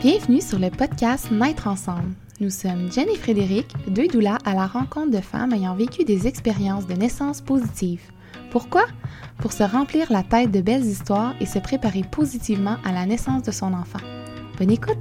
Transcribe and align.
Bienvenue 0.00 0.40
sur 0.40 0.60
le 0.60 0.70
podcast 0.70 1.28
Naître 1.32 1.66
ensemble. 1.66 2.14
Nous 2.38 2.50
sommes 2.50 2.88
Jen 2.92 3.08
et 3.08 3.16
Frédéric, 3.16 3.66
deux 3.88 4.06
doulas 4.06 4.38
à 4.44 4.54
la 4.54 4.68
rencontre 4.68 5.10
de 5.10 5.20
femmes 5.20 5.52
ayant 5.52 5.74
vécu 5.74 6.04
des 6.04 6.28
expériences 6.28 6.86
de 6.86 6.94
naissance 6.94 7.40
positives. 7.40 8.08
Pourquoi? 8.52 8.84
Pour 9.38 9.50
se 9.50 9.64
remplir 9.64 10.12
la 10.12 10.22
tête 10.22 10.52
de 10.52 10.60
belles 10.60 10.84
histoires 10.84 11.34
et 11.40 11.46
se 11.46 11.58
préparer 11.58 12.02
positivement 12.12 12.76
à 12.84 12.92
la 12.92 13.06
naissance 13.06 13.42
de 13.42 13.50
son 13.50 13.74
enfant. 13.74 13.98
Bonne 14.56 14.70
écoute! 14.70 14.96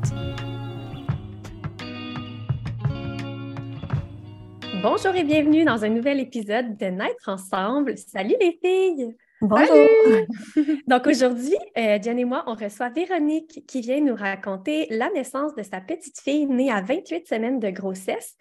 Bonjour 4.81 5.13
et 5.13 5.23
bienvenue 5.23 5.63
dans 5.63 5.85
un 5.85 5.89
nouvel 5.89 6.19
épisode 6.19 6.75
de 6.75 6.85
Naître 6.87 7.29
ensemble. 7.29 7.99
Salut 7.99 8.35
les 8.41 8.57
filles! 8.63 9.15
Bonjour! 9.41 9.87
Donc 10.87 11.05
aujourd'hui, 11.05 11.55
euh, 11.77 11.99
Jen 12.01 12.17
et 12.17 12.25
moi, 12.25 12.43
on 12.47 12.55
reçoit 12.55 12.89
Véronique 12.89 13.63
qui 13.67 13.81
vient 13.81 14.01
nous 14.01 14.15
raconter 14.15 14.87
la 14.89 15.11
naissance 15.11 15.53
de 15.53 15.61
sa 15.61 15.79
petite 15.79 16.19
fille 16.19 16.47
née 16.47 16.71
à 16.71 16.81
28 16.81 17.27
semaines 17.27 17.59
de 17.59 17.69
grossesse. 17.69 18.35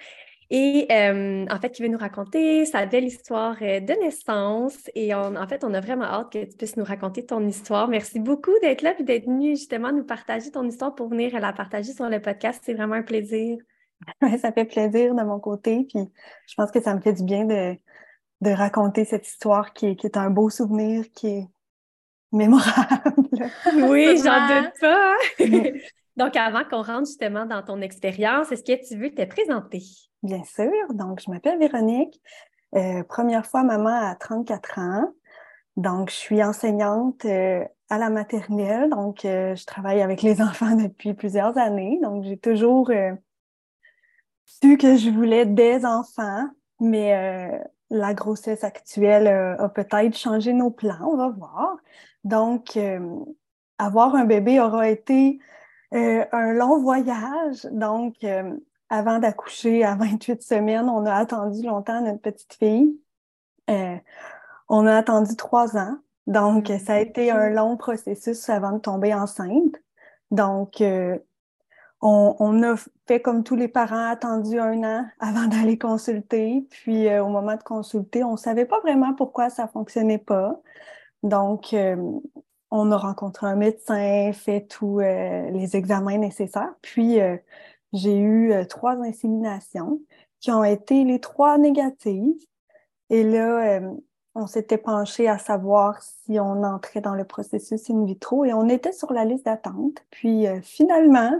Et 0.48 0.86
euh, 0.90 1.44
en 1.50 1.60
fait, 1.60 1.70
qui 1.70 1.82
veut 1.82 1.88
nous 1.88 1.98
raconter 1.98 2.64
sa 2.64 2.86
belle 2.86 3.04
histoire 3.04 3.56
euh, 3.60 3.80
de 3.80 3.92
naissance. 3.92 4.90
Et 4.94 5.12
en 5.12 5.46
fait, 5.46 5.64
on 5.64 5.74
a 5.74 5.80
vraiment 5.80 6.04
hâte 6.04 6.32
que 6.32 6.44
tu 6.44 6.56
puisses 6.56 6.78
nous 6.78 6.84
raconter 6.84 7.26
ton 7.26 7.46
histoire. 7.46 7.88
Merci 7.88 8.18
beaucoup 8.18 8.58
d'être 8.62 8.80
là 8.80 8.94
et 8.98 9.02
d'être 9.02 9.26
venu 9.26 9.50
justement 9.50 9.92
nous 9.92 10.04
partager 10.04 10.50
ton 10.50 10.66
histoire 10.66 10.94
pour 10.94 11.08
venir 11.08 11.38
la 11.38 11.52
partager 11.52 11.92
sur 11.92 12.08
le 12.08 12.22
podcast. 12.22 12.62
C'est 12.64 12.74
vraiment 12.74 12.94
un 12.94 13.02
plaisir. 13.02 13.58
ça 14.40 14.50
fait 14.50 14.64
plaisir 14.64 15.14
de 15.14 15.22
mon 15.22 15.40
côté. 15.40 15.86
Puis 15.92 16.08
je 16.46 16.54
pense 16.54 16.70
que 16.70 16.80
ça 16.80 16.94
me 16.94 17.02
fait 17.02 17.12
du 17.12 17.24
bien 17.24 17.44
de, 17.44 17.76
de 18.40 18.50
raconter 18.50 19.04
cette 19.04 19.26
histoire 19.26 19.72
qui 19.72 19.86
est, 19.86 19.96
qui 19.96 20.06
est 20.06 20.16
un 20.16 20.30
beau 20.30 20.50
souvenir, 20.50 21.04
qui 21.14 21.28
est 21.28 21.48
mémorable. 22.32 23.14
Oui, 23.88 24.18
j'en 24.22 24.46
doute 24.46 24.72
pas. 24.80 25.14
Donc, 26.16 26.34
avant 26.36 26.64
qu'on 26.64 26.82
rentre 26.82 27.06
justement 27.06 27.44
dans 27.44 27.62
ton 27.62 27.80
expérience, 27.82 28.50
est-ce 28.50 28.62
que 28.62 28.86
tu 28.86 28.98
veux 28.98 29.14
te 29.14 29.24
présenter? 29.24 29.82
Bien 30.22 30.42
sûr. 30.44 30.70
Donc, 30.94 31.20
je 31.24 31.30
m'appelle 31.30 31.58
Véronique. 31.58 32.20
Euh, 32.74 33.02
première 33.04 33.46
fois 33.46 33.62
maman 33.62 34.10
à 34.10 34.14
34 34.14 34.78
ans. 34.78 35.12
Donc, 35.76 36.10
je 36.10 36.16
suis 36.16 36.42
enseignante 36.42 37.24
euh, 37.26 37.62
à 37.90 37.98
la 37.98 38.08
maternelle. 38.08 38.88
Donc, 38.90 39.24
euh, 39.24 39.54
je 39.54 39.66
travaille 39.66 40.00
avec 40.00 40.22
les 40.22 40.40
enfants 40.42 40.74
depuis 40.74 41.12
plusieurs 41.12 41.58
années. 41.58 41.98
Donc, 42.02 42.24
j'ai 42.24 42.38
toujours 42.38 42.90
su 44.46 44.78
que 44.78 44.96
je 44.96 45.10
voulais 45.10 45.44
des 45.44 45.84
enfants, 45.84 46.48
mais 46.80 47.50
la 47.90 48.14
grossesse 48.14 48.64
actuelle 48.64 49.26
euh, 49.26 49.56
a 49.58 49.68
peut-être 49.68 50.16
changé 50.16 50.52
nos 50.52 50.70
plans, 50.70 51.10
on 51.12 51.16
va 51.16 51.28
voir. 51.28 51.76
Donc, 52.24 52.76
euh, 52.76 53.00
avoir 53.78 54.14
un 54.14 54.24
bébé 54.24 54.60
aura 54.60 54.88
été 54.88 55.38
euh, 55.94 56.24
un 56.32 56.52
long 56.52 56.80
voyage. 56.80 57.64
Donc, 57.70 58.16
avant 58.88 59.18
d'accoucher 59.18 59.84
à 59.84 59.94
28 59.96 60.42
semaines, 60.42 60.88
on 60.88 61.06
a 61.06 61.14
attendu 61.14 61.62
longtemps 61.62 62.00
notre 62.00 62.20
petite 62.20 62.54
fille. 62.54 62.98
on 64.68 64.86
a 64.86 64.96
attendu 64.96 65.36
trois 65.36 65.76
ans. 65.76 65.98
Donc, 66.26 66.72
ça 66.84 66.94
a 66.94 66.98
été 66.98 67.30
un 67.30 67.50
long 67.50 67.76
processus 67.76 68.48
avant 68.48 68.72
de 68.72 68.78
tomber 68.78 69.14
enceinte. 69.14 69.76
Donc, 70.32 70.82
on, 72.00 72.62
a 72.62 72.76
fait 73.06 73.20
comme 73.20 73.42
tous 73.42 73.56
les 73.56 73.68
parents, 73.68 74.10
attendu 74.10 74.58
un 74.58 74.82
an 74.84 75.06
avant 75.20 75.46
d'aller 75.46 75.78
consulter. 75.78 76.66
Puis 76.70 77.08
euh, 77.08 77.24
au 77.24 77.28
moment 77.28 77.56
de 77.56 77.62
consulter, 77.62 78.24
on 78.24 78.32
ne 78.32 78.36
savait 78.36 78.66
pas 78.66 78.80
vraiment 78.80 79.14
pourquoi 79.14 79.50
ça 79.50 79.64
ne 79.64 79.68
fonctionnait 79.68 80.18
pas. 80.18 80.60
Donc, 81.22 81.72
euh, 81.72 81.96
on 82.70 82.90
a 82.92 82.96
rencontré 82.96 83.46
un 83.46 83.56
médecin, 83.56 84.32
fait 84.32 84.66
tous 84.68 85.00
euh, 85.00 85.50
les 85.50 85.76
examens 85.76 86.18
nécessaires. 86.18 86.74
Puis 86.82 87.18
j'ai 87.92 88.18
eu 88.18 88.52
trois 88.68 88.96
inséminations 89.02 90.00
qui 90.40 90.50
ont 90.50 90.64
été 90.64 91.04
les 91.04 91.20
trois 91.20 91.58
négatives. 91.58 92.34
Et 93.08 93.22
là, 93.22 93.80
on 94.34 94.46
s'était 94.46 94.78
penché 94.78 95.28
à 95.28 95.38
savoir 95.38 96.02
si 96.02 96.38
on 96.40 96.64
entrait 96.64 97.00
dans 97.00 97.14
le 97.14 97.24
processus 97.24 97.88
in 97.88 98.04
vitro 98.04 98.44
et 98.44 98.52
on 98.52 98.68
était 98.68 98.92
sur 98.92 99.12
la 99.12 99.24
liste 99.24 99.46
d'attente. 99.46 100.04
Puis 100.10 100.46
finalement, 100.62 101.30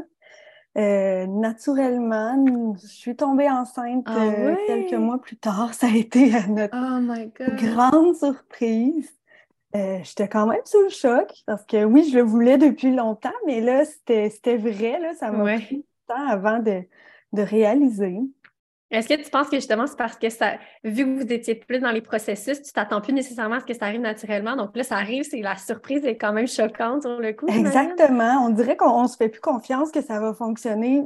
euh, 0.77 1.27
naturellement, 1.27 2.75
je 2.81 2.87
suis 2.87 3.17
tombée 3.17 3.49
enceinte 3.49 4.05
ah 4.07 4.25
euh, 4.25 4.55
quelques 4.67 4.95
mois 4.95 5.19
plus 5.19 5.37
tard. 5.37 5.73
Ça 5.75 5.87
a 5.87 5.97
été 5.97 6.35
euh, 6.35 6.41
notre 6.49 6.77
oh 6.77 7.57
grande 7.57 8.15
surprise. 8.15 9.11
J'étais 9.75 10.27
quand 10.27 10.47
même 10.47 10.63
sous 10.65 10.81
le 10.81 10.89
choc 10.89 11.31
parce 11.45 11.63
que 11.67 11.85
oui, 11.85 12.09
je 12.11 12.17
le 12.17 12.23
voulais 12.23 12.57
depuis 12.57 12.95
longtemps, 12.95 13.29
mais 13.47 13.61
là, 13.61 13.85
c'était 13.85 14.57
vrai. 14.57 14.99
Là, 14.99 15.13
ça 15.15 15.31
m'a 15.31 15.57
pris 15.57 15.77
du 15.77 15.85
temps 16.09 16.29
avant 16.29 16.61
de, 16.61 16.83
de 17.35 17.43
réaliser. 17.43 18.19
Est-ce 18.91 19.09
que 19.09 19.21
tu 19.21 19.29
penses 19.31 19.49
que 19.49 19.57
justement, 19.57 19.87
c'est 19.87 19.97
parce 19.99 20.17
que 20.17 20.29
ça, 20.29 20.59
vu 20.85 21.05
que 21.05 21.25
vous 21.25 21.33
étiez 21.33 21.57
plus 21.57 21.81
dans 21.81 21.91
les 21.91 22.01
processus, 22.01 22.63
tu 22.63 22.73
t'attends 22.73 23.01
plus 23.01 23.13
nécessairement 23.13 23.57
à 23.57 23.61
ce 23.61 23.65
que 23.65 23.75
ça 23.75 23.87
arrive 23.87 24.01
naturellement? 24.01 24.55
Donc 24.55 24.77
là, 24.77 24.85
ça 24.85 24.97
arrive, 24.97 25.25
c'est 25.29 25.41
la 25.41 25.57
surprise 25.57 26.05
est 26.05 26.17
quand 26.17 26.33
même 26.33 26.47
choquante 26.47 27.03
sur 27.03 27.19
le 27.19 27.33
coup. 27.33 27.47
Exactement. 27.49 28.47
On 28.47 28.51
dirait 28.51 28.77
qu'on 28.77 29.03
ne 29.03 29.09
se 29.09 29.17
fait 29.17 29.29
plus 29.29 29.41
confiance 29.41 29.91
que 29.91 30.01
ça 30.01 30.21
va 30.21 30.35
fonctionner 30.35 31.03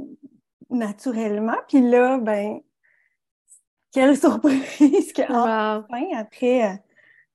naturellement. 0.69 1.57
Puis 1.69 1.81
là, 1.81 2.19
ben, 2.19 2.61
quelle 3.93 4.17
surprise 4.17 5.13
que 5.15 5.23
après, 6.15 6.65
euh, 6.65 6.75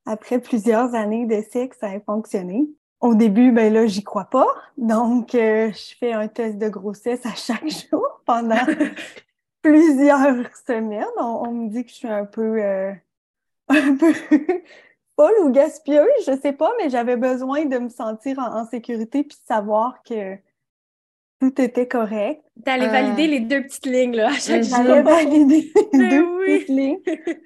après 0.06 0.39
plusieurs 0.39 0.94
années 0.94 1.25
d'essai, 1.25 1.69
que 1.69 1.75
ça 1.75 1.89
ait 1.89 2.03
fonctionné. 2.06 2.67
Au 3.01 3.13
début, 3.13 3.51
ben 3.51 3.73
là, 3.73 3.88
j'y 3.88 4.03
crois 4.03 4.25
pas. 4.25 4.47
Donc, 4.77 5.35
euh, 5.35 5.72
je 5.72 5.95
fais 6.00 6.13
un 6.13 6.27
test 6.27 6.57
de 6.57 6.69
grossesse 6.69 7.25
à 7.25 7.33
chaque 7.35 7.67
jour 7.89 8.22
pendant 8.25 8.56
plusieurs 9.65 10.35
semaines. 10.67 11.05
On, 11.17 11.51
me 11.51 11.69
dit 11.69 11.83
que 11.83 11.89
je 11.89 11.95
suis 11.95 12.07
un 12.07 12.25
peu, 12.25 12.61
euh, 12.61 12.93
un 13.69 13.95
peu 13.95 14.13
folle 15.15 15.33
ou 15.43 15.49
gaspilleuse, 15.51 16.07
je 16.27 16.37
sais 16.39 16.53
pas, 16.53 16.71
mais 16.77 16.89
j'avais 16.89 17.15
besoin 17.17 17.65
de 17.65 17.77
me 17.77 17.89
sentir 17.89 18.39
en, 18.39 18.65
sécurité 18.65 19.23
puis 19.23 19.37
de 19.37 19.47
savoir 19.47 20.03
que 20.03 20.35
tout 21.39 21.61
était 21.61 21.87
correct. 21.87 22.43
T'allais 22.63 22.87
valider 22.87 23.23
euh, 23.23 23.31
les 23.31 23.39
deux 23.41 23.63
petites 23.63 23.85
lignes 23.85 24.15
là, 24.15 24.29
à 24.29 24.33
chaque 24.33 24.63
jour. 24.63 24.77
J'allais 24.77 25.01
valider 25.01 25.71
les 25.93 25.99
ben 25.99 26.09
deux 26.09 26.45
petites 26.45 26.69
lignes. 26.69 26.99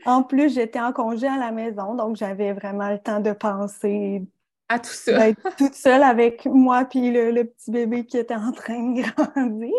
En 0.06 0.24
plus, 0.24 0.54
j'étais 0.54 0.80
en 0.80 0.94
congé 0.94 1.28
à 1.28 1.38
la 1.38 1.52
maison, 1.52 1.96
donc 1.96 2.16
j'avais 2.16 2.54
vraiment 2.54 2.90
le 2.90 3.00
temps 3.00 3.20
de 3.20 3.32
penser 3.32 4.24
à 4.68 4.78
tout 4.80 4.92
ça. 4.92 5.18
D'être 5.18 5.56
toute 5.58 5.74
seule 5.74 6.04
avec 6.04 6.46
moi 6.46 6.86
puis 6.86 7.12
le, 7.12 7.32
le, 7.32 7.46
petit 7.46 7.72
bébé 7.72 8.06
qui 8.06 8.18
était 8.18 8.36
en 8.36 8.52
train 8.52 8.80
de 8.80 9.02
grandir. 9.02 9.74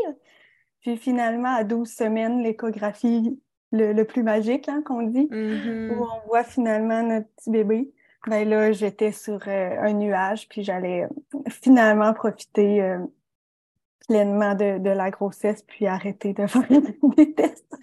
Puis 0.80 0.96
finalement, 0.96 1.54
à 1.54 1.64
12 1.64 1.88
semaines, 1.88 2.42
l'échographie 2.42 3.38
le, 3.72 4.02
plus 4.02 4.22
magique, 4.22 4.68
hein, 4.68 4.82
qu'on 4.84 5.02
dit, 5.02 5.28
mm-hmm. 5.30 5.90
où 5.90 6.02
on 6.02 6.26
voit 6.26 6.44
finalement 6.44 7.02
notre 7.02 7.28
petit 7.36 7.50
bébé. 7.50 7.92
Ben 8.26 8.48
là, 8.48 8.72
j'étais 8.72 9.12
sur 9.12 9.40
euh, 9.46 9.80
un 9.80 9.94
nuage, 9.94 10.48
puis 10.48 10.62
j'allais 10.62 11.04
euh, 11.04 11.38
finalement 11.48 12.12
profiter 12.12 12.82
euh, 12.82 12.98
pleinement 14.08 14.54
de, 14.54 14.90
la 14.90 15.10
grossesse, 15.10 15.62
puis 15.62 15.86
arrêter 15.86 16.34
de 16.34 16.46
faire 16.48 16.66
des 17.16 17.32
tests. 17.34 17.78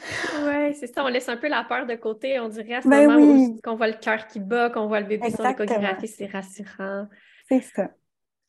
Oui, 0.46 0.76
c'est 0.76 0.94
ça. 0.94 1.04
On 1.04 1.08
laisse 1.08 1.28
un 1.30 1.38
peu 1.38 1.48
la 1.48 1.64
peur 1.64 1.88
de 1.88 1.96
côté, 1.96 2.40
on 2.40 2.50
dirait, 2.50 2.76
à 2.76 2.82
ce 2.82 2.88
ben 2.88 3.08
moment 3.08 3.26
où 3.26 3.60
on 3.66 3.76
voit 3.76 3.88
le 3.88 3.94
cœur 4.00 4.28
qui 4.28 4.40
bat, 4.40 4.70
qu'on 4.70 4.88
voit 4.88 5.00
le 5.00 5.08
bébé 5.08 5.32
sur 5.32 5.44
l'échographie, 5.44 6.08
c'est 6.08 6.28
rassurant. 6.28 7.08
C'est 7.50 7.62
ça. 7.62 7.90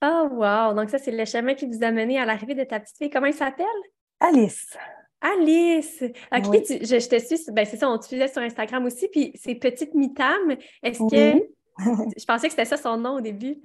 Oh, 0.04 0.28
wow! 0.30 0.74
Donc, 0.74 0.90
ça, 0.90 0.98
c'est 0.98 1.10
le 1.10 1.24
chemin 1.24 1.54
qui 1.54 1.66
vous 1.66 1.82
a 1.82 1.90
mené 1.90 2.18
à 2.20 2.24
l'arrivée 2.24 2.54
de 2.54 2.64
ta 2.64 2.78
petite 2.78 2.98
fille. 2.98 3.10
Comment 3.10 3.26
elle 3.26 3.34
s'appelle? 3.34 3.66
Alice. 4.20 4.76
Alice! 5.20 6.02
OK, 6.02 6.44
je, 6.54 7.08
te 7.08 7.18
suis, 7.18 7.52
ben 7.52 7.64
c'est 7.64 7.76
ça, 7.76 7.90
on 7.90 7.98
te 7.98 8.06
suivait 8.06 8.28
sur 8.28 8.40
Instagram 8.40 8.84
aussi, 8.84 9.08
puis 9.08 9.32
c'est 9.34 9.56
Petite 9.56 9.94
Mitam. 9.94 10.56
Est-ce 10.82 10.98
que. 10.98 11.44
je 12.18 12.24
pensais 12.24 12.48
que 12.48 12.52
c'était 12.52 12.64
ça 12.64 12.76
son 12.76 12.96
nom 12.96 13.16
au 13.16 13.20
début? 13.20 13.56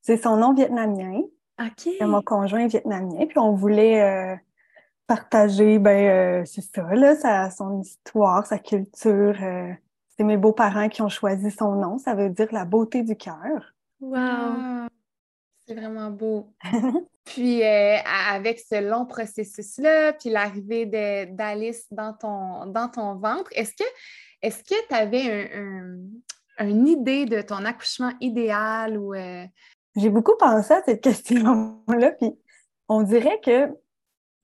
C'est 0.00 0.16
son 0.16 0.36
nom 0.36 0.52
vietnamien. 0.52 1.22
OK. 1.60 1.88
C'est 1.98 2.06
mon 2.06 2.22
conjoint 2.22 2.66
vietnamien, 2.66 3.26
puis 3.26 3.38
on 3.38 3.52
voulait 3.52 4.00
euh, 4.02 4.36
partager, 5.06 5.78
ben, 5.78 6.40
euh, 6.40 6.44
c'est 6.44 6.62
ça, 6.62 6.82
là, 6.94 7.50
son 7.50 7.80
histoire, 7.80 8.46
sa 8.46 8.58
culture. 8.58 9.36
Euh, 9.42 9.72
c'est 10.16 10.24
mes 10.24 10.36
beaux-parents 10.36 10.88
qui 10.88 11.02
ont 11.02 11.08
choisi 11.08 11.50
son 11.50 11.72
nom, 11.72 11.98
ça 11.98 12.14
veut 12.14 12.30
dire 12.30 12.48
la 12.52 12.64
beauté 12.64 13.02
du 13.02 13.16
cœur. 13.16 13.74
Wow! 14.00 14.16
Ah, 14.16 14.88
c'est 15.72 15.80
vraiment 15.80 16.10
beau. 16.10 16.52
Puis 17.24 17.62
euh, 17.62 17.96
avec 18.30 18.58
ce 18.58 18.80
long 18.80 19.06
processus-là, 19.06 20.12
puis 20.14 20.28
l'arrivée 20.28 20.86
d'Alice 21.26 21.86
dans 21.92 22.12
ton, 22.14 22.66
dans 22.66 22.88
ton 22.88 23.14
ventre, 23.14 23.48
est-ce 23.52 23.72
que 23.76 23.84
est-ce 24.42 24.64
que 24.64 24.74
tu 24.88 24.94
avais 24.94 25.48
une 26.58 26.88
idée 26.88 27.26
de 27.26 27.40
ton 27.40 27.64
accouchement 27.64 28.12
idéal 28.20 28.98
ou 28.98 29.14
euh? 29.14 29.44
J'ai 29.94 30.10
beaucoup 30.10 30.36
pensé 30.36 30.74
à 30.74 30.82
cette 30.82 31.00
question-là, 31.00 32.10
puis 32.12 32.32
on 32.88 33.02
dirait 33.02 33.40
que 33.40 33.68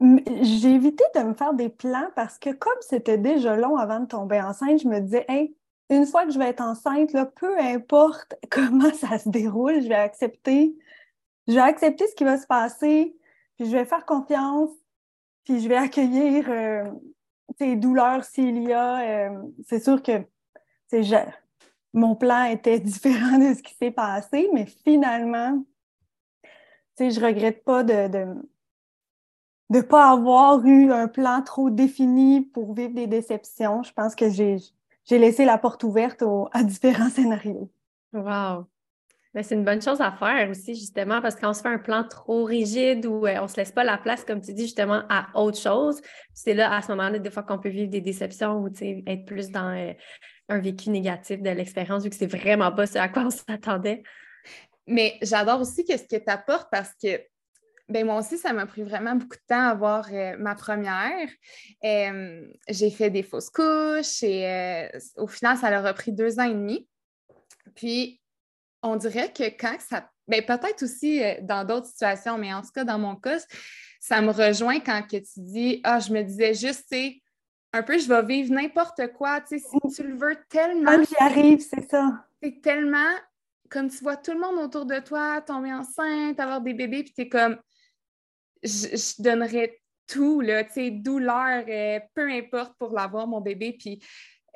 j'ai 0.00 0.70
évité 0.70 1.02
de 1.16 1.20
me 1.22 1.34
faire 1.34 1.54
des 1.54 1.70
plans 1.70 2.10
parce 2.14 2.38
que 2.38 2.50
comme 2.50 2.78
c'était 2.80 3.19
déjà 3.19 3.56
long 3.56 3.76
avant 3.76 3.98
de 3.98 4.06
tomber 4.06 4.40
enceinte, 4.40 4.82
je 4.82 4.86
me 4.86 5.00
disais, 5.00 5.25
hey, 5.28 5.52
une 5.90 6.06
fois 6.06 6.26
que 6.26 6.32
je 6.32 6.38
vais 6.38 6.50
être 6.50 6.60
enceinte, 6.60 7.12
là, 7.12 7.26
peu 7.26 7.58
importe 7.58 8.36
comment 8.50 8.92
ça 8.94 9.19
se 9.19 9.28
déroule, 9.28 9.82
je 9.82 9.88
vais 9.88 9.94
accepter 9.94 10.76
je 11.48 11.54
vais 11.54 11.60
accepter 11.60 12.06
ce 12.06 12.14
qui 12.14 12.24
va 12.24 12.36
se 12.36 12.46
passer, 12.46 13.16
puis 13.56 13.66
je 13.66 13.72
vais 13.76 13.86
faire 13.86 14.04
confiance, 14.04 14.70
puis 15.44 15.60
je 15.60 15.68
vais 15.68 15.76
accueillir 15.76 16.48
euh, 16.50 16.84
douleurs 17.76 18.22
s'il 18.24 18.62
y 18.62 18.72
a. 18.72 19.30
Euh, 19.30 19.42
c'est 19.66 19.82
sûr 19.82 20.02
que 20.02 20.22
mon 21.94 22.14
plan 22.14 22.44
était 22.44 22.78
différent 22.80 23.38
de 23.38 23.54
ce 23.54 23.62
qui 23.62 23.74
s'est 23.74 23.90
passé, 23.90 24.48
mais 24.52 24.66
finalement, 24.66 25.64
je 26.98 27.20
regrette 27.24 27.64
pas 27.64 27.82
de 27.82 28.26
ne 29.70 29.80
pas 29.80 30.10
avoir 30.10 30.64
eu 30.66 30.92
un 30.92 31.08
plan 31.08 31.42
trop 31.42 31.70
défini 31.70 32.42
pour 32.42 32.74
vivre 32.74 32.94
des 32.94 33.06
déceptions. 33.06 33.82
Je 33.82 33.92
pense 33.92 34.14
que 34.14 34.28
j'ai 34.28 34.58
laissé 35.10 35.44
la 35.44 35.56
porte 35.56 35.82
ouverte 35.84 36.22
à 36.52 36.62
différents 36.62 37.10
scénarios. 37.10 37.70
Wow! 38.12 38.66
Mais 39.34 39.42
c'est 39.42 39.54
une 39.54 39.64
bonne 39.64 39.82
chose 39.82 40.00
à 40.00 40.10
faire 40.12 40.48
aussi, 40.50 40.75
justement, 40.75 41.20
parce 41.20 41.36
qu'on 41.36 41.52
se 41.52 41.60
fait 41.60 41.69
un 41.69 41.78
plan 41.78 42.04
trop 42.04 42.44
rigide 42.44 43.04
ou 43.04 43.26
euh, 43.26 43.36
on 43.38 43.42
ne 43.42 43.48
se 43.48 43.56
laisse 43.56 43.72
pas 43.72 43.84
la 43.84 43.98
place, 43.98 44.25
comme 44.25 44.40
tu 44.40 44.54
dis, 44.54 44.62
justement, 44.62 45.02
à 45.10 45.28
autre 45.34 45.58
chose. 45.58 46.00
C'est 46.32 46.54
là, 46.54 46.75
à 46.75 46.80
ce 46.80 46.88
moment-là, 46.88 47.19
des 47.19 47.30
fois 47.30 47.42
qu'on 47.42 47.58
peut 47.58 47.69
vivre 47.69 47.90
des 47.90 48.00
déceptions 48.00 48.58
ou 48.58 48.69
être 49.06 49.25
plus 49.26 49.50
dans 49.50 49.76
euh, 49.76 49.92
un 50.48 50.58
vécu 50.60 50.88
négatif 50.90 51.42
de 51.42 51.50
l'expérience, 51.50 52.04
vu 52.04 52.10
que 52.10 52.16
c'est 52.16 52.26
vraiment 52.26 52.72
pas 52.72 52.86
ce 52.86 52.98
à 52.98 53.08
quoi 53.08 53.26
on 53.26 53.30
s'attendait. 53.30 54.02
Mais 54.86 55.19
j'adore 55.20 55.60
aussi 55.60 55.84
ce 55.86 56.02
que 56.02 56.22
tu 56.22 56.30
apportes 56.30 56.69
parce 56.72 56.94
que 57.02 57.20
ben 57.90 58.04
moi 58.04 58.19
aussi, 58.19 58.36
ça 58.36 58.52
m'a 58.52 58.66
pris 58.66 58.82
vraiment 58.82 59.14
beaucoup 59.14 59.36
de 59.36 59.46
temps 59.48 59.69
à 59.69 59.70
avoir 59.70 60.08
euh, 60.12 60.36
ma 60.38 60.54
première. 60.54 61.28
j'ai 61.82 62.90
fait 62.90 63.08
des 63.10 63.22
fausses 63.22 63.50
couches 63.50 64.22
et 64.22 64.88
au 65.16 65.26
final, 65.26 65.56
ça 65.56 65.70
leur 65.70 65.84
a 65.86 65.94
pris 65.94 66.12
deux 66.12 66.38
ans 66.38 66.44
et 66.44 66.54
demi. 66.54 66.86
Puis, 67.75 68.20
on 68.82 68.96
dirait 68.96 69.32
que 69.32 69.44
quand 69.44 69.76
ça. 69.80 70.10
Ben, 70.26 70.44
peut-être 70.44 70.82
aussi 70.82 71.22
euh, 71.22 71.36
dans 71.40 71.64
d'autres 71.64 71.86
situations, 71.86 72.36
mais 72.36 72.52
en 72.52 72.60
tout 72.60 72.70
cas, 72.75 72.84
dans 72.84 72.98
mon 72.98 73.16
cas, 73.16 73.38
ça 73.98 74.20
me 74.20 74.30
rejoint 74.30 74.78
quand 74.80 75.02
que 75.02 75.16
tu 75.16 75.40
dis 75.40 75.80
Ah, 75.84 76.00
je 76.00 76.12
me 76.12 76.22
disais 76.22 76.54
juste, 76.54 76.86
tu 76.90 77.22
un 77.72 77.82
peu, 77.82 77.98
je 77.98 78.08
vais 78.08 78.25
vivre 78.25 78.52
n'importe 78.52 79.12
quoi, 79.12 79.40
tu 79.42 79.58
sais, 79.58 79.64
si 79.69 79.94
tu 79.94 80.02
le 80.02 80.16
veux 80.16 80.36
tellement. 80.48 81.02
J'y 81.02 81.16
arrive, 81.19 81.60
c'est 81.60 81.88
ça. 81.88 82.25
C'est 82.42 82.62
tellement 82.62 83.14
comme 83.69 83.90
tu 83.90 83.98
vois 83.98 84.16
tout 84.16 84.32
le 84.32 84.40
monde 84.40 84.58
autour 84.64 84.86
de 84.86 84.98
toi 84.98 85.40
tomber 85.42 85.72
enceinte, 85.72 86.40
avoir 86.40 86.60
des 86.60 86.75
bébés, 86.75 87.04
puis 87.04 87.12
tu 87.12 87.22
es 87.22 87.28
comme 87.28 87.58
je, 88.62 89.22
donnerais 89.22 89.80
tout, 90.06 90.40
là, 90.40 90.64
tu 90.64 90.72
sais, 90.72 90.90
douleur, 90.90 91.64
euh, 91.69 92.00
peu 92.14 92.30
importe 92.30 92.75
pour 92.78 92.92
l'avoir, 92.92 93.26
mon 93.26 93.40
bébé. 93.40 93.76
Puis 93.78 94.00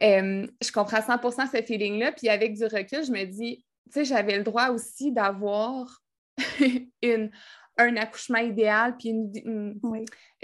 euh, 0.03 0.47
je 0.63 0.73
comprends 0.73 0.99
100% 0.99 1.51
ce 1.51 1.63
feeling-là. 1.63 2.13
Puis 2.13 2.29
avec 2.29 2.55
du 2.55 2.65
recul, 2.65 3.05
je 3.05 3.13
me 3.13 3.25
dis, 3.25 3.65
tu 3.87 3.93
sais, 3.93 4.05
j'avais 4.05 4.37
le 4.37 4.45
droit 4.45 4.69
aussi 4.69 5.13
d'avoir 5.13 6.03
une, 7.03 7.31
un 7.79 7.97
accouchement 7.97 8.39
idéal, 8.39 8.97
puis 8.99 9.11
une, 9.11 9.81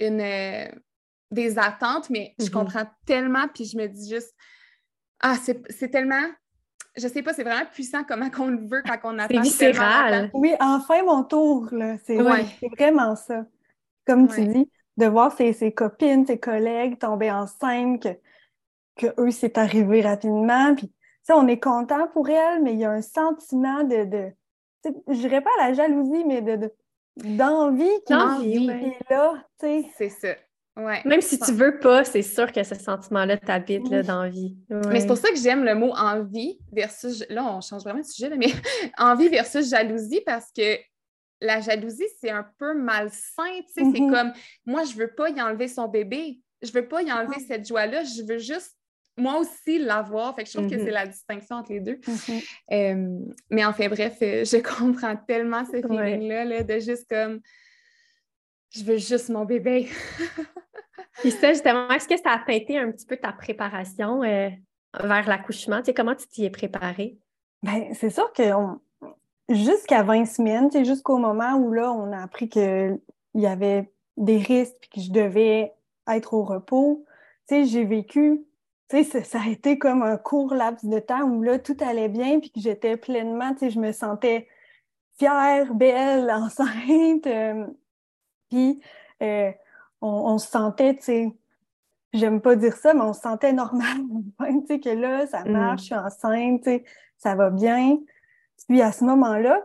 euh, 0.01 0.69
des 1.31 1.59
attentes, 1.59 2.11
mais 2.11 2.35
je 2.39 2.47
mm-hmm. 2.47 2.51
comprends 2.51 2.87
tellement, 3.07 3.49
puis 3.53 3.65
je 3.65 3.77
me 3.77 3.87
dis 3.87 4.09
juste, 4.09 4.35
ah, 5.21 5.37
c'est 5.37 5.89
tellement, 5.91 6.25
je 6.97 7.09
sais 7.09 7.23
pas, 7.23 7.33
c'est 7.33 7.45
vraiment 7.45 7.67
puissant 7.73 8.05
comment 8.05 8.31
qu'on 8.31 8.49
le 8.49 8.67
veut 8.67 8.83
quand 8.87 8.99
on 9.05 9.19
attend. 9.19 9.35
C'est 9.35 9.41
viscéral. 9.41 10.31
Oui, 10.33 10.55
enfin 10.61 11.03
mon 11.03 11.25
tour, 11.25 11.69
là. 11.73 11.97
C'est 12.05 12.17
vraiment 12.17 13.17
ça. 13.17 13.47
Comme 14.07 14.29
tu 14.29 14.47
dis, 14.47 14.71
de 14.97 15.07
voir 15.07 15.37
ses, 15.37 15.53
ses, 15.53 15.73
copines, 15.73 16.27
ses 16.27 16.39
collègues 16.39 16.99
tomber 16.99 17.31
enceintes, 17.31 18.03
que, 18.97 19.07
que 19.07 19.21
eux, 19.21 19.31
c'est 19.31 19.59
arrivé 19.59 20.01
rapidement, 20.03 20.75
puis 20.75 20.91
on 21.35 21.47
est 21.47 21.61
content 21.61 22.09
pour 22.09 22.29
elle, 22.29 22.63
mais 22.63 22.73
il 22.73 22.81
y 22.81 22.85
a 22.85 22.91
un 22.91 23.03
sentiment 23.03 23.85
de, 23.85 24.05
de 24.05 24.33
je 24.85 25.15
dirais 25.15 25.41
pas 25.41 25.51
la 25.59 25.73
jalousie, 25.73 26.25
mais 26.25 26.43
de, 26.43 26.73
d'envie 27.17 27.85
qui, 28.07 28.13
est 28.13 29.11
là, 29.11 29.45
C'est 29.61 30.09
ça. 30.09 30.35
Ouais. 30.77 31.03
Même 31.05 31.21
si 31.21 31.39
tu 31.41 31.53
veux 31.53 31.81
pas, 31.81 32.05
c'est 32.05 32.23
sûr 32.23 32.53
que 32.53 32.63
ce 32.63 32.77
sentiment-là 32.77 33.37
t'habite 33.37 33.91
là, 33.91 34.05
d'envie. 34.05 34.57
Mais 34.71 35.01
c'est 35.01 35.09
pour 35.09 35.17
ça 35.17 35.29
que 35.31 35.37
j'aime 35.37 35.65
le 35.65 35.75
mot 35.75 35.91
envie 35.91 36.61
versus. 36.73 37.25
Là, 37.31 37.45
on 37.45 37.61
change 37.61 37.83
vraiment 37.83 37.99
de 37.99 38.05
sujet, 38.05 38.31
mais 38.37 38.47
envie 38.99 39.29
versus 39.29 39.69
jalousie 39.69 40.23
parce 40.25 40.53
que 40.57 40.79
la 41.41 41.61
jalousie, 41.61 42.07
c'est 42.21 42.31
un 42.31 42.47
peu 42.59 42.75
malsain. 42.75 43.61
C'est 43.75 43.83
mm-hmm. 43.83 44.11
comme 44.11 44.33
moi, 44.67 44.85
je 44.85 44.95
veux 44.95 45.13
pas 45.13 45.31
y 45.31 45.43
enlever 45.43 45.67
son 45.67 45.89
bébé. 45.89 46.41
Je 46.63 46.71
veux 46.71 46.87
pas 46.87 47.03
y 47.03 47.11
enlever 47.11 47.41
cette 47.41 47.67
joie-là. 47.67 48.05
Je 48.05 48.23
veux 48.23 48.39
juste 48.39 48.78
moi 49.19 49.39
aussi 49.39 49.79
l'avoir. 49.79 50.35
Fait 50.35 50.45
que 50.45 50.51
je 50.51 50.57
trouve 50.57 50.71
que 50.71 50.79
c'est 50.79 50.85
mhm. 50.85 50.91
la 50.91 51.07
distinction 51.07 51.57
entre 51.57 51.73
les 51.73 51.81
deux. 51.81 52.01
Mhm. 52.07 52.41
Euh, 52.73 53.19
mais 53.51 53.65
enfin, 53.65 53.89
bref, 53.89 54.17
euh, 54.23 54.45
je 54.45 54.57
comprends 54.79 55.17
tellement 55.17 55.65
ce 55.65 55.81
feeling-là 55.81 56.63
de 56.63 56.79
juste 56.79 57.09
comme 57.09 57.41
je 58.71 58.85
veux 58.85 58.99
juste 58.99 59.29
mon 59.31 59.45
bébé. 59.45 59.89
Puis 61.21 61.31
ça, 61.33 61.53
justement, 61.53 61.89
est-ce 61.91 62.07
que 62.07 62.17
ça 62.17 62.41
a 62.47 62.53
été 62.53 62.79
un 62.79 62.93
petit 62.93 63.07
peu 63.07 63.17
ta 63.17 63.33
préparation 63.33 64.23
euh, 64.23 64.51
vers 65.01 65.29
l'accouchement? 65.29 65.79
Tu 65.79 65.87
sais, 65.87 65.95
comment 65.95 66.15
tu 66.15 66.29
t'y 66.29 66.45
es 66.45 66.51
préparée? 66.51 67.19
Bien, 67.63 67.89
c'est 67.95 68.11
sûr 68.11 68.33
que 68.33 68.43
jusqu'à 69.49 70.03
20 70.03 70.27
semaines, 70.27 70.71
tu 70.71 70.85
jusqu'au 70.85 71.19
moment 71.19 71.57
où 71.57 71.73
là, 71.73 71.93
on 71.93 72.13
a 72.13 72.23
appris 72.23 72.49
qu'il 72.49 73.01
y 73.35 73.47
avait 73.47 73.91
des 74.17 74.39
risques 74.39 74.77
et 74.85 74.95
que 74.95 75.01
je 75.01 75.11
devais 75.11 75.73
être 76.07 76.35
au 76.35 76.45
repos, 76.45 77.05
tu 77.49 77.55
sais, 77.55 77.65
j'ai 77.65 77.85
vécu 77.85 78.45
tu 78.89 79.05
sais, 79.05 79.23
ça 79.23 79.41
a 79.45 79.49
été 79.49 79.79
comme 79.79 80.03
un 80.03 80.17
court 80.17 80.55
laps 80.55 80.85
de 80.85 80.99
temps 80.99 81.23
où 81.23 81.43
là, 81.43 81.59
tout 81.59 81.77
allait 81.81 82.09
bien, 82.09 82.41
puis 82.41 82.51
que 82.51 82.61
j'étais 82.61 82.97
pleinement, 82.97 83.53
tu 83.53 83.61
sais, 83.61 83.71
je 83.71 83.79
me 83.79 83.93
sentais 83.93 84.49
fière, 85.19 85.75
belle, 85.75 86.31
enceinte. 86.31 87.27
Euh, 87.27 87.67
puis 88.51 88.81
euh, 89.23 89.53
on, 90.01 90.39
se 90.39 90.49
sentait, 90.49 90.97
tu 90.97 91.03
sais, 91.03 91.37
j'aime 92.13 92.41
pas 92.41 92.57
dire 92.57 92.77
ça, 92.77 92.95
mais 92.95 93.03
on 93.03 93.13
se 93.13 93.21
sentait 93.21 93.53
normal, 93.53 93.99
tu 94.41 94.67
sais, 94.67 94.81
que 94.81 94.91
là, 94.91 95.27
ça 95.27 95.45
mm. 95.45 95.53
marche, 95.53 95.81
je 95.81 95.87
suis 95.87 95.95
enceinte, 95.95 96.63
tu 96.63 96.71
sais, 96.71 96.85
ça 97.19 97.35
va 97.35 97.51
bien. 97.51 97.99
Puis 98.69 98.81
à 98.83 98.93
ce 98.93 99.05
moment-là, 99.05 99.63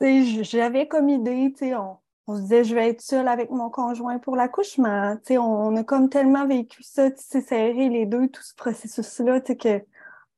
tu 0.00 0.24
sais, 0.24 0.44
j'avais 0.44 0.86
comme 0.86 1.08
idée, 1.08 1.52
tu 1.52 1.66
sais, 1.66 1.74
on, 1.74 1.98
on 2.26 2.36
se 2.36 2.42
disait, 2.42 2.64
je 2.64 2.74
vais 2.74 2.88
être 2.88 3.02
seule 3.02 3.28
avec 3.28 3.50
mon 3.50 3.68
conjoint 3.70 4.18
pour 4.18 4.36
l'accouchement. 4.36 5.16
On, 5.30 5.36
on 5.36 5.76
a 5.76 5.84
comme 5.84 6.08
tellement 6.08 6.46
vécu 6.46 6.82
ça, 6.82 7.10
serré 7.16 7.88
les 7.88 8.06
deux, 8.06 8.28
tout 8.28 8.42
ce 8.42 8.54
processus-là, 8.54 9.40
que 9.40 9.84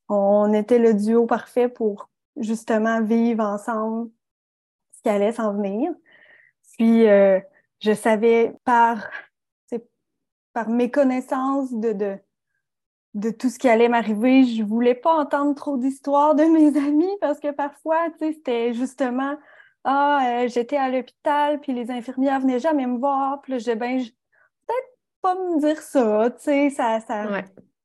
on 0.09 0.53
était 0.53 0.79
le 0.79 0.95
duo 0.95 1.27
parfait 1.27 1.69
pour 1.69 2.09
justement 2.37 3.03
vivre 3.03 3.45
ensemble 3.45 4.11
ce 4.93 5.03
qui 5.03 5.09
allait 5.09 5.33
s'en 5.33 5.53
venir. 5.53 5.93
Puis, 6.77 7.09
euh, 7.09 7.41
je 7.81 7.93
savais 7.93 8.55
par, 8.65 9.09
par 10.53 10.69
mes 10.69 10.91
connaissances 10.91 11.73
de, 11.73 11.93
de, 11.93 12.19
de 13.15 13.31
tout 13.31 13.49
ce 13.49 13.59
qui 13.59 13.69
allait 13.69 13.89
m'arriver, 13.89 14.45
je 14.45 14.63
voulais 14.63 14.95
pas 14.95 15.15
entendre 15.15 15.55
trop 15.55 15.77
d'histoires 15.77 16.35
de 16.35 16.45
mes 16.45 16.77
amis 16.87 17.17
parce 17.21 17.41
que 17.41 17.51
parfois, 17.51 18.09
c'était 18.19 18.75
justement 18.75 19.37
ah, 19.89 20.43
euh, 20.43 20.49
j'étais 20.49 20.77
à 20.77 20.89
l'hôpital, 20.89 21.61
puis 21.61 21.73
les 21.73 21.93
infirmières 21.93 22.41
venaient 22.41 22.59
jamais 22.59 22.87
me 22.89 22.99
voir. 22.99 23.41
Puis 23.41 23.53
là, 23.53 23.59
je 23.59 23.73
ben, 23.73 23.99
peut-être 23.99 24.99
pas 25.23 25.37
me 25.37 25.61
dire 25.61 25.81
ça, 25.81 26.29
tu 26.31 26.43
sais, 26.43 26.71
ça, 26.71 26.99
ça... 27.01 27.43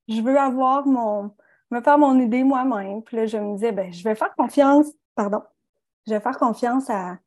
Je 0.07 0.19
veux 0.19 0.37
avoir 0.37 0.87
mon... 0.87 1.31
me 1.69 1.79
faire 1.79 1.99
mon 1.99 2.19
idée 2.19 2.43
moi-même. 2.43 3.03
Puis 3.03 3.17
là, 3.17 3.27
je 3.27 3.37
me 3.37 3.53
disais, 3.53 3.71
ben, 3.71 3.93
je 3.93 4.03
vais 4.03 4.15
faire 4.15 4.33
confiance, 4.35 4.87
pardon, 5.13 5.43
je 6.07 6.13
vais 6.13 6.19
faire 6.19 6.39
confiance 6.39 6.89
à, 6.89 7.19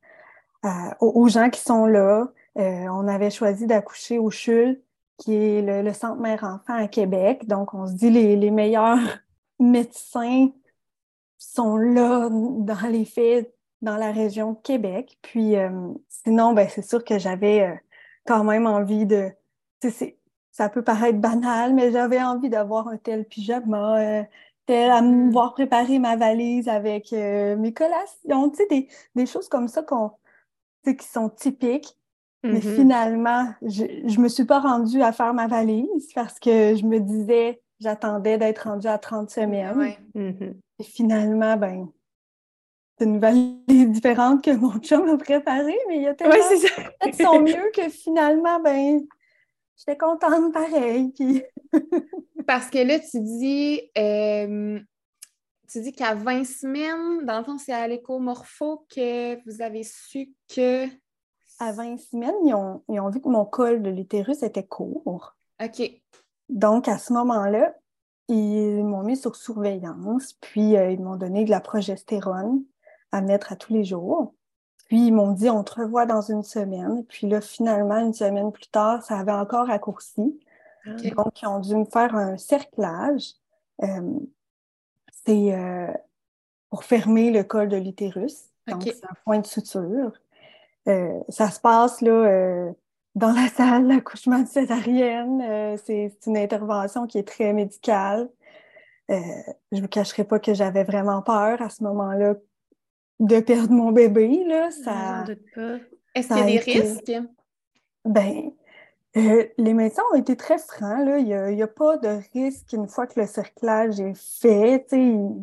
aux, 1.01 1.29
gens 1.29 1.51
qui 1.51 1.61
sont 1.61 1.87
là. 1.87 2.27
Euh, 2.59 2.87
on 2.89 3.07
avait 3.07 3.31
choisi 3.31 3.69
d'accoucher 3.69 4.19
au 4.19 4.31
CHUL, 4.31 4.83
qui 5.19 5.35
est 5.37 5.83
le, 5.83 5.93
centre 5.93 6.21
mère-enfant 6.21 6.75
à 6.75 6.89
Québec. 6.89 7.47
Donc, 7.47 7.75
on 7.75 7.87
se 7.87 7.93
dit 7.93 8.11
les, 8.11 8.35
les 8.35 8.51
meilleurs 8.51 8.99
médecins 9.61 10.49
sont 11.39 11.77
là 11.77 12.29
dans 12.31 12.89
les 12.91 13.05
faits 13.05 13.54
dans 13.85 13.97
la 13.97 14.11
région 14.11 14.53
de 14.53 14.59
Québec. 14.59 15.19
Puis 15.23 15.57
euh, 15.57 15.71
sinon, 16.09 16.53
ben, 16.53 16.69
c'est 16.69 16.83
sûr 16.83 17.05
que 17.05 17.19
j'avais 17.19 17.61
euh, 17.61 17.75
quand 18.27 18.43
même 18.43 18.67
envie 18.67 19.07
de. 19.07 19.31
Ça 20.51 20.69
peut 20.69 20.83
paraître 20.83 21.19
banal, 21.19 21.75
mais 21.75 21.93
j'avais 21.93 22.23
envie 22.23 22.49
d'avoir 22.49 22.89
un 22.89 22.97
tel 22.97 23.27
pyjama, 23.27 24.01
euh, 24.01 24.23
tel 24.67 24.91
à 24.91 25.03
me 25.03 25.27
mm. 25.27 25.31
voir 25.31 25.53
préparer 25.53 25.99
ma 25.99 26.17
valise 26.17 26.69
avec 26.69 27.13
mes 27.13 27.73
collations, 27.75 28.51
tu 28.51 28.57
sais, 28.57 28.67
des, 28.71 28.89
des, 29.15 29.27
choses 29.27 29.49
comme 29.49 29.69
ça 29.69 29.83
qu'on, 29.83 30.13
qui 30.85 31.07
sont 31.07 31.29
typiques. 31.29 31.97
Mais 32.45 32.61
mm-hmm. 32.61 32.75
finalement, 32.77 33.47
je 33.63 33.85
ne 33.85 34.23
me 34.23 34.29
suis 34.29 34.45
pas 34.45 34.61
rendue 34.61 35.03
à 35.03 35.13
faire 35.13 35.35
ma 35.35 35.47
valise 35.47 36.13
parce 36.15 36.39
que 36.39 36.75
je 36.77 36.85
me 36.85 36.99
disais, 36.99 37.61
j'attendais 37.81 38.39
d'être 38.39 38.69
rendue 38.69 38.87
à 38.87 38.99
30 38.99 39.31
semaines. 39.31 39.97
Mm-hmm. 40.15 40.55
Et 40.79 40.85
finalement, 40.85 41.57
ben, 41.57 41.89
c'est 42.99 43.05
une 43.05 43.19
valise 43.19 43.59
différente 43.91 44.45
que 44.45 44.51
mon 44.53 44.79
chum 44.79 45.09
a 45.09 45.17
préparée, 45.17 45.79
mais 45.89 45.97
il 45.97 46.03
y 46.03 46.07
a 46.07 46.15
tellement 46.15 46.35
ouais, 46.35 47.11
qui 47.11 47.17
sont 47.23 47.41
mieux 47.41 47.71
que 47.75 47.89
finalement, 47.89 48.61
ben, 48.61 49.05
j'étais 49.77 49.97
contente 49.97 50.53
pareil. 50.53 51.13
Parce 52.47 52.69
que 52.69 52.79
là, 52.79 52.99
tu 52.99 53.21
dis, 53.21 53.91
euh, 53.97 54.79
tu 55.69 55.81
dis 55.81 55.93
qu'à 55.93 56.15
20 56.15 56.45
semaines, 56.45 57.25
dans 57.25 57.39
le 57.39 57.45
fond, 57.45 57.59
c'est 57.59 57.73
à 57.73 57.89
l'écomorpho 57.89 58.87
que 58.95 59.43
vous 59.45 59.63
avez 59.63 59.83
su 59.83 60.35
que 60.55 60.87
à 61.61 61.73
20 61.73 61.99
semaines, 61.99 62.35
ils 62.45 62.55
ont, 62.55 62.83
ils 62.89 63.01
ont 63.01 63.11
vu 63.11 63.21
que 63.21 63.29
mon 63.29 63.45
col 63.45 63.83
de 63.83 63.91
l'utérus 63.91 64.43
était 64.43 64.67
court. 64.67 65.37
OK. 65.63 65.91
Donc, 66.49 66.89
à 66.89 66.99
ce 66.99 67.13
moment-là, 67.13 67.75
ils 68.29 68.83
m'ont 68.85 69.03
mis 69.03 69.17
sur 69.17 69.37
surveillance, 69.37 70.35
puis 70.41 70.77
euh, 70.77 70.91
ils 70.91 71.01
m'ont 71.01 71.17
donné 71.17 71.45
de 71.45 71.51
la 71.51 71.61
progestérone 71.61 72.65
à 73.15 73.21
mettre 73.21 73.53
à 73.53 73.57
tous 73.57 73.73
les 73.73 73.85
jours. 73.85 74.35
Puis 74.89 75.07
ils 75.07 75.13
m'ont 75.13 75.31
dit 75.31 75.49
on 75.49 75.63
te 75.63 75.81
revoit 75.81 76.05
dans 76.05 76.21
une 76.21 76.43
semaine. 76.43 77.05
Puis 77.07 77.29
là, 77.29 77.41
finalement, 77.41 77.99
une 77.99 78.13
semaine 78.13 78.51
plus 78.51 78.67
tard, 78.67 79.03
ça 79.03 79.19
avait 79.19 79.33
encore 79.33 79.69
raccourci. 79.69 80.39
Donc, 80.87 81.41
ils 81.41 81.47
ont 81.47 81.61
dû 81.61 81.75
me 81.77 81.87
faire 81.87 82.15
un 82.15 82.37
cerclage. 82.37 83.33
Euh, 83.83 84.19
c'est 85.25 85.55
euh, 85.55 85.91
pour 86.69 86.85
fermer 86.85 87.31
le 87.31 87.43
col 87.45 87.69
de 87.69 87.77
l'utérus. 87.77 88.51
Donc, 88.67 88.83
c'est 88.83 89.05
un 89.05 89.15
point 89.25 89.39
de 89.39 89.47
suture. 89.47 90.13
Euh, 90.89 91.19
ça 91.31 91.51
se 91.51 91.61
passe 91.61 92.03
là 92.03 92.73
dans 93.15 93.33
la 93.33 93.49
salle 93.49 93.89
d'accouchement 93.89 94.41
de 94.41 94.49
césarienne. 94.49 95.79
c'est 95.79 96.13
une 96.27 96.37
intervention 96.37 97.07
qui 97.07 97.19
est 97.19 97.27
très 97.27 97.53
médicale. 97.55 98.29
je 99.09 99.15
ne 99.73 99.81
vous 99.81 99.89
cacherai 99.89 100.25
pas 100.25 100.39
que 100.41 100.53
j'avais 100.53 100.85
vraiment 100.85 101.23
peur 101.23 101.63
à 101.63 101.71
ce 101.71 101.85
moment-là 101.85 102.35
de 103.25 103.41
perdre 103.41 103.73
mon 103.73 103.93
bébé. 103.93 104.45
Là, 104.47 104.71
ça, 104.71 105.25
Est-ce 106.15 106.29
qu'il 106.29 106.37
y 106.37 106.41
a 106.41 106.45
des 106.45 106.59
risques? 106.59 107.13
Ben, 108.05 108.51
euh, 109.17 109.47
les 109.57 109.75
médecins 109.75 110.03
ont 110.13 110.17
été 110.17 110.37
très 110.37 110.59
francs. 110.59 111.07
Là. 111.07 111.19
Il 111.19 111.55
n'y 111.55 111.63
a, 111.63 111.67
pas 111.67 111.97
de 111.99 112.21
risque 112.33 112.73
une 112.73 112.89
fois 112.89 113.07
que 113.07 113.19
le 113.21 113.27
cerclage 113.27 114.01
est 114.01 114.19
fait. 114.41 114.87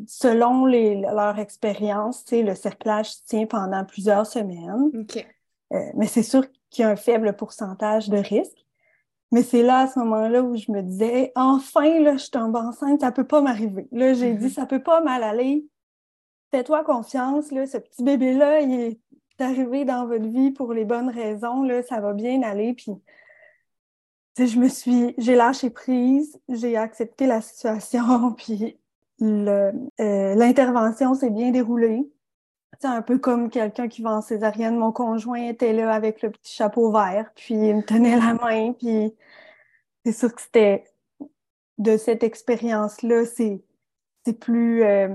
Selon 0.08 0.66
leur 0.66 1.40
expérience, 1.40 2.26
le 2.32 2.54
cerclage 2.54 3.24
tient 3.26 3.46
pendant 3.46 3.84
plusieurs 3.86 4.26
semaines. 4.26 4.92
Euh, 5.74 5.78
mais 5.96 6.08
c'est 6.08 6.24
sûr 6.24 6.46
qu'il 6.70 6.84
y 6.84 6.86
a 6.86 6.90
un 6.90 6.96
faible 6.96 7.34
pourcentage 7.34 8.10
de 8.10 8.18
risque. 8.18 8.58
Mais 9.32 9.44
c'est 9.44 9.64
là, 9.64 9.80
à 9.80 9.88
ce 9.88 9.98
moment-là, 10.00 10.44
où 10.44 10.58
je 10.58 10.70
me 10.70 10.82
disais, 10.82 11.32
enfin, 11.36 12.02
là, 12.02 12.18
je 12.18 12.30
tombe 12.30 12.54
enceinte, 12.58 13.00
ça 13.00 13.08
ne 13.08 13.12
peut 13.12 13.26
pas 13.26 13.40
m'arriver. 13.40 13.88
Là, 13.94 14.14
j'ai 14.14 14.34
dit, 14.34 14.48
mm-hmm. 14.48 14.54
ça 14.54 14.62
ne 14.64 14.68
peut 14.68 14.84
pas 14.84 15.00
mal 15.02 15.24
aller. 15.24 15.66
Fais-toi 16.52 16.84
confiance, 16.84 17.52
là, 17.52 17.66
ce 17.66 17.78
petit 17.78 18.04
bébé-là, 18.04 18.62
il 18.62 18.80
est 18.80 19.00
arrivé 19.40 19.86
dans 19.86 20.06
votre 20.06 20.28
vie 20.28 20.52
pour 20.52 20.74
les 20.74 20.86
bonnes 20.86 21.10
raisons, 21.10 21.64
là, 21.64 21.82
ça 21.82 22.02
va 22.02 22.14
bien 22.14 22.42
aller. 22.44 22.74
Puis 22.74 22.92
je 24.38 24.60
me 24.60 24.68
suis, 24.68 25.14
j'ai 25.18 25.36
lâché 25.36 25.70
prise, 25.70 26.40
j'ai 26.50 26.78
accepté 26.78 27.28
la 27.28 27.42
situation, 27.42 28.34
puis 28.38 28.78
euh, 29.22 29.72
l'intervention 30.36 31.14
s'est 31.14 31.30
bien 31.30 31.52
déroulée. 31.52 32.12
C'est 32.80 32.88
un 32.88 33.02
peu 33.02 33.20
comme 33.20 33.50
quelqu'un 33.50 33.88
qui 33.88 34.02
va 34.02 34.12
en 34.12 34.22
césarienne. 34.22 34.78
Mon 34.78 34.92
conjoint 34.92 35.48
était 35.48 35.74
là 35.74 35.94
avec 35.94 36.22
le 36.22 36.32
petit 36.32 36.56
chapeau 36.56 36.92
vert, 36.92 37.32
puis 37.36 37.54
il 37.54 37.76
me 37.76 37.84
tenait 37.84 38.18
la 38.18 38.34
main, 38.34 38.74
puis 38.74 39.14
c'est 40.06 40.14
sûr 40.14 40.34
que 40.34 40.42
c'était 40.42 40.86
de 41.78 41.98
cette 41.98 42.24
expérience-là, 42.24 43.26
c'est, 43.26 43.64
plus 44.40 44.84
euh, 44.84 45.10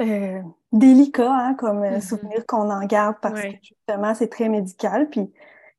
euh, 0.00 0.40
délicat 0.72 1.32
hein, 1.32 1.54
comme 1.54 1.82
mm-hmm. 1.82 2.00
souvenir 2.00 2.46
qu'on 2.46 2.70
en 2.70 2.84
garde 2.86 3.16
parce 3.20 3.40
que 3.40 3.48
justement, 3.62 4.14
c'est 4.14 4.28
très 4.28 4.48
médical. 4.48 5.08
Puis 5.10 5.30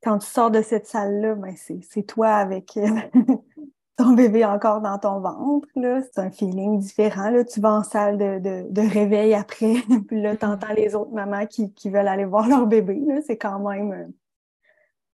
quand 0.02 0.18
tu 0.18 0.26
sors 0.26 0.50
de 0.50 0.62
cette 0.62 0.86
salle-là, 0.86 1.34
ben 1.34 1.54
c'est 1.56 2.02
toi 2.02 2.28
avec 2.28 2.76
euh, 2.76 2.88
ton 3.96 4.12
bébé 4.12 4.44
encore 4.44 4.80
dans 4.80 4.98
ton 4.98 5.20
ventre. 5.20 5.68
C'est 5.74 6.18
un 6.18 6.30
feeling 6.30 6.78
différent. 6.78 7.30
Là. 7.30 7.44
Tu 7.44 7.60
vas 7.60 7.72
en 7.72 7.82
salle 7.82 8.18
de, 8.18 8.68
de, 8.70 8.80
réveil 8.80 9.34
après, 9.34 9.74
puis 10.08 10.20
là, 10.20 10.36
tu 10.36 10.44
entends 10.44 10.72
les 10.76 10.94
autres 10.94 11.12
mamans 11.12 11.46
qui, 11.46 11.72
qui, 11.72 11.90
veulent 11.90 12.08
aller 12.08 12.24
voir 12.24 12.48
leur 12.48 12.66
bébé. 12.66 13.02
C'est 13.26 13.38
quand 13.38 13.58
même, 13.58 13.92
euh, 13.92 14.06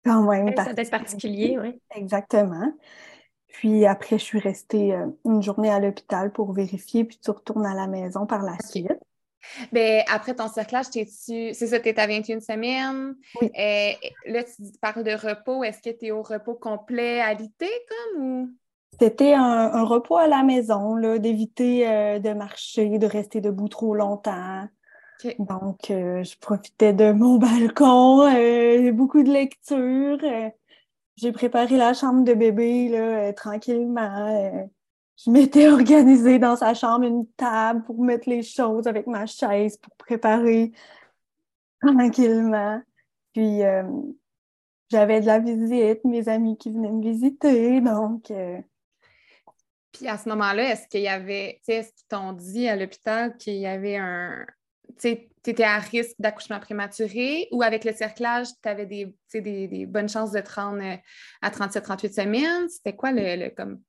quand 0.05 0.23
même 0.23 0.55
Ça 0.55 0.73
doit 0.73 0.81
être 0.81 0.91
particulier, 0.91 1.57
oui. 1.61 1.79
Exactement. 1.95 2.71
Puis 3.57 3.87
après, 3.87 4.19
je 4.19 4.23
suis 4.23 4.39
restée 4.39 4.93
euh, 4.93 5.07
une 5.25 5.41
journée 5.41 5.71
à 5.71 5.79
l'hôpital 5.79 6.31
pour 6.31 6.53
vérifier, 6.53 7.03
puis 7.05 7.17
tu 7.17 7.31
retournes 7.31 7.65
à 7.65 7.73
la 7.73 7.87
maison 7.87 8.27
par 8.27 8.43
la 8.43 8.55
suite. 8.63 8.93
Bien, 9.71 10.03
après 10.11 10.35
ton 10.35 10.47
cerclage, 10.47 10.85
c'est 10.91 11.05
ça, 11.53 11.79
tu 11.79 11.89
es 11.89 11.99
à 11.99 12.05
21 12.05 12.39
semaines? 12.39 13.15
Oui. 13.41 13.49
Euh, 13.57 13.93
là, 14.27 14.43
tu 14.43 14.61
parles 14.79 15.03
de 15.03 15.13
repos. 15.13 15.63
Est-ce 15.63 15.81
que 15.81 15.89
tu 15.89 16.05
es 16.05 16.11
au 16.11 16.21
repos 16.21 16.53
complet 16.53 17.19
à 17.19 17.33
l'été, 17.33 17.69
comme 17.89 18.23
ou? 18.23 18.49
C'était 18.99 19.33
un, 19.33 19.83
repos 19.85 20.17
à 20.17 20.27
la 20.27 20.43
maison, 20.43 21.17
d'éviter 21.17 21.87
euh, 21.87 22.19
de 22.19 22.33
marcher, 22.33 22.99
de 22.99 23.07
rester 23.07 23.41
debout 23.41 23.69
trop 23.69 23.95
longtemps. 23.95 24.67
Donc, 25.39 25.89
euh, 25.89 26.23
je 26.23 26.37
profitais 26.37 26.93
de 26.93 27.11
mon 27.11 27.37
balcon, 27.39 28.29
beaucoup 28.93 29.23
de 29.23 29.31
lecture. 29.31 30.19
J'ai 31.17 31.31
préparé 31.31 31.77
la 31.77 31.93
chambre 31.93 32.23
de 32.23 32.33
bébé 32.33 32.89
là, 32.89 33.33
tranquillement 33.33 34.69
je 35.23 35.31
m'étais 35.31 35.67
organisée 35.69 36.39
dans 36.39 36.55
sa 36.55 36.73
chambre 36.73 37.05
une 37.05 37.27
table 37.33 37.83
pour 37.83 38.01
mettre 38.01 38.29
les 38.29 38.43
choses 38.43 38.87
avec 38.87 39.07
ma 39.07 39.25
chaise 39.25 39.77
pour 39.77 39.95
préparer 39.95 40.71
tranquillement. 41.81 42.81
Puis 43.33 43.63
euh, 43.63 43.83
j'avais 44.89 45.21
de 45.21 45.25
la 45.25 45.39
visite, 45.39 46.03
mes 46.05 46.27
amis 46.29 46.57
qui 46.57 46.71
venaient 46.71 46.91
me 46.91 47.01
visiter, 47.01 47.81
donc. 47.81 48.31
Euh, 48.31 48.59
Puis 49.91 50.07
à 50.07 50.17
ce 50.17 50.29
moment-là, 50.29 50.71
est-ce 50.71 50.87
qu'il 50.87 51.01
y 51.01 51.07
avait, 51.07 51.61
est-ce 51.67 51.89
qu'ils 51.93 52.07
t'ont 52.09 52.33
dit 52.33 52.67
à 52.67 52.75
l'hôpital 52.75 53.37
qu'il 53.37 53.57
y 53.57 53.67
avait 53.67 53.97
un, 53.97 54.45
tu 54.99 55.17
étais 55.49 55.63
à 55.63 55.77
risque 55.77 56.15
d'accouchement 56.19 56.59
prématuré 56.59 57.47
ou 57.51 57.61
avec 57.63 57.83
le 57.83 57.93
cerclage, 57.93 58.47
tu 58.61 58.69
avais 58.69 58.85
des, 58.85 59.15
des, 59.33 59.85
bonnes 59.85 60.09
chances 60.09 60.31
de 60.31 60.39
te 60.39 60.53
rendre 60.53 60.83
euh, 60.83 60.95
à 61.41 61.49
37-38 61.49 62.13
semaines? 62.13 62.69
C'était 62.69 62.95
quoi 62.95 63.11
le, 63.11 63.45
le, 63.45 63.49
comme 63.49 63.79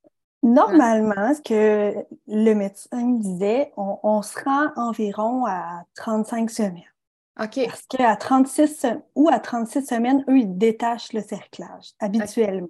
Normalement, 0.43 1.35
ce 1.35 1.43
que 1.43 2.07
le 2.29 2.55
médecin 2.55 3.11
disait, 3.19 3.73
on, 3.77 4.23
se 4.23 4.39
rend 4.45 4.69
environ 4.77 5.45
à 5.47 5.85
35 5.97 6.49
semaines. 6.51 6.83
OK. 7.41 7.61
Parce 7.67 7.87
qu'à 7.87 8.15
36 8.15 8.87
ou 9.17 9.29
à 9.29 9.41
36 9.41 9.85
semaines, 9.85 10.25
eux, 10.29 10.39
ils 10.39 10.57
détachent 10.57 11.13
le 11.13 11.23
cerclage 11.23 11.93
habituellement. 11.99 12.69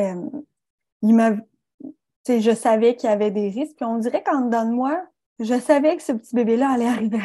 Euh, 0.00 0.30
je 1.02 2.54
savais 2.54 2.94
qu'il 2.94 3.10
y 3.10 3.12
avait 3.12 3.32
des 3.32 3.50
risques, 3.50 3.76
puis 3.76 3.84
on 3.84 3.98
dirait 3.98 4.22
qu'en 4.22 4.42
dedans 4.42 4.64
de 4.64 4.72
moi, 4.72 5.04
je 5.40 5.58
savais 5.58 5.96
que 5.96 6.02
ce 6.02 6.12
petit 6.12 6.34
bébé-là 6.34 6.70
allait 6.70 6.88
arriver 6.88 7.18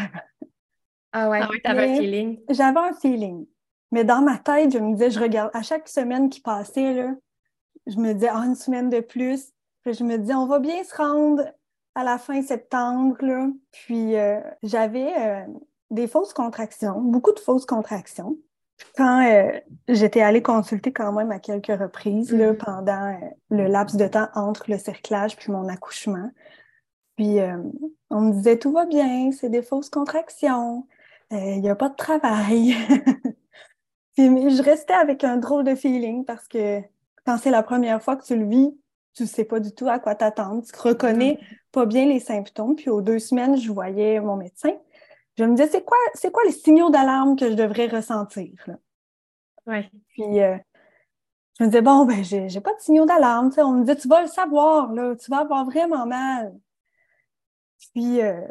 Ah 1.19 1.29
ouais, 1.29 1.39
ah 1.41 1.49
t'avais 1.63 1.89
un 1.89 1.95
feeling. 1.95 2.39
J'avais 2.47 2.79
un 2.79 2.93
feeling. 2.93 3.47
Mais 3.91 4.03
dans 4.03 4.21
ma 4.21 4.37
tête, 4.37 4.71
je 4.71 4.77
me 4.77 4.93
disais, 4.93 5.09
je 5.09 5.19
regarde, 5.19 5.49
à 5.53 5.63
chaque 5.63 5.87
semaine 5.87 6.29
qui 6.29 6.41
passait, 6.41 6.93
là, 6.93 7.15
je 7.87 7.97
me 7.97 8.13
disais, 8.13 8.29
ah, 8.31 8.43
une 8.45 8.55
semaine 8.55 8.91
de 8.91 8.99
plus. 8.99 9.51
Puis 9.83 9.93
je 9.93 10.03
me 10.03 10.17
disais, 10.17 10.35
on 10.35 10.45
va 10.45 10.59
bien 10.59 10.83
se 10.83 10.95
rendre 10.95 11.43
à 11.95 12.03
la 12.03 12.19
fin 12.19 12.43
septembre. 12.43 13.17
Là. 13.21 13.47
Puis 13.71 14.15
euh, 14.15 14.39
j'avais 14.61 15.11
euh, 15.17 15.41
des 15.89 16.07
fausses 16.07 16.33
contractions, 16.33 17.01
beaucoup 17.01 17.31
de 17.31 17.39
fausses 17.39 17.65
contractions. 17.65 18.37
Quand 18.95 19.25
euh, 19.25 19.59
j'étais 19.87 20.21
allée 20.21 20.43
consulter 20.43 20.93
quand 20.93 21.11
même 21.13 21.31
à 21.31 21.39
quelques 21.39 21.79
reprises 21.79 22.31
là, 22.31 22.51
mm-hmm. 22.51 22.57
pendant 22.57 23.19
le 23.49 23.65
laps 23.65 23.97
de 23.97 24.07
temps 24.07 24.27
entre 24.35 24.69
le 24.69 24.77
cerclage 24.77 25.35
puis 25.35 25.51
mon 25.51 25.67
accouchement. 25.67 26.29
Puis 27.15 27.39
on 28.11 28.21
me 28.21 28.33
disait, 28.33 28.59
tout 28.59 28.71
va 28.71 28.85
bien, 28.85 29.31
c'est 29.31 29.49
des 29.49 29.63
fausses 29.63 29.89
contractions, 29.89 30.85
il 31.31 31.61
n'y 31.61 31.69
a 31.69 31.75
pas 31.75 31.89
de 31.89 31.95
travail. 31.95 32.75
puis 34.15 34.25
je 34.25 34.61
restais 34.61 34.93
avec 34.93 35.23
un 35.23 35.37
drôle 35.37 35.63
de 35.63 35.75
feeling 35.75 36.25
parce 36.25 36.47
que 36.47 36.81
quand 37.25 37.37
c'est 37.37 37.51
la 37.51 37.63
première 37.63 38.01
fois 38.01 38.15
que 38.15 38.25
tu 38.25 38.37
le 38.37 38.47
vis, 38.47 38.77
tu 39.13 39.23
ne 39.23 39.27
sais 39.27 39.45
pas 39.45 39.59
du 39.59 39.73
tout 39.73 39.89
à 39.89 39.99
quoi 39.99 40.15
t'attendre. 40.15 40.63
Tu 40.63 40.79
reconnais 40.79 41.33
mm-hmm. 41.33 41.57
pas 41.71 41.85
bien 41.85 42.05
les 42.05 42.19
symptômes. 42.19 42.75
Puis 42.75 42.89
aux 42.89 43.01
deux 43.01 43.19
semaines, 43.19 43.57
je 43.57 43.71
voyais 43.71 44.19
mon 44.19 44.35
médecin. 44.35 44.73
Je 45.37 45.43
me 45.43 45.55
disais, 45.55 45.69
c'est 45.69 45.83
quoi, 45.83 45.97
c'est 46.13 46.31
quoi 46.31 46.43
les 46.45 46.51
signaux 46.51 46.89
d'alarme 46.89 47.35
que 47.35 47.49
je 47.49 47.55
devrais 47.55 47.87
ressentir? 47.87 48.53
Oui. 49.65 49.89
Puis 50.09 50.41
euh, 50.41 50.57
je 51.57 51.63
me 51.63 51.69
disais, 51.69 51.81
bon, 51.81 52.05
ben, 52.05 52.23
j'ai, 52.23 52.47
j'ai 52.49 52.61
pas 52.61 52.73
de 52.73 52.79
signaux 52.79 53.05
d'alarme. 53.05 53.51
on 53.57 53.71
me 53.73 53.85
dit, 53.85 53.95
tu 53.95 54.07
vas 54.07 54.21
le 54.21 54.27
savoir, 54.27 54.93
là, 54.93 55.15
tu 55.15 55.29
vas 55.29 55.39
avoir 55.39 55.65
vraiment 55.65 56.05
mal. 56.05 56.53
Puis 57.93 58.21
euh, 58.21 58.47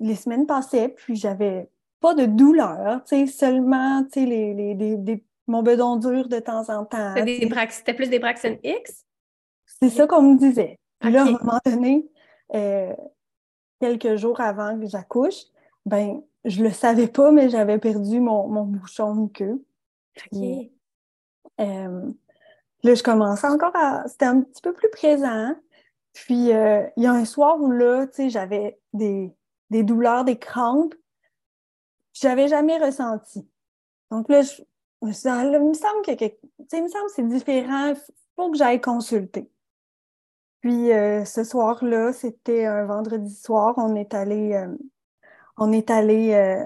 les 0.00 0.14
semaines 0.14 0.46
passaient, 0.46 0.88
puis 0.88 1.16
j'avais 1.16 1.68
pas 2.00 2.14
de 2.14 2.26
douleur, 2.26 3.02
seulement 3.26 4.04
les, 4.14 4.54
les, 4.54 5.24
mon 5.46 5.62
bedon 5.62 5.96
dur 5.96 6.28
de 6.28 6.38
temps 6.38 6.68
en 6.68 6.84
temps. 6.84 7.14
C'était 7.14 7.94
plus 7.94 8.08
des 8.08 8.18
Braxton 8.18 8.58
X? 8.62 9.04
C'est 9.66 9.88
ça 9.90 10.06
qu'on 10.06 10.22
me 10.22 10.38
disait. 10.38 10.78
Puis 11.00 11.12
là, 11.12 11.22
à 11.22 11.26
un 11.26 11.32
moment 11.32 11.58
donné, 11.64 12.06
euh, 12.54 12.94
quelques 13.80 14.16
jours 14.16 14.40
avant 14.40 14.78
que 14.78 14.86
j'accouche, 14.86 15.44
ben, 15.86 16.22
je 16.44 16.62
le 16.62 16.70
savais 16.70 17.08
pas, 17.08 17.30
mais 17.32 17.48
j'avais 17.48 17.78
perdu 17.78 18.20
mon, 18.20 18.48
mon 18.48 18.64
bouchon 18.64 19.14
de 19.16 19.32
queue. 19.32 19.64
OK. 20.32 20.70
Euh, 21.60 22.10
là, 22.82 22.94
je 22.94 23.02
commençais 23.02 23.46
encore 23.46 23.74
à. 23.74 24.06
C'était 24.08 24.26
un 24.26 24.40
petit 24.42 24.62
peu 24.62 24.72
plus 24.72 24.90
présent. 24.90 25.54
Puis, 26.12 26.52
euh, 26.52 26.86
il 26.96 27.04
y 27.04 27.06
a 27.06 27.12
un 27.12 27.24
soir 27.24 27.60
où 27.60 27.70
là, 27.70 28.06
tu 28.06 28.14
sais, 28.14 28.30
j'avais 28.30 28.78
des, 28.92 29.32
des 29.70 29.82
douleurs, 29.82 30.24
des 30.24 30.38
crampes. 30.38 30.94
J'avais 32.12 32.48
jamais 32.48 32.78
ressenti. 32.78 33.48
Donc 34.10 34.28
là, 34.28 34.42
je, 34.42 34.62
me 35.02 35.12
suis 35.12 35.22
dit, 35.22 35.28
ah, 35.28 35.44
il 35.44 35.60
me 35.60 35.74
semble 35.74 36.02
que, 36.04 36.24
il 36.24 36.82
me 36.82 36.88
semble 36.88 37.08
c'est 37.14 37.26
différent, 37.26 37.88
il 37.88 37.96
faut 38.36 38.50
que 38.50 38.56
j'aille 38.56 38.80
consulter. 38.80 39.50
Puis 40.60 40.92
euh, 40.92 41.24
ce 41.24 41.44
soir-là, 41.44 42.12
c'était 42.12 42.64
un 42.64 42.86
vendredi 42.86 43.34
soir, 43.34 43.74
on 43.76 43.94
est 43.96 44.14
allé, 44.14 44.54
euh, 44.54 44.74
on 45.58 45.72
est 45.72 45.90
allé 45.90 46.32
euh, 46.32 46.64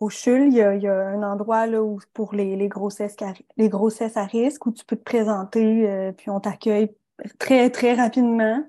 au 0.00 0.10
CHUL. 0.10 0.48
Il 0.48 0.54
y, 0.54 0.60
a, 0.60 0.74
il 0.74 0.82
y, 0.82 0.88
a, 0.88 1.08
un 1.08 1.22
endroit 1.22 1.66
là 1.66 1.82
où 1.82 1.98
pour 2.12 2.34
les, 2.34 2.56
les, 2.56 2.68
grossesses, 2.68 3.16
les 3.56 3.68
grossesses 3.68 4.16
à 4.16 4.24
risque 4.24 4.66
où 4.66 4.72
tu 4.72 4.84
peux 4.84 4.96
te 4.96 5.02
présenter, 5.02 6.12
puis 6.18 6.28
on 6.28 6.40
t'accueille 6.40 6.94
très, 7.38 7.70
très 7.70 7.94
rapidement. 7.94 8.62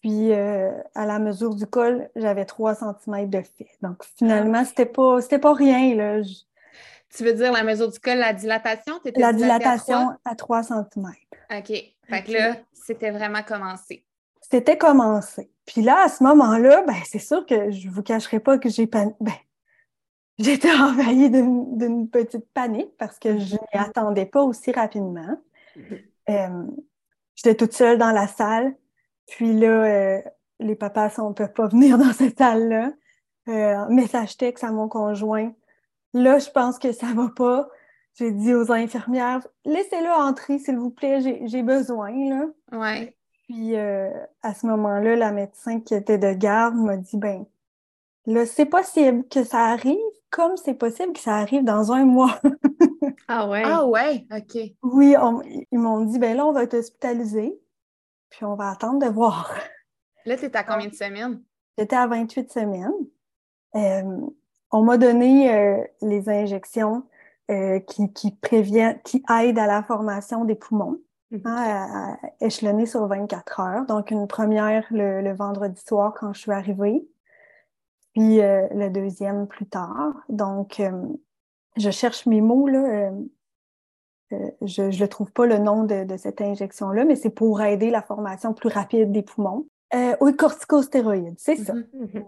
Puis, 0.00 0.32
euh, 0.32 0.72
à 0.94 1.06
la 1.06 1.18
mesure 1.18 1.54
du 1.54 1.66
col, 1.66 2.08
j'avais 2.16 2.44
3 2.44 2.74
cm 2.74 3.28
de 3.28 3.42
fait. 3.42 3.68
Donc, 3.82 4.04
finalement, 4.16 4.64
c'était 4.64 4.86
pas, 4.86 5.20
c'était 5.20 5.38
pas 5.38 5.54
rien. 5.54 5.94
Là. 5.94 6.22
Tu 7.14 7.24
veux 7.24 7.34
dire 7.34 7.52
la 7.52 7.62
mesure 7.62 7.90
du 7.90 8.00
col, 8.00 8.18
la 8.18 8.32
dilatation? 8.32 9.00
La 9.16 9.32
dilatation 9.32 10.10
à 10.24 10.34
3, 10.34 10.62
cm. 10.64 11.12
OK. 11.50 11.72
Fait 12.08 12.22
que 12.24 12.32
là, 12.32 12.56
c'était 12.72 13.10
vraiment 13.10 13.42
commencé. 13.42 14.04
C'était 14.40 14.76
commencé. 14.76 15.50
Puis 15.66 15.82
là, 15.82 16.04
à 16.04 16.08
ce 16.08 16.22
moment-là, 16.24 16.82
ben, 16.86 16.96
c'est 17.04 17.18
sûr 17.18 17.46
que 17.46 17.70
je 17.70 17.88
vous 17.88 18.02
cacherai 18.02 18.40
pas 18.40 18.58
que 18.58 18.68
j'ai 18.68 18.86
pan... 18.86 19.14
ben, 19.20 19.32
j'étais 20.38 20.72
envahie 20.72 21.30
d'une 21.30 22.08
petite 22.08 22.48
panique 22.52 22.96
parce 22.98 23.18
que 23.18 23.38
je 23.38 23.54
n'y 23.54 23.80
attendais 23.80 24.26
pas 24.26 24.42
aussi 24.42 24.72
rapidement. 24.72 25.38
Mm-hmm. 25.76 26.02
Euh, 26.30 26.66
j'étais 27.34 27.54
toute 27.54 27.72
seule 27.72 27.98
dans 27.98 28.12
la 28.12 28.26
salle. 28.26 28.74
Puis 29.36 29.54
là, 29.54 29.84
euh, 29.84 30.20
les 30.60 30.74
papas, 30.74 31.10
on 31.18 31.30
ne 31.30 31.34
peut 31.34 31.48
pas 31.48 31.66
venir 31.66 31.96
dans 31.96 32.12
cette 32.12 32.36
salle-là. 32.36 32.92
Euh, 33.48 33.88
message 33.88 34.36
texte 34.36 34.62
à 34.62 34.70
mon 34.70 34.88
conjoint. 34.88 35.52
Là, 36.12 36.38
je 36.38 36.50
pense 36.50 36.78
que 36.78 36.92
ça 36.92 37.06
va 37.14 37.30
pas. 37.34 37.68
J'ai 38.18 38.30
dit 38.30 38.54
aux 38.54 38.70
infirmières, 38.70 39.40
laissez-le 39.64 40.10
entrer, 40.10 40.58
s'il 40.58 40.76
vous 40.76 40.90
plaît, 40.90 41.20
j'ai 41.46 41.62
besoin. 41.62 42.10
Là. 42.10 42.44
Ouais. 42.72 43.16
Puis 43.44 43.74
euh, 43.74 44.10
à 44.42 44.52
ce 44.52 44.66
moment-là, 44.66 45.16
la 45.16 45.32
médecin 45.32 45.80
qui 45.80 45.94
était 45.94 46.18
de 46.18 46.34
garde 46.34 46.74
m'a 46.74 46.98
dit, 46.98 47.16
ben 47.16 47.46
là, 48.26 48.44
c'est 48.44 48.66
possible 48.66 49.26
que 49.28 49.44
ça 49.44 49.64
arrive, 49.64 49.96
comme 50.28 50.58
c'est 50.58 50.74
possible 50.74 51.14
que 51.14 51.20
ça 51.20 51.36
arrive 51.36 51.64
dans 51.64 51.90
un 51.90 52.04
mois. 52.04 52.38
ah 53.28 53.48
ouais? 53.48 53.62
Ah 53.64 53.86
ouais, 53.86 54.26
OK. 54.30 54.58
Oui, 54.82 55.14
ils 55.72 55.78
m'ont 55.78 56.04
dit, 56.04 56.18
ben 56.18 56.36
là, 56.36 56.44
on 56.44 56.52
va 56.52 56.66
t'hospitaliser 56.66 57.61
puis 58.32 58.44
on 58.44 58.54
va 58.54 58.70
attendre 58.70 58.98
de 58.98 59.12
voir. 59.12 59.54
Là, 60.24 60.36
tu 60.36 60.46
étais 60.46 60.58
à 60.58 60.64
combien 60.64 60.88
de 60.88 60.94
semaines? 60.94 61.42
J'étais 61.78 61.96
à 61.96 62.06
28 62.06 62.50
semaines. 62.50 62.92
Euh, 63.74 64.20
on 64.70 64.82
m'a 64.82 64.96
donné 64.96 65.54
euh, 65.54 65.84
les 66.00 66.28
injections 66.28 67.04
euh, 67.50 67.78
qui, 67.80 68.12
qui, 68.12 68.32
préviennent, 68.32 69.00
qui 69.02 69.22
aident 69.28 69.58
à 69.58 69.66
la 69.66 69.82
formation 69.82 70.44
des 70.44 70.54
poumons, 70.54 70.98
hein, 71.44 72.16
échelonnées 72.40 72.86
sur 72.86 73.06
24 73.06 73.60
heures. 73.60 73.86
Donc, 73.86 74.10
une 74.10 74.26
première 74.26 74.86
le, 74.90 75.32
vendredi 75.34 75.80
soir 75.86 76.14
quand 76.18 76.32
je 76.32 76.40
suis 76.40 76.52
arrivée, 76.52 77.06
puis 78.14 78.38
le 78.38 78.88
deuxième 78.88 79.46
plus 79.46 79.66
tard. 79.66 80.14
Donc, 80.28 80.82
je 81.76 81.90
cherche 81.90 82.26
mes 82.26 82.40
mots, 82.40 82.68
là. 82.68 83.10
Euh, 84.32 84.50
je 84.62 84.82
ne 84.82 85.06
trouve 85.06 85.30
pas 85.32 85.46
le 85.46 85.58
nom 85.58 85.84
de, 85.84 86.16
cette 86.16 86.40
injection-là, 86.40 87.04
mais 87.04 87.16
c'est 87.16 87.30
pour 87.30 87.60
aider 87.62 87.90
la 87.90 88.02
formation 88.02 88.52
plus 88.54 88.68
rapide 88.68 89.12
des 89.12 89.22
poumons. 89.22 89.66
Euh, 89.94 90.16
oui, 90.20 90.34
corticostéroïdes, 90.36 91.34
c'est 91.38 91.56
ça. 91.56 91.74
Mhm, 91.74 91.86
mhm. 91.92 92.24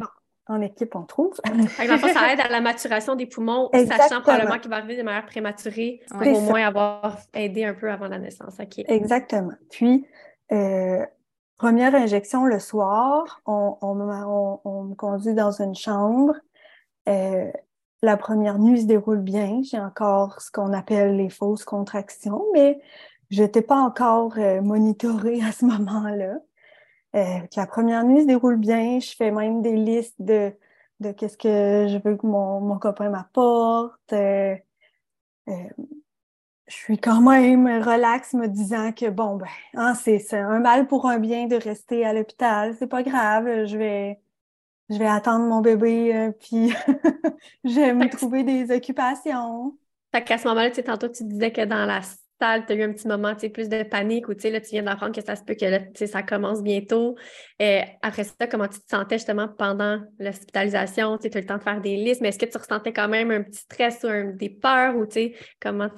en 0.48 0.60
équipe, 0.60 0.94
on 0.94 1.04
trouve. 1.04 1.34
ça 1.44 2.32
aide 2.32 2.40
à 2.40 2.48
la 2.48 2.60
maturation 2.60 3.14
des 3.14 3.26
poumons, 3.26 3.70
sachant 3.72 4.20
probablement 4.20 4.58
qu'il 4.58 4.70
va 4.70 4.76
arriver 4.76 4.96
de 4.96 5.02
manière 5.02 5.26
prématurée 5.26 6.00
pour 6.10 6.26
au 6.26 6.40
moins 6.40 6.66
avoir 6.66 7.18
aidé 7.32 7.64
un 7.64 7.74
peu 7.74 7.90
avant 7.90 8.08
la 8.08 8.18
naissance. 8.18 8.56
Exactement. 8.86 9.54
Puis, 9.70 10.06
euh, 10.52 11.04
première 11.56 11.94
injection 11.94 12.44
le 12.44 12.58
soir, 12.58 13.40
on, 13.46 13.78
on, 13.80 14.84
me 14.84 14.94
conduit 14.94 15.34
dans 15.34 15.62
une 15.62 15.74
chambre. 15.74 16.34
Euh, 17.08 17.50
la 18.02 18.16
première 18.16 18.58
nuit 18.58 18.82
se 18.82 18.86
déroule 18.86 19.20
bien. 19.20 19.60
J'ai 19.62 19.78
encore 19.78 20.40
ce 20.40 20.50
qu'on 20.50 20.72
appelle 20.72 21.16
les 21.16 21.30
fausses 21.30 21.64
contractions, 21.64 22.44
mais 22.52 22.80
je 23.30 23.42
n'étais 23.42 23.62
pas 23.62 23.78
encore 23.78 24.34
euh, 24.38 24.60
monitorée 24.60 25.42
à 25.42 25.52
ce 25.52 25.64
moment-là. 25.66 26.36
Euh, 27.16 27.38
la 27.56 27.66
première 27.66 28.04
nuit 28.04 28.22
se 28.22 28.26
déroule 28.26 28.58
bien. 28.58 29.00
Je 29.00 29.14
fais 29.16 29.30
même 29.30 29.62
des 29.62 29.76
listes 29.76 30.20
de, 30.20 30.52
de 31.00 31.12
qu'est-ce 31.12 31.38
que 31.38 31.86
je 31.88 31.98
veux 32.04 32.16
que 32.16 32.26
mon, 32.26 32.60
mon 32.60 32.78
copain 32.78 33.10
m'apporte. 33.10 34.12
Euh, 34.12 34.56
je 35.46 36.74
suis 36.74 36.98
quand 36.98 37.20
même 37.20 37.66
relax 37.82 38.34
me 38.34 38.48
disant 38.48 38.92
que 38.92 39.10
bon, 39.10 39.36
ben, 39.36 39.46
hein, 39.74 39.94
c'est 39.94 40.32
un 40.34 40.60
mal 40.60 40.86
pour 40.86 41.06
un 41.06 41.18
bien 41.18 41.46
de 41.46 41.56
rester 41.56 42.04
à 42.04 42.12
l'hôpital. 42.12 42.74
C'est 42.78 42.86
pas 42.86 43.02
grave. 43.02 43.66
Je 43.66 43.76
vais, 43.76 44.20
je 44.90 44.98
vais 44.98 45.06
attendre 45.06 45.46
mon 45.46 45.60
bébé, 45.60 46.14
euh, 46.14 46.30
puis 46.32 46.72
j'aime 47.64 48.08
trouver 48.10 48.44
des 48.44 48.74
occupations. 48.74 49.76
Fait 50.12 50.22
qu'à 50.22 50.38
ce 50.38 50.46
moment-là, 50.48 50.70
tu 50.70 50.76
sais, 50.76 50.82
tantôt, 50.82 51.08
tu 51.08 51.24
disais 51.24 51.52
que 51.52 51.64
dans 51.64 51.86
la 51.86 52.00
salle, 52.40 52.66
tu 52.66 52.72
as 52.72 52.76
eu 52.76 52.82
un 52.82 52.92
petit 52.92 53.08
moment, 53.08 53.34
tu 53.34 53.40
sais, 53.40 53.48
plus 53.48 53.68
de 53.68 53.82
panique 53.82 54.28
ou, 54.28 54.34
tu 54.34 54.42
sais, 54.42 54.50
là, 54.50 54.60
tu 54.60 54.70
viens 54.70 54.82
d'apprendre 54.82 55.14
que 55.14 55.24
ça 55.24 55.36
se 55.36 55.42
peut 55.42 55.54
que, 55.54 55.64
là, 55.64 55.80
tu 55.80 55.90
sais, 55.94 56.06
ça 56.06 56.22
commence 56.22 56.62
bientôt. 56.62 57.16
Et 57.58 57.82
après 58.02 58.24
ça, 58.24 58.46
comment 58.46 58.68
tu 58.68 58.80
te 58.80 58.88
sentais 58.88 59.16
justement 59.16 59.48
pendant 59.48 60.00
l'hospitalisation? 60.18 61.16
Tu 61.16 61.28
sais, 61.28 61.36
as 61.36 61.38
eu 61.38 61.42
le 61.42 61.48
temps 61.48 61.58
de 61.58 61.62
faire 61.62 61.80
des 61.80 61.96
listes, 61.96 62.20
mais 62.20 62.28
est-ce 62.28 62.38
que 62.38 62.46
tu 62.46 62.58
ressentais 62.58 62.92
quand 62.92 63.08
même 63.08 63.30
un 63.30 63.42
petit 63.42 63.60
stress 63.60 64.04
ou 64.04 64.36
des 64.36 64.50
peurs 64.50 64.96
ou, 64.96 65.06
tu 65.06 65.12
sais, 65.12 65.34
comment, 65.60 65.88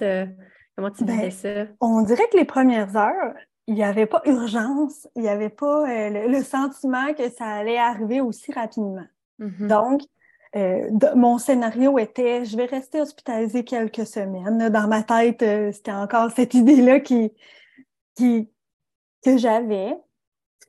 comment 0.77 0.91
tu 0.91 1.05
disais 1.05 1.19
ben, 1.19 1.31
ça? 1.31 1.73
On 1.81 2.03
dirait 2.03 2.29
que 2.33 2.37
les 2.37 2.45
premières 2.45 2.97
heures, 2.97 3.35
il 3.67 3.75
n'y 3.75 3.85
avait 3.85 4.07
pas 4.07 4.23
urgence, 4.27 5.09
il 5.17 5.23
n'y 5.23 5.29
avait 5.29 5.49
pas 5.49 5.89
euh, 5.89 6.29
le, 6.29 6.43
sentiment 6.43 7.13
que 7.15 7.29
ça 7.31 7.47
allait 7.47 7.79
arriver 7.79 8.21
aussi 8.21 8.53
rapidement. 8.53 9.07
Mm-hmm. 9.41 9.67
Donc, 9.67 10.03
euh, 10.57 10.91
mon 11.15 11.39
scénario 11.39 11.99
était 11.99 12.45
je 12.45 12.57
vais 12.57 12.65
rester 12.65 13.01
hospitalisée 13.01 13.65
quelques 13.65 14.07
semaines. 14.07 14.71
Dans 14.71 14.89
ma 14.89 15.03
tête, 15.03 15.43
euh, 15.43 15.73
c'était 15.73 15.93
encore 15.93 16.31
cette 16.31 16.55
idée-là 16.55 17.01
qui, 17.01 17.33
qui, 18.15 18.49
que 19.23 19.37
j'avais. 19.37 19.97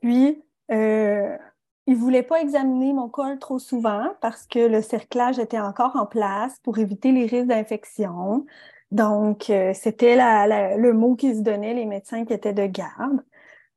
Puis, 0.01 0.43
euh, 0.71 1.37
il 1.85 1.93
ne 1.93 1.99
voulait 1.99 2.23
pas 2.23 2.41
examiner 2.41 2.91
mon 2.91 3.07
col 3.07 3.39
trop 3.39 3.59
souvent 3.59 4.13
parce 4.19 4.45
que 4.45 4.59
le 4.59 4.81
cerclage 4.81 5.39
était 5.39 5.59
encore 5.59 5.95
en 5.95 6.05
place 6.05 6.59
pour 6.63 6.79
éviter 6.79 7.13
les 7.13 7.25
risques 7.25 7.47
d'infection. 7.47 8.45
Donc, 8.91 9.49
euh, 9.49 9.73
c'était 9.73 10.15
le 10.15 10.93
mot 10.93 11.15
qui 11.15 11.35
se 11.35 11.41
donnait, 11.41 11.73
les 11.73 11.85
médecins 11.85 12.25
qui 12.25 12.33
étaient 12.33 12.53
de 12.53 12.65
garde. 12.65 13.21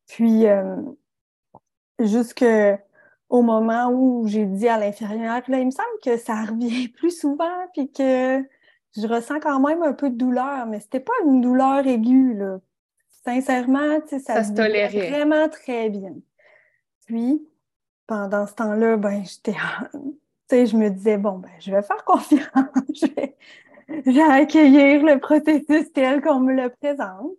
Puis, 0.07 0.47
euh, 0.47 0.77
jusqu'au 1.99 3.43
moment 3.43 3.91
où 3.91 4.27
j'ai 4.27 4.45
dit 4.45 4.69
à 4.69 4.79
l'infirmière, 4.79 5.43
là, 5.49 5.59
il 5.59 5.67
me 5.67 5.71
semble 5.71 5.89
que 6.05 6.17
ça 6.17 6.45
revient 6.45 6.89
plus 6.97 7.19
souvent, 7.19 7.67
puis 7.75 7.91
que 7.91 8.45
je 8.97 9.07
ressens 9.07 9.41
quand 9.41 9.61
même 9.61 9.83
un 9.83 9.93
peu 9.93 10.11
de 10.11 10.17
douleur, 10.17 10.67
mais 10.67 10.81
c'était 10.81 11.01
pas 11.01 11.13
une 11.25 11.41
douleur 11.41 11.87
aiguë, 11.87 12.35
là. 12.35 12.59
Sincèrement, 13.25 14.01
ça, 14.07 14.19
ça 14.19 14.45
se 14.45 14.53
tolérait 14.53 15.11
vraiment 15.11 15.49
très 15.49 15.91
bien. 15.91 16.15
Puis, 17.07 17.47
pendant 18.07 18.47
ce 18.47 18.55
temps-là, 18.55 18.97
ben, 18.97 19.23
j'étais, 19.25 19.55
je 20.67 20.77
me 20.77 20.89
disais, 20.89 21.19
bon, 21.19 21.39
ben, 21.39 21.51
je 21.61 21.71
vais 21.71 21.83
faire 21.83 22.05
confiance, 22.05 22.47
je 22.95 23.07
vais, 23.15 23.37
j'ai 24.07 24.23
accueillir 24.23 25.03
le 25.05 25.19
processus 25.19 25.93
tel 25.95 26.21
qu'on 26.23 26.41
me 26.41 26.55
le 26.55 26.71
présente. 26.71 27.37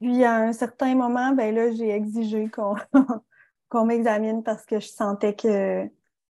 Puis 0.00 0.24
à 0.24 0.36
un 0.36 0.52
certain 0.52 0.94
moment, 0.94 1.32
ben 1.32 1.54
là, 1.54 1.72
j'ai 1.72 1.90
exigé 1.90 2.48
qu'on 2.48 2.76
m'examine 3.84 4.42
parce 4.42 4.64
que 4.64 4.78
je 4.78 4.86
sentais 4.86 5.34
que 5.34 5.84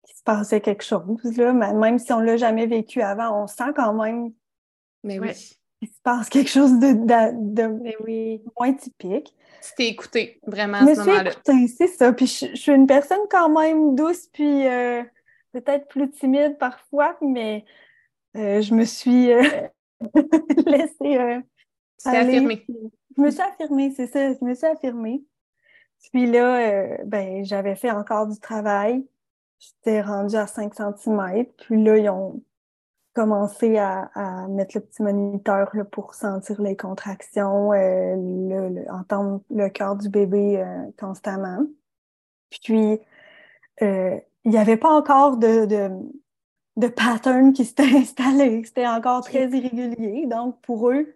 qu'il 0.04 0.16
se 0.16 0.22
passait 0.22 0.60
quelque 0.60 0.84
chose. 0.84 1.36
Là. 1.36 1.52
Même 1.52 1.98
si 1.98 2.12
on 2.12 2.20
l'a 2.20 2.36
jamais 2.36 2.66
vécu 2.66 3.02
avant, 3.02 3.42
on 3.42 3.46
sent 3.46 3.72
quand 3.76 3.92
même 3.92 4.32
Mais 5.02 5.18
oui. 5.18 5.32
qu'il 5.78 5.88
se 5.88 6.00
passe 6.02 6.28
quelque 6.28 6.50
chose 6.50 6.78
de, 6.78 6.92
de, 6.94 7.96
oui. 8.04 8.42
moins 8.58 8.72
typique. 8.72 9.34
Tu 9.60 9.74
t'es 9.76 9.88
écouté 9.88 10.40
vraiment 10.46 10.78
à 10.78 10.94
ce 10.94 11.00
moment-là. 11.00 11.32
c'est 11.44 11.88
ça. 11.88 12.12
Puis 12.12 12.26
je, 12.26 12.54
suis 12.56 12.72
une 12.72 12.86
personne 12.86 13.18
quand 13.28 13.50
même 13.50 13.96
douce, 13.96 14.28
puis 14.32 14.66
euh, 14.66 15.02
peut-être 15.52 15.88
plus 15.88 16.08
timide 16.10 16.56
parfois, 16.58 17.18
mais 17.20 17.64
euh, 18.36 18.60
je 18.60 18.74
me 18.74 18.84
suis 18.84 19.32
euh, 19.32 19.42
laissée 20.66 21.16
euh, 21.16 21.40
affirmée. 22.04 22.64
Je 23.16 23.22
me 23.22 23.30
suis 23.30 23.40
affirmée, 23.40 23.92
c'est 23.96 24.06
ça, 24.06 24.32
je 24.32 24.44
me 24.44 24.54
suis 24.54 24.66
affirmée. 24.66 25.22
Puis 26.12 26.30
là, 26.30 26.96
ben, 27.04 27.44
j'avais 27.44 27.74
fait 27.74 27.90
encore 27.90 28.28
du 28.28 28.38
travail. 28.38 29.04
J'étais 29.58 30.00
rendue 30.00 30.36
à 30.36 30.46
5 30.46 30.72
cm. 30.72 31.46
Puis 31.58 31.82
là, 31.82 31.96
ils 31.96 32.08
ont 32.08 32.40
commencé 33.14 33.78
à, 33.78 34.08
mettre 34.48 34.76
le 34.76 34.82
petit 34.82 35.02
moniteur 35.02 35.68
là, 35.74 35.84
pour 35.84 36.14
sentir 36.14 36.62
les 36.62 36.76
contractions, 36.76 37.70
entendre 38.90 39.40
le 39.50 39.68
cœur 39.70 39.96
du 39.96 40.08
bébé 40.08 40.64
constamment. 40.96 41.66
Puis, 42.50 43.00
il 43.80 44.22
n'y 44.44 44.58
avait 44.58 44.76
pas 44.76 44.92
encore 44.92 45.36
de, 45.36 45.66
de 45.66 45.90
pattern 46.86 47.52
qui 47.52 47.64
s'était 47.64 47.82
installé. 47.96 48.62
C'était 48.64 48.86
encore 48.86 49.24
très 49.24 49.48
irrégulier. 49.48 50.26
Donc, 50.26 50.60
pour 50.62 50.90
eux, 50.90 51.14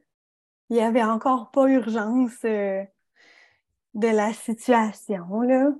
il 0.70 0.77
n'y 0.77 0.83
avait 0.83 1.05
encore 1.05 1.51
pas 1.53 1.68
urgence 1.68 2.33
euh, 2.44 2.83
de 3.94 4.09
la 4.09 4.33
situation. 4.33 5.42
Là. 5.42 5.70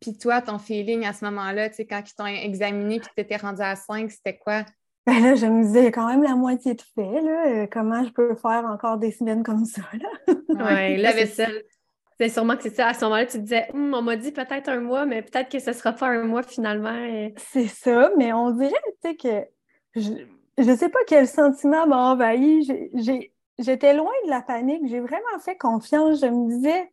Puis 0.00 0.16
toi, 0.16 0.40
ton 0.40 0.58
feeling 0.58 1.04
à 1.04 1.12
ce 1.12 1.24
moment-là, 1.24 1.68
tu 1.70 1.76
sais, 1.76 1.86
quand 1.86 2.02
ils 2.06 2.14
t'ont 2.14 2.26
examiné 2.26 2.96
et 2.96 3.00
que 3.00 3.06
tu 3.06 3.20
étais 3.20 3.36
rendu 3.36 3.62
à 3.62 3.74
5, 3.74 4.10
c'était 4.10 4.38
quoi? 4.38 4.64
Ben 5.06 5.22
là, 5.22 5.34
je 5.34 5.46
me 5.46 5.62
disais, 5.64 5.80
il 5.80 5.84
y 5.84 5.88
a 5.88 5.90
quand 5.92 6.06
même 6.06 6.22
la 6.22 6.36
moitié 6.36 6.74
de 6.74 6.82
fait, 6.82 7.22
là. 7.22 7.46
Euh, 7.46 7.66
comment 7.70 8.04
je 8.04 8.10
peux 8.10 8.34
faire 8.34 8.64
encore 8.66 8.98
des 8.98 9.10
semaines 9.10 9.42
comme 9.42 9.64
ça, 9.64 9.82
là? 9.94 10.34
Oui, 10.48 10.96
là, 11.00 11.12
c'est 11.12 11.26
ça. 11.26 11.46
C'est 12.20 12.28
sûrement 12.28 12.56
que 12.56 12.64
c'est 12.64 12.74
ça. 12.74 12.88
À 12.88 12.94
ce 12.94 13.04
moment-là, 13.04 13.26
tu 13.26 13.38
te 13.38 13.42
disais, 13.42 13.70
hum, 13.72 13.94
on 13.94 14.02
m'a 14.02 14.16
dit 14.16 14.32
peut-être 14.32 14.68
un 14.68 14.80
mois, 14.80 15.06
mais 15.06 15.22
peut-être 15.22 15.50
que 15.50 15.60
ce 15.60 15.70
ne 15.70 15.74
sera 15.74 15.92
pas 15.92 16.08
un 16.08 16.24
mois 16.24 16.42
finalement. 16.42 17.30
C'est 17.36 17.68
ça, 17.68 18.10
mais 18.16 18.32
on 18.32 18.50
dirait, 18.50 18.74
tu 19.02 19.10
sais, 19.10 19.16
que 19.16 19.46
je 20.58 20.70
ne 20.70 20.76
sais 20.76 20.88
pas 20.88 20.98
quel 21.06 21.28
sentiment 21.28 21.86
m'a 21.86 22.12
envahi. 22.12 22.66
J'étais 23.58 23.94
loin 23.94 24.12
de 24.24 24.30
la 24.30 24.42
panique. 24.42 24.82
J'ai 24.88 25.00
vraiment 25.00 25.38
fait 25.40 25.56
confiance. 25.56 26.20
Je 26.20 26.26
me 26.26 26.48
disais, 26.48 26.90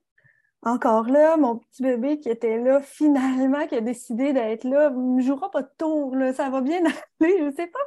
encore 0.63 1.09
là, 1.09 1.37
mon 1.37 1.57
petit 1.57 1.83
bébé 1.83 2.19
qui 2.19 2.29
était 2.29 2.57
là, 2.57 2.81
finalement, 2.81 3.67
qui 3.67 3.75
a 3.75 3.81
décidé 3.81 4.33
d'être 4.33 4.63
là, 4.63 4.89
ne 4.89 5.21
jouera 5.21 5.51
pas 5.51 5.61
de 5.61 5.69
tour, 5.77 6.15
là, 6.15 6.33
ça 6.33 6.49
va 6.49 6.61
bien 6.61 6.79
aller, 7.21 7.37
je 7.39 7.51
sais 7.55 7.67
pas. 7.67 7.79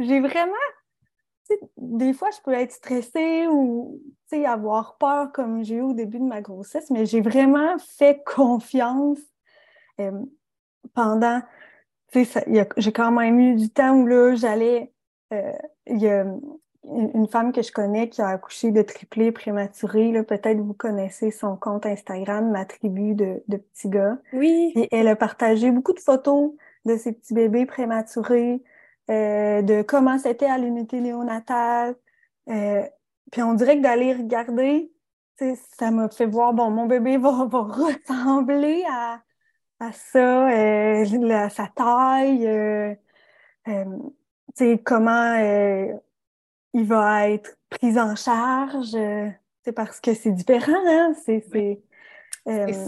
J'ai 0.00 0.20
vraiment, 0.20 0.52
des 1.76 2.12
fois, 2.12 2.30
je 2.30 2.40
peux 2.42 2.52
être 2.52 2.72
stressée 2.72 3.46
ou 3.48 4.00
avoir 4.44 4.96
peur 4.98 5.32
comme 5.32 5.64
j'ai 5.64 5.76
eu 5.76 5.82
au 5.82 5.92
début 5.92 6.18
de 6.18 6.24
ma 6.24 6.40
grossesse, 6.40 6.90
mais 6.90 7.06
j'ai 7.06 7.20
vraiment 7.20 7.78
fait 7.78 8.22
confiance 8.24 9.18
euh, 10.00 10.12
pendant, 10.94 11.42
j'ai 12.12 12.92
quand 12.92 13.12
même 13.12 13.40
eu 13.40 13.54
du 13.54 13.70
temps 13.70 13.96
où 13.96 14.06
là, 14.06 14.34
j'allais, 14.34 14.92
euh, 15.32 15.52
il 15.86 15.98
y 15.98 16.08
a 16.08 16.26
une 16.88 17.26
femme 17.26 17.52
que 17.52 17.62
je 17.62 17.72
connais 17.72 18.08
qui 18.08 18.22
a 18.22 18.28
accouché 18.28 18.70
de 18.70 18.82
triplé 18.82 19.32
prématuré, 19.32 20.12
peut-être 20.24 20.58
vous 20.58 20.74
connaissez 20.74 21.30
son 21.30 21.56
compte 21.56 21.86
Instagram, 21.86 22.50
ma 22.50 22.64
tribu 22.64 23.14
de, 23.14 23.42
petits 23.48 23.88
gars. 23.88 24.18
Oui. 24.32 24.72
Et 24.76 24.88
elle 24.92 25.08
a 25.08 25.16
partagé 25.16 25.70
beaucoup 25.70 25.92
de 25.92 26.00
photos 26.00 26.52
de 26.84 26.96
ses 26.96 27.12
petits 27.12 27.34
bébés 27.34 27.66
prématurés, 27.66 28.62
euh, 29.08 29.62
de 29.62 29.82
comment 29.82 30.18
c'était 30.18 30.46
à 30.46 30.58
l'unité 30.58 31.00
néonatale. 31.00 31.94
Euh, 32.48 32.82
puis 33.30 33.42
on 33.42 33.54
dirait 33.54 33.76
que 33.76 33.82
d'aller 33.82 34.12
regarder, 34.12 34.90
ça 35.78 35.90
m'a 35.90 36.08
fait 36.08 36.26
voir, 36.26 36.52
bon, 36.54 36.70
mon 36.70 36.86
bébé 36.86 37.16
va, 37.16 37.30
ressembler 37.50 38.84
à, 38.90 39.20
à 39.80 39.92
ça, 39.92 40.50
euh, 40.50 41.48
sa 41.50 41.68
taille, 41.68 42.48
comment 44.84 45.34
il 46.72 46.84
va 46.84 47.28
être 47.30 47.56
pris 47.70 47.98
en 47.98 48.16
charge. 48.16 48.96
c'est 49.62 49.72
parce 49.72 50.00
que 50.00 50.14
c'est 50.14 50.32
différent, 50.32 50.72
hein? 50.86 51.14
C'est 51.24 51.40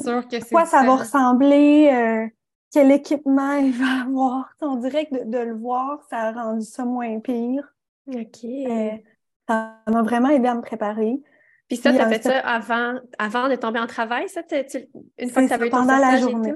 sûr 0.02 0.26
que 0.28 0.40
c'est 0.40 0.50
quoi 0.50 0.66
ça 0.66 0.82
va 0.82 0.96
ressembler, 0.96 2.30
quel 2.72 2.90
équipement 2.92 3.56
il 3.56 3.72
va 3.72 4.02
avoir. 4.02 4.50
On 4.60 4.76
dirait 4.76 5.06
que 5.06 5.24
de, 5.24 5.38
le 5.38 5.54
voir, 5.54 6.02
ça 6.10 6.18
a 6.18 6.32
rendu 6.32 6.64
ça 6.64 6.84
moins 6.84 7.18
pire. 7.20 7.74
OK. 8.08 8.46
ça 9.46 9.76
m'a 9.86 10.02
vraiment 10.02 10.30
aidé 10.30 10.48
à 10.48 10.54
me 10.54 10.62
préparer. 10.62 11.20
Puis 11.68 11.76
ça, 11.76 11.92
tu 11.92 11.98
as 11.98 12.08
fait 12.08 12.22
ça 12.22 12.38
avant, 12.38 12.98
avant 13.18 13.48
de 13.48 13.54
tomber 13.54 13.78
en 13.78 13.86
travail, 13.86 14.28
ça? 14.28 14.40
une 15.18 15.28
fois 15.28 15.42
que 15.42 15.48
tu 15.48 15.52
avais 15.52 15.66
eu 15.66 15.70
ton 15.70 15.78
pendant 15.78 15.98
la 15.98 16.16
journée. 16.18 16.54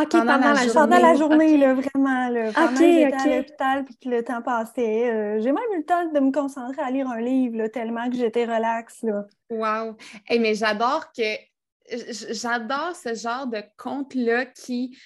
OK, 0.00 0.10
pendant, 0.10 0.38
la, 0.38 0.54
journée. 0.54 0.72
Pendant 0.72 0.98
la 0.98 1.14
journée, 1.14 1.58
là, 1.58 1.74
vraiment. 1.74 2.28
Là, 2.30 2.52
pendant 2.52 2.68
que 2.68 2.78
j'étais 2.78 3.14
à 3.14 3.36
l'hôpital 3.36 3.84
puis 3.84 3.96
que 3.96 4.08
le 4.08 4.24
temps 4.24 4.40
passait. 4.40 5.10
Euh, 5.10 5.40
j'ai 5.40 5.52
même 5.52 5.64
eu 5.74 5.78
le 5.78 5.84
temps 5.84 6.06
de 6.06 6.18
me 6.18 6.32
concentrer 6.32 6.80
à 6.80 6.90
lire 6.90 7.10
un 7.10 7.20
livre, 7.20 7.58
là, 7.58 7.68
tellement 7.68 8.08
que 8.08 8.16
j'étais 8.16 8.44
relax. 8.44 9.02
Là. 9.02 9.26
Wow! 9.50 9.96
Hey, 10.26 10.38
mais 10.38 10.54
j'adore 10.54 11.12
que... 11.12 11.22
J'adore 12.30 12.94
ce 12.94 13.14
genre 13.14 13.46
de 13.48 13.62
conte-là 13.76 14.46
qui, 14.46 14.96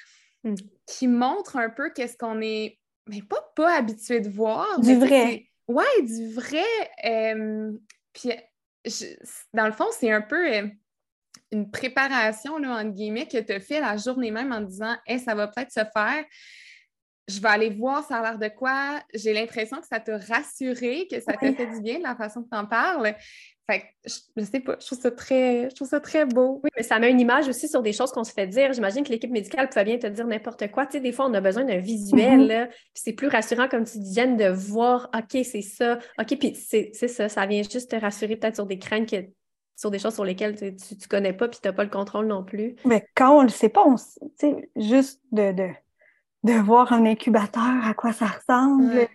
hmm. 0.51 0.55
qui 0.87 1.09
montre 1.09 1.57
un 1.57 1.71
peu 1.71 1.91
qu'est-ce 1.91 2.17
qu'on 2.17 2.41
est... 2.41 2.79
Mais 3.09 3.23
pas, 3.23 3.53
pas 3.55 3.77
habitué 3.77 4.21
de 4.21 4.29
voir. 4.29 4.81
Du 4.81 4.97
vrai. 4.97 5.49
Ouais, 5.69 6.03
du 6.03 6.33
vrai. 6.33 6.65
Euh, 7.05 7.73
puis, 8.13 8.33
dans 9.53 9.67
le 9.67 9.73
fond, 9.73 9.87
c'est 9.93 10.11
un 10.11 10.23
peu 10.23 10.55
euh, 10.55 10.67
une 11.53 11.71
préparation, 11.71 12.59
là, 12.59 12.83
entre 12.83 12.93
guillemets, 12.93 13.27
que 13.27 13.39
tu 13.39 13.53
as 13.53 13.61
fait 13.61 13.81
la 13.81 13.97
journée 13.97 14.31
même 14.31 14.53
en 14.53 14.61
disant 14.61 14.97
Hey, 15.07 15.19
ça 15.19 15.35
va 15.35 15.49
peut-être 15.49 15.73
se 15.73 15.81
faire. 15.93 16.25
Je 17.29 17.41
vais 17.41 17.49
aller 17.49 17.71
voir 17.71 18.07
ça 18.07 18.19
a 18.19 18.23
l'air 18.23 18.39
de 18.39 18.49
quoi. 18.49 19.03
J'ai 19.13 19.33
l'impression 19.33 19.81
que 19.81 19.87
ça 19.87 19.99
t'a 19.99 20.17
rassuré, 20.19 21.09
que 21.11 21.21
ça 21.21 21.33
t'a 21.33 21.53
fait 21.53 21.67
du 21.67 21.81
bien 21.81 21.99
de 21.99 22.05
la 22.05 22.15
façon 22.15 22.45
que 22.45 22.49
tu 22.49 22.57
en 22.57 22.67
parles. 22.67 23.17
Fait 23.69 23.81
que, 23.81 23.85
je, 24.37 24.45
sais 24.45 24.61
pas, 24.61 24.77
je 24.81 24.87
trouve 24.87 25.01
ça 25.01 25.11
très, 25.11 25.69
je 25.71 25.75
trouve 25.75 25.89
ça 25.89 25.99
très 25.99 26.25
beau. 26.25 26.61
Oui, 26.63 26.71
mais 26.77 26.85
ça 26.85 27.01
met 27.01 27.11
une 27.11 27.19
image 27.19 27.49
aussi 27.49 27.67
sur 27.67 27.83
des 27.83 27.93
choses 27.93 28.13
qu'on 28.13 28.23
se 28.23 28.33
fait 28.33 28.47
dire. 28.47 28.73
J'imagine 28.73 29.03
que 29.03 29.11
l'équipe 29.11 29.31
médicale 29.31 29.69
peut 29.69 29.83
bien 29.83 29.99
te 29.99 30.07
dire 30.07 30.27
n'importe 30.27 30.71
quoi. 30.71 30.87
Tu 30.87 30.93
sais, 30.93 31.01
des 31.01 31.11
fois, 31.11 31.27
on 31.27 31.35
a 31.35 31.41
besoin 31.41 31.65
d'un 31.65 31.79
visuel, 31.79 32.49
mm-hmm. 32.49 32.69
puis 32.69 33.03
c'est 33.03 33.13
plus 33.13 33.27
rassurant, 33.27 33.67
comme 33.69 33.85
tu 33.85 33.99
disais, 33.99 34.29
de 34.29 34.49
voir, 34.49 35.11
OK, 35.17 35.43
c'est 35.45 35.63
ça. 35.63 35.99
OK, 36.21 36.39
puis 36.39 36.55
c'est 36.55 36.93
ça, 36.93 37.29
ça 37.29 37.47
vient 37.47 37.63
juste 37.63 37.91
te 37.91 37.97
rassurer 37.97 38.37
peut-être 38.37 38.55
sur 38.55 38.67
des 38.67 38.79
craintes 38.79 39.11
que 39.11 39.17
sur 39.77 39.91
des 39.91 39.99
choses 39.99 40.15
sur 40.15 40.25
lesquelles 40.25 40.57
tu 40.57 40.65
ne 40.67 41.09
connais 41.09 41.35
pas 41.35 41.49
puis 41.49 41.61
tu 41.63 41.69
n'as 41.69 41.75
pas 41.75 41.85
le 41.85 41.91
contrôle 41.91 42.27
non 42.27 42.43
plus. 42.43 42.77
Mais 42.85 43.07
quand 43.15 43.37
on 43.37 43.43
ne 43.43 43.47
le 43.47 43.53
sait 43.53 43.69
pas, 43.69 43.85
on, 43.85 43.97
juste 44.77 45.21
de, 45.33 45.53
de, 45.53 45.69
de, 46.45 46.53
voir 46.53 46.93
un 46.93 47.05
incubateur, 47.05 47.85
à 47.85 47.93
quoi 47.93 48.13
ça 48.13 48.27
ressemble, 48.27 49.07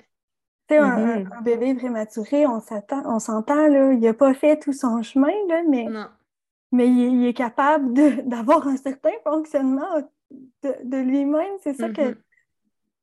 Mm-hmm. 0.80 1.28
un, 1.38 1.42
bébé 1.42 1.76
prématuré, 1.76 2.48
on 2.48 2.60
s'attend, 2.60 3.04
on 3.06 3.20
s'entend, 3.20 3.68
là, 3.68 3.92
il 3.92 4.00
n'a 4.00 4.14
pas 4.14 4.34
fait 4.34 4.58
tout 4.58 4.74
son 4.74 5.02
chemin, 5.02 5.34
là, 5.48 5.62
mais, 5.68 5.88
mais 6.72 6.88
il, 6.88 7.26
est 7.26 7.34
capable 7.34 7.94
d'avoir 8.26 8.68
un 8.68 8.78
certain 8.78 9.12
fonctionnement 9.24 10.02
de, 10.64 10.98
lui-même. 10.98 11.54
C'est 11.62 11.74
ça 11.74 11.90
que, 11.90 12.16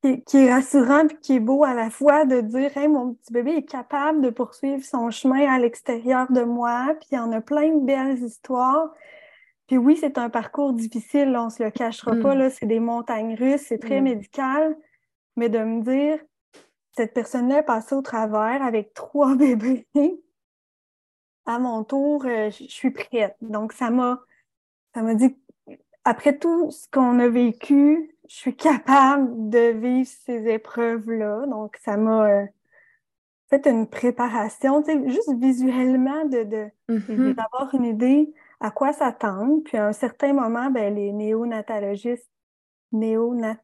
mm-hmm. 0.02 0.24
qui, 0.24 0.36
est 0.38 0.52
rassurant 0.52 1.06
et 1.06 1.16
qui 1.16 1.36
est 1.36 1.40
beau 1.40 1.64
à 1.64 1.74
la 1.74 1.90
fois 1.90 2.24
de 2.24 2.40
dire 2.40 2.76
hey, 2.76 2.88
mon 2.88 3.14
petit 3.14 3.32
bébé 3.32 3.56
est 3.56 3.68
capable 3.68 4.20
de 4.22 4.30
poursuivre 4.30 4.84
son 4.84 5.10
chemin 5.10 5.48
à 5.48 5.58
l'extérieur 5.58 6.30
de 6.30 6.42
moi, 6.42 6.94
puis 7.00 7.08
il 7.12 7.16
y 7.16 7.18
en 7.18 7.32
a 7.32 7.40
plein 7.40 7.74
de 7.74 7.84
belles 7.84 8.22
histoires. 8.22 8.92
Puis 9.66 9.76
oui, 9.76 9.98
c'est 10.00 10.16
un 10.16 10.30
parcours 10.30 10.72
difficile, 10.72 11.36
on 11.36 11.46
ne 11.46 11.50
se 11.50 11.62
le 11.62 11.70
cachera 11.70 12.16
pas, 12.16 12.34
mm. 12.34 12.38
là, 12.38 12.50
c'est 12.50 12.66
des 12.66 12.80
montagnes 12.80 13.34
russes, 13.34 13.66
c'est 13.68 13.78
très 13.78 14.00
mm. 14.00 14.04
médical, 14.04 14.76
mais 15.36 15.50
de 15.50 15.58
me 15.58 15.82
dire 15.82 16.18
cette 16.98 17.14
personne-là 17.14 17.58
est 17.58 17.62
passée 17.62 17.94
au 17.94 18.02
travers 18.02 18.60
avec 18.60 18.92
trois 18.92 19.34
bébés. 19.36 19.86
À 21.46 21.58
mon 21.58 21.84
tour, 21.84 22.24
euh, 22.26 22.50
je 22.50 22.64
suis 22.64 22.90
prête. 22.90 23.36
Donc, 23.40 23.72
ça 23.72 23.90
m'a, 23.90 24.20
ça 24.94 25.02
m'a 25.02 25.14
dit, 25.14 25.36
après 26.04 26.36
tout 26.36 26.70
ce 26.72 26.88
qu'on 26.90 27.20
a 27.20 27.28
vécu, 27.28 28.16
je 28.28 28.34
suis 28.34 28.56
capable 28.56 29.48
de 29.48 29.70
vivre 29.70 30.10
ces 30.26 30.48
épreuves-là. 30.48 31.46
Donc, 31.46 31.76
ça 31.82 31.96
m'a 31.96 32.28
euh, 32.28 32.46
fait 33.48 33.66
une 33.66 33.86
préparation, 33.86 34.84
juste 35.06 35.32
visuellement, 35.38 36.24
de, 36.24 36.68
mm-hmm. 36.90 37.34
d'avoir 37.34 37.74
une 37.74 37.84
idée 37.84 38.34
à 38.60 38.72
quoi 38.72 38.92
s'attendre. 38.92 39.62
Puis 39.64 39.76
à 39.76 39.86
un 39.86 39.92
certain 39.92 40.32
moment, 40.32 40.68
ben, 40.70 40.94
les 40.94 41.12
néonatologistes, 41.12 42.28
néonat 42.90 43.56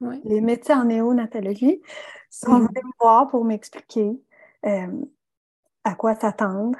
les 0.00 0.40
médecins 0.40 0.82
en 0.82 0.84
néonatologie 0.84 1.82
sont 2.30 2.58
venus 2.58 2.84
me 2.84 2.92
voir 3.00 3.28
pour 3.28 3.44
m'expliquer 3.44 4.20
euh, 4.66 4.86
à 5.84 5.94
quoi 5.94 6.14
s'attendre, 6.14 6.78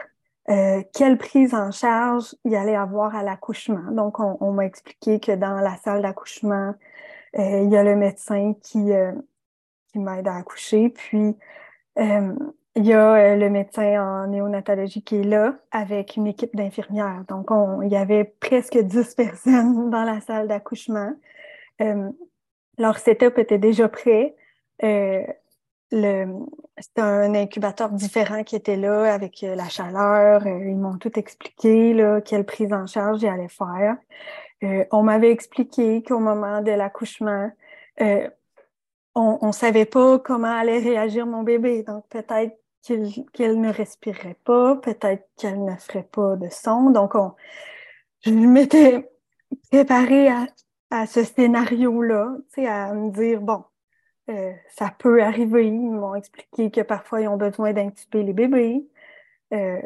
euh, 0.51 0.83
quelle 0.93 1.19
prise 1.19 1.55
en 1.55 1.71
charge 1.71 2.35
il 2.45 2.53
y 2.53 2.57
allait 2.57 2.77
avoir 2.77 3.15
à 3.15 3.23
l'accouchement. 3.23 3.91
Donc, 3.93 4.19
on, 4.21 4.53
m'a 4.53 4.65
expliqué 4.65 5.21
que 5.21 5.33
dans 5.33 5.57
la 5.57 5.77
salle 5.77 6.03
d'accouchement, 6.03 6.75
euh, 7.37 7.61
il 7.63 7.71
y 7.71 7.77
a 7.77 7.83
le 7.83 7.97
médecin 7.97 8.55
qui, 8.63 8.91
qui 9.93 9.99
m'aide 9.99 10.29
à 10.29 10.37
accoucher, 10.37 10.91
puis 10.91 11.37
il 11.97 12.85
y 12.87 12.93
a 12.93 13.37
le 13.37 13.51
médecin 13.51 14.01
en 14.01 14.27
néonatologie 14.29 15.03
qui 15.03 15.17
est 15.17 15.25
là 15.25 15.59
avec 15.71 16.17
une 16.17 16.27
équipe 16.27 16.55
d'infirmières. 16.55 17.25
Donc, 17.29 17.49
il 17.83 17.91
y 17.91 17.97
avait 17.97 18.25
presque 18.25 18.79
10 18.79 19.15
personnes 19.17 19.91
dans 19.91 20.05
la 20.05 20.21
salle 20.21 20.49
d'accouchement. 20.49 21.13
Leur 22.79 22.99
setup 22.99 23.39
était 23.39 23.59
déjà 23.59 23.89
prêt. 23.89 24.35
Euh, 24.85 25.25
c'était 26.79 27.01
un 27.01 27.35
incubateur 27.35 27.91
différent 27.91 28.45
qui 28.45 28.57
était 28.57 28.77
là 28.77 29.13
avec 29.13 29.43
euh, 29.43 29.55
la 29.55 29.69
chaleur. 29.69 30.47
Euh, 30.47 30.69
ils 30.69 30.77
m'ont 30.77 30.99
tout 30.99 31.19
expliqué, 31.19 31.95
là, 31.95 32.21
quelle 32.21 32.45
prise 32.45 32.73
en 32.73 32.87
charge 32.87 33.21
j'allais 33.21 33.49
faire. 33.49 33.97
on 34.93 35.03
m'avait 35.03 35.31
expliqué 35.31 36.03
qu'au 36.03 36.19
moment 36.19 36.63
de 36.63 36.73
l'accouchement, 36.73 37.51
on 39.15 39.47
ne 39.47 39.53
savait 39.53 39.87
pas 39.87 40.19
comment 40.19 40.57
allait 40.59 40.79
réagir 40.79 41.27
mon 41.27 41.43
bébé. 41.43 41.83
Donc, 41.83 42.07
peut-être 42.09 42.57
qu'elle 43.33 43.61
ne 43.61 43.73
respirerait 43.73 44.37
pas, 44.45 44.77
peut-être 44.77 45.29
qu'elle 45.37 45.65
ne 45.65 45.77
ferait 45.77 46.09
pas 46.11 46.37
de 46.37 46.49
son. 46.51 46.91
Donc, 46.91 47.15
on, 47.15 47.33
je 48.23 48.31
m'étais 48.31 49.09
préparée 49.71 50.29
à 50.29 50.47
à 50.91 51.07
ce 51.07 51.25
scénario-là, 51.25 52.37
à 52.59 52.95
me 52.95 53.11
dire, 53.11 53.41
bon, 53.41 53.65
Euh, 54.29 54.53
ça 54.69 54.95
peut 54.99 55.23
arriver. 55.23 55.67
Ils 55.67 55.91
m'ont 55.91 56.15
expliqué 56.15 56.71
que 56.71 56.83
parfois 56.83 57.23
ils 57.23 57.29
ont 57.29 57.37
besoin 57.37 57.73
d'intuber 57.73 58.23
les 58.23 58.35
bébés. 58.35 58.87
Euh, 59.55 59.81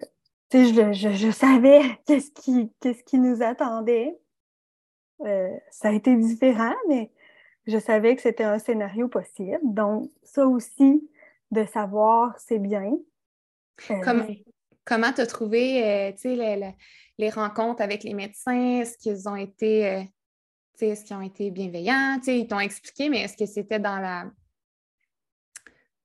je, 0.53 0.93
je, 0.93 1.12
je, 1.12 1.31
savais 1.31 1.81
qu'est-ce 2.07 2.31
qui, 2.33 2.73
qu'est-ce 2.81 3.05
qui 3.05 3.19
nous 3.19 3.43
attendait. 3.43 4.19
Euh, 5.21 5.57
ça 5.71 5.88
a 5.88 5.93
été 5.93 6.17
différent, 6.17 6.75
mais 6.88 7.12
je 7.67 7.79
savais 7.79 8.17
que 8.17 8.23
c'était 8.23 8.45
un 8.45 8.59
scénario 8.59 9.09
possible. 9.09 9.61
Donc, 9.62 10.11
ça 10.25 10.47
aussi, 10.47 11.09
de 11.53 11.65
savoir, 11.65 12.37
c'est 12.38 12.59
bien. 12.59 12.99
Comme, 14.03 14.27
comment 14.85 15.12
tu 15.12 15.21
as 15.21 15.27
trouvé 15.27 16.12
les, 16.25 16.75
les, 17.19 17.31
rencontres 17.31 17.83
avec 17.83 18.03
les 18.03 18.15
médecins? 18.15 18.81
Est-ce 18.81 18.99
qu'ils 18.99 19.29
ont 19.29 19.37
été 19.37 20.09
est-ce 20.80 21.04
qu'ils 21.04 21.16
ont 21.16 21.22
été 21.22 21.50
bienveillants? 21.50 22.18
ils 22.26 22.46
t'ont 22.46 22.61
expliqué, 22.61 23.08
mais 23.08 23.22
est-ce 23.22 23.37
que 23.37 23.46
c'était 23.46 23.78
dans 23.78 23.98
la 23.98 24.30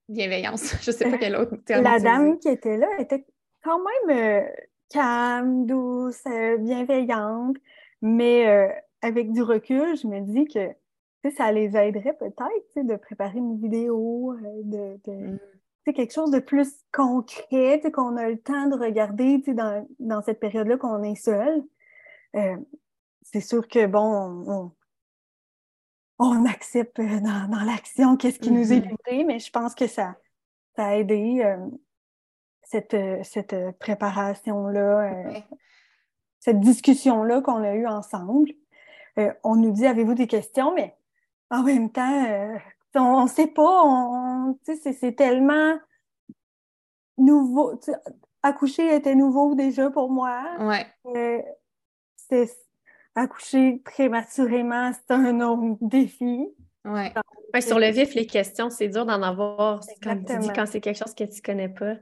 bienveillance? 0.10 0.76
Je 0.82 0.92
ne 0.92 0.96
sais 0.96 1.10
pas 1.10 1.18
quel 1.18 1.36
autre 1.36 1.56
terme. 1.66 1.84
La 1.84 2.00
dame 2.00 2.40
qui 2.40 2.50
était 2.50 2.78
là 2.78 2.88
était 3.00 3.26
quand 3.64 3.80
même 3.80 4.18
euh, 4.18 4.48
calme, 4.90 5.66
douce, 5.66 6.22
euh, 6.28 6.58
bienveillante, 6.58 7.58
mais 8.02 8.48
euh, 8.48 8.68
avec 9.02 9.32
du 9.32 9.42
recul, 9.42 9.96
je 9.98 10.08
me 10.08 10.22
dis 10.22 10.46
que 10.46 10.70
ça 11.36 11.52
les 11.52 11.76
aiderait 11.76 12.16
peut-être 12.18 12.88
de 12.88 12.96
préparer 12.96 13.38
une 13.38 13.60
vidéo, 13.60 14.36
de, 14.64 14.98
mm. 15.06 15.40
quelque 15.94 16.14
chose 16.14 16.32
de 16.32 16.40
plus 16.40 16.72
concret, 16.94 17.82
qu'on 17.94 18.16
a 18.16 18.30
le 18.30 18.38
temps 18.38 18.68
de 18.70 18.78
regarder 18.78 19.40
dans, 19.48 19.86
dans 20.00 20.22
cette 20.22 20.40
période-là 20.40 20.78
qu'on 20.78 21.04
est 21.04 21.16
seul 21.16 21.64
c'est 23.32 23.42
sûr 23.42 23.68
que, 23.68 23.86
bon, 23.86 24.72
on, 26.20 26.46
accepte 26.46 27.00
euh, 27.00 27.20
dans, 27.20 27.64
l'action 27.66 28.16
qu'est-ce 28.16 28.40
qui 28.40 28.52
nous 28.52 28.72
est 28.72 28.80
mm-hmm. 28.80 28.98
livré, 29.06 29.24
mais 29.26 29.40
je 29.40 29.52
pense 29.52 29.76
que 29.76 29.88
ça, 29.88 30.16
ça 30.76 30.88
a 30.88 30.96
aidé 30.96 31.42
euh, 31.44 31.58
cette, 32.64 32.94
euh, 32.94 33.20
cette 33.24 33.56
préparation-là, 33.80 35.44
cette 36.40 36.60
discussion-là 36.60 37.42
qu'on 37.42 37.64
a 37.64 37.74
eue 37.74 37.88
ensemble. 37.88 38.52
on 39.44 39.56
nous 39.56 39.72
dit 39.72 39.86
avez-vous 39.86 40.14
des 40.14 40.28
questions, 40.28 40.74
mais 40.74 40.96
en 41.50 41.64
même 41.64 41.92
temps, 41.92 42.60
on 42.96 43.24
ne 43.24 43.30
sait 43.30 43.48
pas, 43.48 43.84
c'est 44.74 45.16
tellement 45.16 45.78
nouveau. 47.18 47.80
Accoucher 48.44 48.96
était 48.96 49.16
nouveau 49.16 49.56
déjà 49.56 49.90
pour 49.90 50.10
moi. 50.10 50.44
Ouais. 50.60 51.46
Accoucher 53.18 53.82
prématurément, 53.84 54.92
c'est 54.94 55.14
un 55.14 55.42
autre 55.42 55.78
défi. 55.82 56.48
Ouais. 56.86 57.14
sur 57.60 57.80
le 57.80 57.92
vif, 57.92 58.14
les 58.14 58.26
questions, 58.26 58.70
c'est 58.70 58.88
dur 58.88 59.06
d'en 59.06 59.22
avoir 59.22 59.82
quand 60.02 60.24
tu 60.24 60.40
dis 60.40 60.50
quand 60.56 60.66
c'est 60.66 60.80
quelque 60.80 60.98
chose 60.98 61.14
que 61.14 61.26
tu 61.26 61.42
connais 61.42 61.68
pas. 61.68 61.96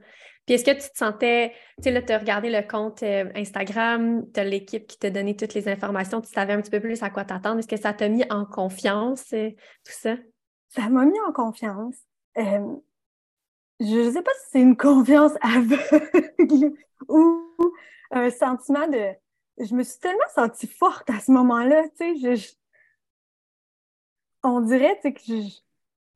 Puis 0.44 0.54
est-ce 0.54 0.64
que 0.64 0.70
tu 0.70 0.88
te 0.88 0.96
sentais, 0.96 1.50
tu 1.78 1.84
sais, 1.84 1.90
là, 1.90 2.02
tu 2.02 2.12
as 2.12 2.18
regardé 2.18 2.50
le 2.50 2.62
compte 2.62 3.02
euh, 3.02 3.28
Instagram, 3.34 4.24
tu 4.32 4.38
as 4.38 4.44
l'équipe 4.44 4.86
qui 4.86 4.96
t'a 4.96 5.10
donné 5.10 5.34
toutes 5.34 5.54
les 5.54 5.68
informations, 5.68 6.20
tu 6.20 6.30
savais 6.32 6.52
un 6.52 6.60
petit 6.60 6.70
peu 6.70 6.78
plus 6.78 7.02
à 7.02 7.10
quoi 7.10 7.24
t'attendre. 7.24 7.58
Est-ce 7.58 7.66
que 7.66 7.76
ça 7.76 7.92
t'a 7.92 8.08
mis 8.08 8.22
en 8.30 8.44
confiance, 8.44 9.32
euh, 9.32 9.50
tout 9.50 9.92
ça? 9.92 10.14
Ça 10.68 10.88
m'a 10.88 11.04
mis 11.04 11.18
en 11.26 11.32
confiance. 11.32 11.96
Euh, 12.38 12.76
je 13.80 14.06
ne 14.06 14.10
sais 14.12 14.22
pas 14.22 14.30
si 14.34 14.50
c'est 14.52 14.60
une 14.60 14.76
confiance 14.76 15.32
aveugle 15.40 16.76
ou 17.08 17.42
un 18.12 18.30
sentiment 18.30 18.86
de 18.86 19.16
je 19.58 19.74
me 19.74 19.82
suis 19.82 19.98
tellement 20.00 20.28
sentie 20.34 20.66
forte 20.66 21.08
à 21.10 21.20
ce 21.20 21.32
moment-là, 21.32 21.88
tu 21.98 22.18
sais, 22.18 22.56
on 24.42 24.60
dirait, 24.60 25.00
que 25.00 25.20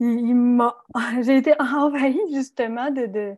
j'ai 1.22 1.36
été 1.36 1.54
envahie 1.60 2.20
justement 2.32 2.90
de, 2.90 3.36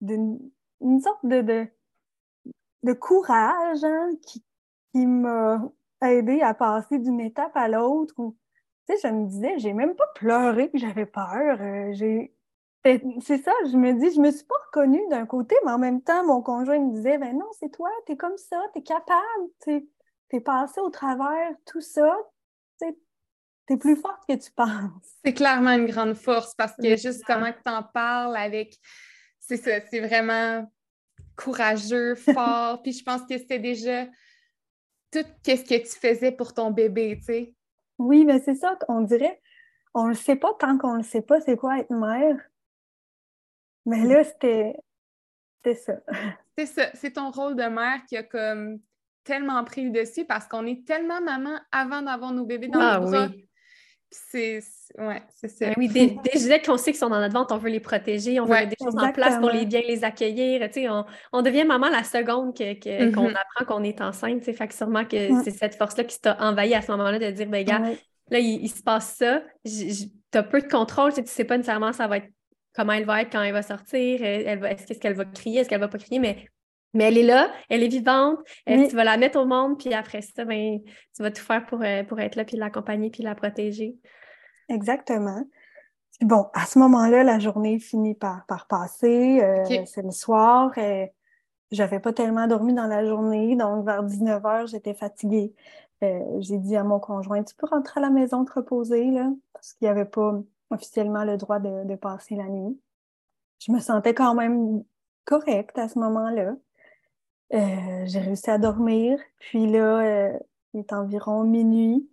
de, 0.00 1.00
sorte 1.00 1.24
de, 1.26 1.66
de, 2.82 2.92
courage 2.94 3.84
hein, 3.84 4.10
qui, 4.22 4.44
qui 4.92 5.06
m'a 5.06 5.62
aidé 6.02 6.40
à 6.40 6.54
passer 6.54 6.98
d'une 6.98 7.20
étape 7.20 7.56
à 7.56 7.68
l'autre. 7.68 8.14
Tu 8.88 8.96
sais, 8.96 9.08
je 9.08 9.12
me 9.12 9.26
disais, 9.26 9.58
j'ai 9.58 9.72
même 9.72 9.94
pas 9.94 10.06
pleuré 10.14 10.70
que 10.70 10.78
j'avais 10.78 11.06
peur. 11.06 11.60
Euh, 11.60 12.26
c'est 12.84 13.38
ça, 13.38 13.52
je 13.70 13.76
me 13.76 13.92
dis, 13.92 14.14
je 14.14 14.20
me 14.20 14.30
suis 14.30 14.44
pas 14.44 14.54
reconnue 14.66 15.02
d'un 15.10 15.26
côté, 15.26 15.54
mais 15.64 15.72
en 15.72 15.78
même 15.78 16.02
temps, 16.02 16.24
mon 16.24 16.42
conjoint 16.42 16.78
me 16.78 16.94
disait, 16.94 17.18
ben 17.18 17.36
non, 17.36 17.48
c'est 17.58 17.70
toi, 17.70 17.90
tu 18.06 18.12
es 18.12 18.16
comme 18.16 18.36
ça, 18.36 18.62
tu 18.72 18.80
es 18.80 18.82
capable, 18.82 19.22
tu 19.62 19.88
es 20.32 20.40
passé 20.40 20.80
au 20.80 20.90
travers 20.90 21.50
tout 21.66 21.80
ça, 21.80 22.16
tu 22.78 23.74
es 23.74 23.76
plus 23.76 23.96
forte 23.96 24.22
que 24.28 24.34
tu 24.34 24.50
penses. 24.52 25.16
C'est 25.24 25.34
clairement 25.34 25.72
une 25.72 25.86
grande 25.86 26.14
force 26.14 26.54
parce 26.54 26.74
que 26.76 26.96
juste 26.96 27.22
comment 27.26 27.52
tu 27.52 27.70
en 27.70 27.82
parles 27.82 28.36
avec, 28.36 28.78
c'est 29.38 29.56
ça, 29.56 29.80
c'est 29.90 30.00
vraiment 30.00 30.70
courageux, 31.36 32.14
fort, 32.34 32.82
puis 32.82 32.92
je 32.92 33.04
pense 33.04 33.22
que 33.22 33.36
c'était 33.36 33.58
déjà 33.58 34.06
tout 35.10 35.24
ce 35.44 35.64
que 35.64 35.82
tu 35.82 35.98
faisais 35.98 36.32
pour 36.32 36.54
ton 36.54 36.70
bébé, 36.70 37.16
tu 37.18 37.24
sais. 37.24 37.54
Oui, 37.98 38.24
mais 38.24 38.38
c'est 38.38 38.54
ça, 38.54 38.78
on 38.88 39.00
dirait, 39.00 39.40
on 39.94 40.06
le 40.06 40.14
sait 40.14 40.36
pas 40.36 40.54
tant 40.58 40.78
qu'on 40.78 40.94
le 40.94 41.02
sait 41.02 41.22
pas, 41.22 41.40
c'est 41.40 41.56
quoi 41.56 41.80
être 41.80 41.90
mère. 41.90 42.36
Mais 43.88 44.04
là, 44.04 44.22
c'était 44.22 44.76
ça. 45.74 45.94
C'est 46.58 46.66
ça. 46.66 46.90
C'est 46.94 47.12
ton 47.12 47.30
rôle 47.30 47.54
de 47.54 47.62
mère 47.62 48.00
qui 48.08 48.16
a 48.16 48.22
comme 48.24 48.80
tellement 49.22 49.62
pris 49.62 49.84
le 49.84 49.90
dessus 49.90 50.24
parce 50.24 50.46
qu'on 50.48 50.66
est 50.66 50.84
tellement 50.84 51.20
maman 51.20 51.56
avant 51.70 52.02
d'avoir 52.02 52.32
nos 52.32 52.44
bébés 52.44 52.68
dans 52.68 52.80
ah, 52.80 52.98
bras. 52.98 53.28
Oui. 53.28 53.48
C'est 54.10 54.60
ouais, 54.96 55.22
c'est 55.28 55.48
ça. 55.48 55.66
Ben 55.66 55.74
oui, 55.76 55.88
des, 55.88 56.16
des 56.24 56.62
qu'on 56.62 56.78
sait 56.78 56.92
qu'ils 56.92 56.98
sont 56.98 57.10
dans 57.10 57.20
notre 57.20 57.34
ventre, 57.34 57.54
on 57.54 57.58
veut 57.58 57.68
les 57.68 57.78
protéger, 57.78 58.40
on 58.40 58.46
veut 58.46 58.54
mettre 58.54 58.70
des 58.70 58.82
choses 58.82 58.96
en 58.96 59.12
place 59.12 59.38
pour 59.38 59.50
les 59.50 59.66
bien 59.66 59.82
les 59.86 60.02
accueillir. 60.02 60.66
Tu 60.68 60.80
sais, 60.80 60.88
on, 60.88 61.04
on, 61.32 61.42
devient 61.42 61.64
maman 61.64 61.90
la 61.90 62.02
seconde 62.04 62.56
qu'on 62.56 62.74
que, 62.74 63.14
qu'on 63.14 63.28
mm-hmm. 63.28 63.36
apprend 63.36 63.64
qu'on 63.66 63.84
est 63.84 64.00
enceinte. 64.00 64.38
Tu 64.38 64.46
sais, 64.46 64.52
fait 64.54 64.66
que 64.66 64.74
sûrement 64.74 65.04
que 65.04 65.42
c'est 65.44 65.50
cette 65.50 65.74
force-là 65.74 66.04
qui 66.04 66.18
t'a 66.20 66.38
envahi 66.40 66.74
à 66.74 66.80
ce 66.80 66.90
moment-là 66.92 67.18
de 67.18 67.30
dire, 67.30 67.46
ben 67.48 67.64
gars, 67.64 67.82
là, 68.30 68.38
il, 68.38 68.68
se 68.68 68.82
passe 68.82 69.16
ça, 69.16 69.42
tu 69.64 70.38
as 70.38 70.42
peu 70.42 70.62
de 70.62 70.68
contrôle, 70.68 71.12
tu 71.12 71.22
sais 71.26 71.44
pas 71.44 71.58
nécessairement 71.58 71.92
ça 71.92 72.06
va 72.06 72.16
être 72.16 72.28
comment 72.78 72.92
elle 72.92 73.06
va 73.06 73.22
être 73.22 73.32
quand 73.32 73.42
elle 73.42 73.52
va 73.52 73.62
sortir, 73.62 74.22
elle, 74.22 74.60
va, 74.60 74.70
est-ce 74.70 75.00
qu'elle 75.00 75.14
va 75.14 75.24
crier, 75.24 75.60
est-ce 75.60 75.68
qu'elle 75.68 75.80
va 75.80 75.88
pas 75.88 75.98
crier, 75.98 76.20
mais, 76.20 76.46
mais 76.94 77.04
elle 77.04 77.18
est 77.18 77.24
là, 77.24 77.50
elle 77.68 77.82
est 77.82 77.88
vivante, 77.88 78.38
tu 78.66 78.94
vas 78.94 79.02
la 79.02 79.16
mettre 79.16 79.40
au 79.40 79.46
monde, 79.46 79.78
puis 79.78 79.92
après 79.92 80.22
ça, 80.22 80.44
ben, 80.44 80.78
tu 81.16 81.22
vas 81.22 81.32
tout 81.32 81.42
faire 81.42 81.66
pour, 81.66 81.82
euh, 81.82 82.04
pour 82.04 82.20
être 82.20 82.36
là, 82.36 82.44
puis 82.44 82.56
l'accompagner, 82.56 83.10
puis 83.10 83.24
la 83.24 83.34
protéger. 83.34 83.96
Exactement. 84.68 85.42
Bon, 86.20 86.46
à 86.54 86.66
ce 86.66 86.78
moment-là, 86.78 87.24
la 87.24 87.40
journée 87.40 87.80
finit 87.80 88.14
par, 88.14 88.46
par 88.46 88.68
passer. 88.68 89.40
Euh, 89.42 89.64
c'est 89.84 90.02
le 90.02 90.10
soir. 90.10 90.76
et 90.78 91.12
j'avais 91.72 91.98
pas 91.98 92.12
tellement 92.12 92.46
dormi 92.46 92.74
dans 92.74 92.86
la 92.86 93.04
journée, 93.04 93.56
donc 93.56 93.84
vers 93.84 94.04
19 94.04 94.40
h, 94.42 94.66
j'étais 94.68 94.94
fatiguée. 94.94 95.52
Euh, 96.04 96.20
j'ai 96.38 96.58
dit 96.58 96.76
à 96.76 96.84
mon 96.84 97.00
conjoint, 97.00 97.42
tu 97.42 97.56
peux 97.56 97.66
rentrer 97.66 97.98
à 97.98 98.02
la 98.02 98.10
maison 98.10 98.44
te 98.44 98.52
reposer, 98.52 99.10
là, 99.10 99.30
parce 99.52 99.72
qu'il 99.72 99.86
n'y 99.86 99.90
avait 99.90 100.04
pas 100.04 100.40
officiellement 100.70 101.24
le 101.24 101.36
droit 101.36 101.58
de, 101.58 101.94
passer 101.96 102.34
la 102.34 102.48
nuit. 102.48 102.78
Je 103.58 103.72
me 103.72 103.80
sentais 103.80 104.14
quand 104.14 104.34
même 104.34 104.84
correcte 105.24 105.78
à 105.78 105.88
ce 105.88 105.98
moment-là. 105.98 106.54
Euh, 107.54 108.06
j'ai 108.06 108.20
réussi 108.20 108.50
à 108.50 108.58
dormir. 108.58 109.18
Puis 109.38 109.66
là, 109.66 110.00
euh, 110.00 110.38
il 110.74 110.80
est 110.80 110.92
environ 110.92 111.44
minuit. 111.44 112.08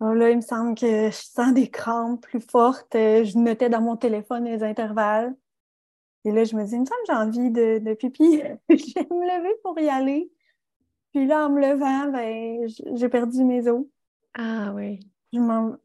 Alors 0.00 0.14
là, 0.14 0.30
il 0.30 0.36
me 0.36 0.42
semble 0.42 0.74
que 0.74 1.06
je 1.06 1.16
sens 1.16 1.54
des 1.54 1.70
crampes 1.70 2.22
plus 2.22 2.40
fortes. 2.40 2.94
Euh, 2.94 3.24
je 3.24 3.38
notais 3.38 3.70
dans 3.70 3.80
mon 3.80 3.96
téléphone 3.96 4.44
les 4.44 4.62
intervalles. 4.62 5.34
Et 6.24 6.32
là, 6.32 6.44
je 6.44 6.56
me 6.56 6.64
dis, 6.64 6.74
il 6.74 6.80
me 6.80 6.84
semble 6.84 7.00
que 7.06 7.12
j'ai 7.12 7.40
envie 7.40 7.50
de, 7.50 7.78
de 7.78 7.94
pipi. 7.94 8.42
je 8.68 8.94
vais 8.94 9.06
me 9.10 9.38
lever 9.38 9.54
pour 9.62 9.78
y 9.78 9.88
aller. 9.88 10.30
Puis 11.12 11.26
là, 11.26 11.46
en 11.46 11.50
me 11.50 11.60
levant, 11.60 12.10
ben, 12.12 12.68
j'ai 12.94 13.08
perdu 13.08 13.44
mes 13.44 13.68
os. 13.68 13.86
Ah 14.34 14.72
oui. 14.74 15.00
Je 15.32 15.38
m'en 15.38 15.76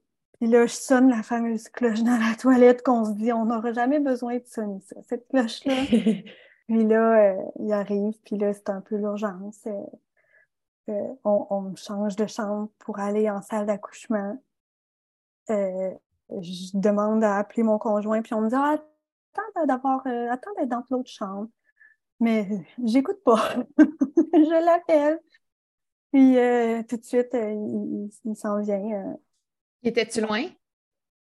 puis 0.42 0.50
là, 0.50 0.66
je 0.66 0.74
sonne 0.74 1.08
la 1.08 1.22
fameuse 1.22 1.70
cloche 1.70 2.02
dans 2.02 2.18
la 2.18 2.36
toilette 2.36 2.82
qu'on 2.82 3.06
se 3.06 3.12
dit, 3.12 3.32
on 3.32 3.46
n'aura 3.46 3.74
jamais 3.74 4.00
besoin 4.00 4.40
de 4.40 4.46
sonner 4.48 4.80
ça, 4.80 4.96
cette 5.08 5.28
cloche-là. 5.28 5.76
puis 6.68 6.88
là, 6.88 7.36
euh, 7.36 7.44
il 7.60 7.72
arrive, 7.72 8.16
puis 8.26 8.40
là, 8.40 8.52
c'est 8.52 8.72
un 8.72 8.82
peu 8.82 8.96
l'urgence. 8.96 9.60
Euh, 9.68 9.84
euh, 10.90 11.14
on, 11.24 11.62
me 11.62 11.76
change 11.76 12.16
de 12.16 12.26
chambre 12.26 12.72
pour 12.80 12.98
aller 12.98 13.30
en 13.30 13.44
salle 13.44 13.68
d'accouchement. 13.68 14.42
je 15.48 16.72
demande 16.74 17.24
à 17.24 17.38
appeler 17.38 17.62
mon 17.62 17.78
conjoint, 17.78 18.24
puis 18.24 18.34
on 18.34 18.42
me 18.42 18.50
dit, 18.50 18.56
ah, 18.58 18.80
attends 19.36 19.66
d'avoir, 19.68 20.02
attends 20.32 20.54
d'être 20.58 20.70
dans 20.70 20.84
l'autre 20.90 21.12
chambre. 21.12 21.50
Mais 22.20 22.48
j'écoute 22.84 23.24
pas. 23.24 23.58
je 23.78 24.66
l'appelle. 24.66 25.20
Puis 26.12 26.34
tout 26.88 26.98
de 26.98 27.04
suite, 27.04 27.30
il 28.26 28.36
s'en 28.36 28.60
vient 28.60 29.20
Étais-tu 29.84 30.22
loin? 30.22 30.44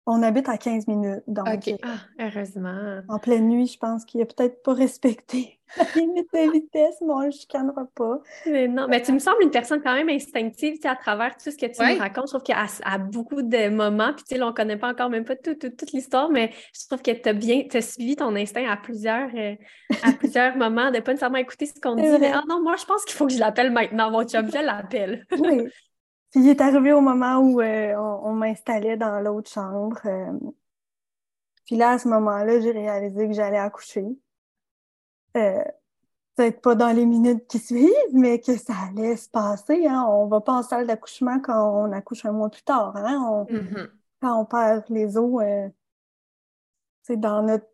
on 0.09 0.23
habite 0.23 0.47
à 0.47 0.57
15 0.57 0.87
minutes. 0.87 1.21
Donc, 1.27 1.49
OK. 1.49 1.73
Ah, 1.83 1.97
heureusement. 2.17 3.01
en 3.09 3.19
pleine 3.19 3.49
nuit, 3.49 3.67
je 3.67 3.77
pense 3.77 4.05
qu'il 4.05 4.21
a 4.21 4.25
peut-être 4.25 4.63
pas 4.63 4.73
respecté 4.73 5.59
la 5.77 5.83
limite 5.97 6.29
de 6.33 6.49
vitesse, 6.49 6.95
mais 7.01 7.11
on 7.11 7.19
le 7.25 7.31
chicanera 7.31 7.83
pas. 7.93 8.21
Mais 8.45 8.69
non, 8.69 8.87
mais 8.87 9.01
tu 9.01 9.11
me 9.11 9.19
sembles 9.19 9.43
une 9.43 9.51
personne 9.51 9.81
quand 9.83 9.93
même 9.93 10.07
instinctive, 10.07 10.75
tu 10.75 10.81
sais, 10.83 10.87
à 10.87 10.95
travers 10.95 11.35
tout 11.35 11.51
ce 11.51 11.57
que 11.57 11.65
tu 11.65 11.81
Ouais. 11.81 11.95
nous 11.95 11.99
racontes. 11.99 12.27
Je 12.27 12.29
trouve 12.37 12.43
qu'à 12.43 12.65
à 12.85 12.97
beaucoup 12.99 13.41
de 13.41 13.67
moments, 13.67 14.13
puis 14.13 14.23
tu 14.23 14.35
sais, 14.35 14.37
là, 14.37 14.47
on 14.47 14.53
connaît 14.53 14.77
pas 14.77 14.91
encore 14.91 15.09
même 15.09 15.25
pas 15.25 15.35
tout- 15.35 15.55
tout- 15.55 15.71
toute 15.71 15.91
l'histoire, 15.91 16.29
mais 16.29 16.51
je 16.73 16.87
trouve 16.87 17.01
que 17.01 17.11
tu 17.11 17.27
as 17.27 17.33
bien, 17.33 17.63
suivi 17.81 18.15
ton 18.15 18.33
instinct 18.37 18.65
à 18.65 18.77
plusieurs, 18.77 19.29
euh, 19.35 19.55
à 20.03 20.13
plusieurs 20.17 20.55
moments, 20.55 20.89
de 20.89 21.01
pas 21.01 21.11
nécessairement 21.11 21.39
écouter 21.39 21.65
ce 21.65 21.81
qu'on 21.81 21.95
dit, 21.95 22.03
mais 22.21 22.31
ah 22.33 22.43
non, 22.47 22.63
moi, 22.63 22.77
je 22.79 22.85
pense 22.85 23.03
qu'il 23.03 23.17
faut 23.17 23.27
que 23.27 23.33
je 23.33 23.39
l'appelle 23.39 23.71
maintenant, 23.71 24.09
mon 24.09 24.23
chum, 24.23 24.49
je 24.49 24.63
l'appelle. 24.65 25.25
Oui. 25.37 25.63
Puis 26.31 26.41
il 26.41 26.49
est 26.49 26.61
arrivé 26.61 26.91
au 26.93 27.01
moment 27.01 27.37
où 27.39 27.61
euh, 27.61 27.95
on, 27.95 28.29
on 28.29 28.33
m'installait 28.33 28.97
dans 28.97 29.19
l'autre 29.21 29.49
chambre. 29.49 29.97
euh. 30.05 30.31
Puis 31.65 31.75
là, 31.75 31.91
à 31.91 31.99
ce 31.99 32.07
moment-là, 32.07 32.59
j'ai 32.61 32.71
réalisé 32.71 33.27
que 33.27 33.33
j'allais 33.33 33.57
accoucher. 33.57 34.05
Euh, 35.35 35.63
peut-être 36.35 36.61
pas 36.61 36.75
dans 36.75 36.91
les 36.95 37.05
minutes 37.05 37.47
qui 37.47 37.59
suivent, 37.59 37.91
mais 38.13 38.39
que 38.39 38.55
ça 38.57 38.73
allait 38.89 39.15
se 39.17 39.29
passer. 39.29 39.85
Hein. 39.87 40.05
On 40.09 40.27
va 40.27 40.39
pas 40.41 40.53
en 40.53 40.63
salle 40.63 40.87
d'accouchement 40.87 41.39
quand 41.39 41.83
on 41.87 41.91
accouche 41.91 42.25
un 42.25 42.31
mois 42.31 42.49
plus 42.49 42.63
tard. 42.63 42.95
Hein. 42.95 43.19
On- 43.49 43.53
Mhm. 43.53 43.89
quand 44.21 44.39
on 44.41 44.45
perd 44.45 44.83
les 44.89 45.17
os, 45.17 45.43
c'est 47.03 47.17
dans 47.19 47.41
notre 47.43 47.65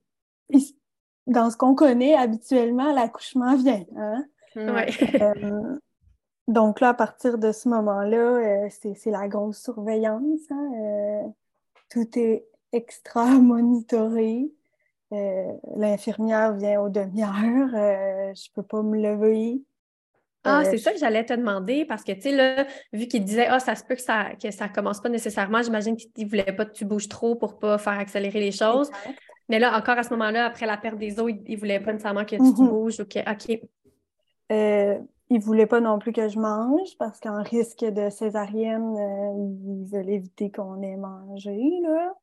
dans 1.26 1.50
ce 1.50 1.56
qu'on 1.58 1.74
connaît 1.74 2.16
habituellement, 2.16 2.92
l'accouchement 2.94 3.56
vient. 3.56 3.84
Hein? 3.96 4.26
Ouais. 4.56 4.92
Donc 6.48 6.82
là, 6.82 6.90
à 6.90 6.94
partir 6.94 7.38
de 7.38 7.52
ce 7.52 7.70
moment-là, 7.70 8.66
euh, 8.66 8.70
c'est, 8.70 9.12
la 9.12 9.28
grosse 9.28 9.62
surveillance. 9.62 10.42
hein, 10.52 10.72
euh, 10.82 11.28
tout 11.90 12.08
est 12.20 12.46
extra 12.72 13.26
monitoré. 13.40 14.52
Euh, 15.14 15.54
l'infirmière 15.76 16.54
vient 16.54 16.82
aux 16.82 16.90
demi-heures. 16.90 18.34
je 18.36 18.52
peux 18.54 18.64
pas 18.64 18.82
me 18.82 18.98
lever. 18.98 19.62
Ah, 20.46 20.64
c'est 20.66 20.78
ça 20.78 20.92
que 20.92 20.98
j'allais 21.00 21.24
te 21.24 21.34
demander 21.34 21.86
parce 21.86 22.04
que, 22.04 22.12
tu 22.12 22.22
sais, 22.22 22.32
là, 22.34 22.66
vu 22.92 23.08
qu'il 23.08 23.24
disait, 23.24 23.48
ah, 23.48 23.60
ça 23.60 23.76
se 23.76 23.84
peut 23.86 23.96
que 23.96 24.02
ça, 24.02 24.32
que 24.42 24.52
ça 24.52 24.68
commence 24.68 25.00
pas 25.00 25.08
nécessairement, 25.08 25.62
j'imagine 25.62 25.96
qu'il 25.96 26.12
ne 26.26 26.30
voulait 26.30 26.52
pas 26.52 26.66
que 26.66 26.74
tu 26.74 26.84
bouges 26.84 27.08
trop 27.08 27.36
pour 27.36 27.60
pas 27.60 27.78
faire 27.78 27.98
accélérer 27.98 28.42
les 28.42 28.52
choses. 28.52 28.90
Exact. 28.90 29.20
Mais 29.48 29.60
là, 29.60 29.78
encore 29.78 29.98
à 29.98 30.04
ce 30.04 30.10
moment-là, 30.10 30.48
après 30.48 30.66
la 30.66 30.76
perte 30.76 30.98
des 30.98 31.18
os, 31.20 31.32
il, 31.32 31.42
il 31.48 31.58
voulait 31.58 31.80
pas 31.80 31.94
nécessairement 31.94 32.26
que 32.26 32.36
tu, 32.36 32.42
Mhm. 32.42 32.68
bouges 32.68 33.00
ou 33.00 33.06
que, 33.06 33.20
OK. 33.20 33.62
Euh, 34.52 35.00
ils 35.34 35.42
voulaient 35.42 35.68
pas 35.68 35.82
non 35.82 36.00
plus 36.00 36.14
que 36.14 36.30
je 36.30 36.40
mange 36.40 36.98
parce 37.00 37.20
qu'en 37.20 37.44
risque 37.44 37.84
de 37.86 38.10
césarienne, 38.10 38.96
euh, 38.98 39.34
ils 39.84 39.86
veulent 39.92 40.10
éviter 40.10 40.52
qu'on 40.52 40.82
ait 40.82 40.98
mangé, 40.98 41.58
là. 41.84 42.14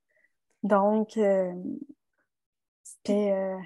Donc, 0.64 1.16
euh, 1.18 1.52
c'était... 2.82 3.32
euh, 3.32 3.56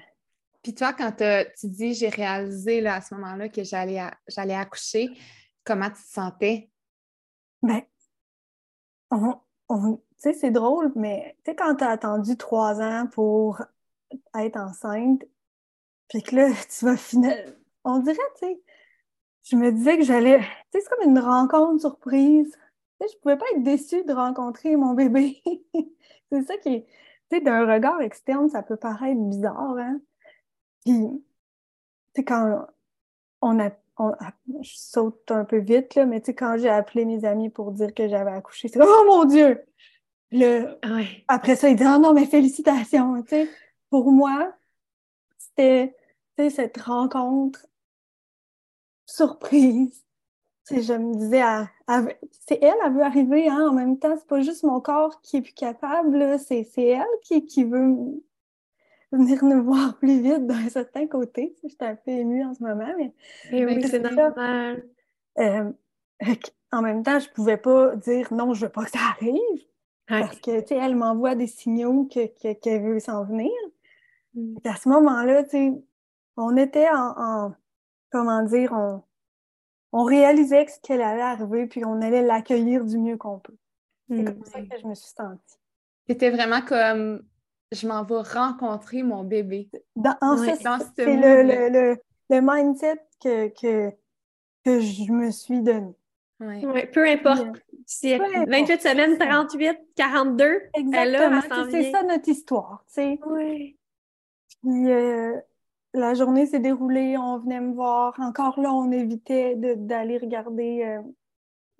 Puis 0.63 0.75
toi, 0.75 0.93
quand 0.93 1.13
tu 1.13 1.67
dis 1.69 1.93
j'ai 1.95 2.09
réalisé 2.09 2.81
là, 2.81 2.95
à 2.97 3.01
ce 3.01 3.15
moment-là 3.15 3.49
que 3.49 3.63
j'allais 3.63 4.01
j'allais 4.27 4.55
accoucher, 4.55 5.09
comment 5.65 5.89
tu 5.89 6.03
te 6.03 6.09
sentais? 6.09 6.71
Ben, 7.63 7.83
on, 9.11 9.39
on- 9.69 9.97
tu 9.97 10.03
sais, 10.31 10.33
c'est 10.33 10.51
drôle, 10.51 10.91
mais 10.95 11.35
tu 11.43 11.51
sais, 11.51 11.55
quand 11.55 11.75
t'as 11.75 11.89
attendu 11.91 12.37
trois 12.37 12.81
ans 12.81 13.07
pour 13.11 13.61
être 14.35 14.57
enceinte, 14.57 15.23
puis 16.09 16.23
que 16.23 16.35
là, 16.35 16.49
tu 16.79 16.85
vas 16.85 16.97
finalement... 16.97 17.53
On 17.85 17.99
dirait, 17.99 18.17
tu 18.39 18.47
sais, 18.47 18.61
je 19.45 19.55
me 19.55 19.71
disais 19.71 19.97
que 19.97 20.03
j'allais... 20.03 20.39
Tu 20.39 20.45
sais, 20.73 20.81
c'est 20.81 20.89
comme 20.89 21.09
une 21.09 21.19
rencontre 21.19 21.81
surprise. 21.81 22.51
Tu 22.99 23.07
sais, 23.07 23.13
je 23.13 23.19
pouvais 23.21 23.37
pas 23.37 23.45
être 23.55 23.63
déçue 23.63 24.03
de 24.03 24.13
rencontrer 24.13 24.75
mon 24.75 24.93
bébé. 24.93 25.41
C'est 26.31 26.43
ça 26.43 26.57
qui 26.57 26.69
est... 26.69 26.85
Tu 27.29 27.37
sais, 27.37 27.41
d'un 27.41 27.71
regard 27.71 28.01
externe, 28.01 28.49
ça 28.49 28.63
peut 28.63 28.77
paraître 28.77 29.19
bizarre, 29.19 29.77
hein? 29.77 29.99
Puis, 30.85 30.93
tu 30.93 32.21
sais, 32.21 32.23
quand 32.25 32.67
on 33.41 33.59
a... 33.59 33.71
on 33.97 34.09
a- 34.09 34.33
je 34.61 34.71
saute 34.75 35.31
un 35.31 35.45
peu 35.45 35.57
vite, 35.57 35.95
là, 35.95 36.05
mais 36.05 36.19
tu 36.21 36.27
sais, 36.27 36.35
quand 36.35 36.57
j'ai 36.57 36.69
appelé 36.69 37.05
mes 37.05 37.25
amis 37.25 37.49
pour 37.49 37.71
dire 37.71 37.93
que 37.93 38.07
j'avais 38.07 38.31
accouché, 38.31 38.67
c'est 38.67 38.81
oh 38.81 39.05
mon 39.07 39.25
Dieu! 39.25 39.63
Le, 40.31 40.77
Ouais. 40.85 41.23
après 41.27 41.55
ça, 41.55 41.69
il 41.69 41.75
dit 41.77 41.83
Ah 41.83 41.99
non, 41.99 42.13
mais 42.13 42.25
félicitations! 42.25 43.21
Tu 43.23 43.29
sais, 43.29 43.49
pour 43.89 44.11
moi, 44.11 44.53
c'était 45.37 45.95
tu 46.37 46.43
sais, 46.45 46.49
cette 46.49 46.77
rencontre 46.77 47.65
surprise. 49.05 50.03
Je 50.71 50.93
me 50.93 51.15
disais, 51.15 51.43
c'est 52.47 52.59
elle, 52.61 52.73
elle 52.85 52.93
veut 52.93 53.03
arriver, 53.03 53.47
hein, 53.49 53.69
en 53.69 53.73
même 53.73 53.99
temps, 53.99 54.15
c'est 54.17 54.27
pas 54.27 54.41
juste 54.41 54.63
mon 54.63 54.81
corps 54.81 55.21
qui 55.21 55.37
est 55.37 55.41
plus 55.41 55.53
capable, 55.53 56.39
c'est 56.39 56.67
elle 56.77 57.03
qui, 57.23 57.45
qui 57.45 57.63
veut 57.63 57.95
venir 59.11 59.43
nous 59.45 59.63
voir 59.63 59.97
plus 59.97 60.21
vite 60.21 60.45
d'un 60.47 60.69
certain 60.69 61.07
côté. 61.07 61.55
J'étais 61.63 61.85
un 61.85 61.95
peu 61.95 62.11
émue 62.11 62.43
en 62.43 62.53
ce 62.53 62.63
moment, 62.63 62.91
mais 62.97 63.13
Eh 63.51 63.65
oui, 63.65 63.75
Mais 63.75 63.81
c'est 63.83 63.89
c'est 63.89 63.99
normal. 63.99 64.83
euh, 65.39 65.71
en 66.71 66.81
même 66.81 67.03
temps, 67.03 67.19
je 67.19 67.29
pouvais 67.29 67.57
pas 67.57 67.95
dire 67.95 68.33
non, 68.33 68.53
je 68.53 68.65
veux 68.65 68.71
pas 68.71 68.85
que 68.85 68.91
ça 68.91 68.99
arrive. 69.17 69.65
Parce 70.07 70.39
que, 70.39 70.61
tu 70.61 70.67
sais, 70.67 70.75
elle 70.75 70.95
m'envoie 70.95 71.35
des 71.35 71.47
signaux 71.47 72.05
que, 72.05 72.27
que- 72.27 72.53
qu'elle 72.53 72.83
veut 72.83 72.99
s'en 72.99 73.23
venir. 73.25 73.51
Mm. 74.35 74.55
À 74.65 74.75
ce 74.75 74.89
moment-là, 74.89 75.43
tu 75.43 75.49
sais, 75.51 75.73
on 76.37 76.55
était 76.57 76.89
en, 76.89 77.13
en- 77.17 77.53
comment 78.15 78.43
dire, 78.43 78.71
on, 78.71 79.03
on 79.91 80.03
réalisait 80.05 80.65
ce 80.67 80.79
qu'elle 80.79 81.01
allait 81.01 81.21
arriver, 81.21 81.67
puis 81.67 81.83
on 81.83 82.01
allait 82.01 82.21
l'accueillir 82.23 82.85
du 82.85 82.97
mieux 82.97 83.17
qu'on 83.17 83.39
peut. 83.39 83.57
C'est 84.09 84.15
Mm. 84.21 84.25
comme 84.25 84.45
ça 84.45 84.61
que 84.61 84.77
je 84.81 84.87
me 84.87 84.93
suis 84.95 85.09
sentie. 85.09 85.57
C'était 86.07 86.29
vraiment 86.29 86.61
comme 86.61 87.23
je 87.71 87.87
m'en 87.87 88.03
vais 88.03 88.21
rencontrer 88.21 89.03
mon 89.03 89.23
bébé. 89.23 89.69
Dans, 89.95 90.15
en 90.21 90.37
fait, 90.37 90.55
ce 90.55 90.85
c'est 90.95 91.15
le, 91.17 91.43
le, 91.43 91.69
le, 91.69 91.97
le 92.29 92.41
mindset 92.41 93.01
que, 93.21 93.47
que, 93.49 93.89
que 94.63 94.79
je 94.79 95.11
me 95.11 95.31
suis 95.31 95.61
donné. 95.61 95.93
Ouais, 96.39 96.85
peu 96.87 97.07
importe. 97.07 97.47
Si 97.85 98.15
Peu 98.17 98.23
importe. 98.23 98.49
28 98.49 98.81
semaines, 98.81 99.17
38, 99.17 99.77
42, 99.95 100.43
elle, 100.73 101.11
là, 101.11 101.27
Exactement. 101.27 101.67
C'est 101.71 101.91
ça 101.91 102.03
notre 102.03 102.29
histoire, 102.29 102.83
tu 102.87 102.93
sais. 102.93 103.19
Oui. 103.25 103.77
Puis 104.61 104.91
euh, 104.91 105.35
la 105.95 106.13
journée 106.13 106.45
s'est 106.45 106.59
déroulée, 106.59 107.17
on 107.17 107.39
venait 107.39 107.61
me 107.61 107.73
voir. 107.73 108.13
Encore 108.19 108.59
là, 108.59 108.73
on 108.73 108.91
évitait 108.91 109.55
d'aller 109.55 110.17
regarder 110.17 110.83
euh, 110.83 111.01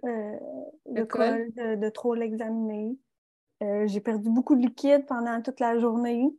euh, 0.06 0.40
le 0.86 1.02
Le 1.02 1.06
col. 1.06 1.52
de, 1.54 1.76
de 1.76 1.90
trop 1.90 2.16
l'examiner. 2.16 2.98
Euh, 3.64 3.88
j'ai 3.88 4.02
perdu 4.02 4.30
beaucoup 4.30 4.56
de 4.56 4.62
liquide 4.62 5.06
pendant 5.06 5.42
toute 5.42 5.60
la 5.60 5.80
journée. 5.80 6.34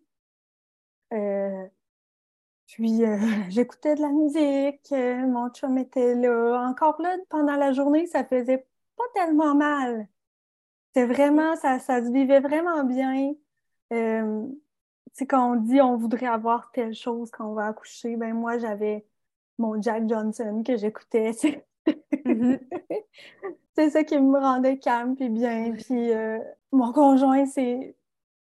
Puis 2.66 3.02
j'écoutais 3.50 3.94
de 3.94 4.02
la 4.02 4.10
musique, 4.10 4.90
mon 4.90 5.50
chum 5.50 5.78
était 5.78 6.14
là. 6.14 6.66
Encore 6.68 7.00
là, 7.00 7.16
pendant 7.28 7.56
la 7.56 7.72
journée, 7.72 8.06
ça 8.06 8.24
faisait 8.24 8.66
pas 8.96 9.04
tellement 9.14 9.54
mal. 9.54 10.08
C'était 10.88 11.06
vraiment, 11.06 11.56
ça, 11.56 11.78
ça 11.78 12.02
se 12.02 12.10
vivait 12.10 12.40
vraiment 12.40 12.84
bien. 12.84 13.34
Sais, 15.12 15.26
quand 15.26 15.52
on 15.52 15.56
dit 15.56 15.80
on 15.80 15.96
voudrait 15.96 16.26
avoir 16.26 16.70
telle 16.72 16.94
chose 16.94 17.30
quand 17.30 17.46
on 17.50 17.54
va 17.54 17.66
accoucher, 17.68 18.16
ben 18.16 18.34
moi, 18.34 18.58
j'avais 18.58 19.06
mon 19.58 19.80
Jack 19.80 20.08
Johnson 20.08 20.62
que 20.66 20.76
j'écoutais. 20.76 21.32
C'est 21.32 21.66
Mhm. 22.24 22.58
c'est 23.76 23.90
ça 23.90 24.04
qui 24.04 24.18
me 24.18 24.38
rendait 24.38 24.78
calme 24.78 25.16
puis 25.16 25.28
bien. 25.30 25.72
Puis 25.74 26.12
euh, 26.12 26.38
mon 26.72 26.92
conjoint, 26.92 27.46
c'est 27.46 27.96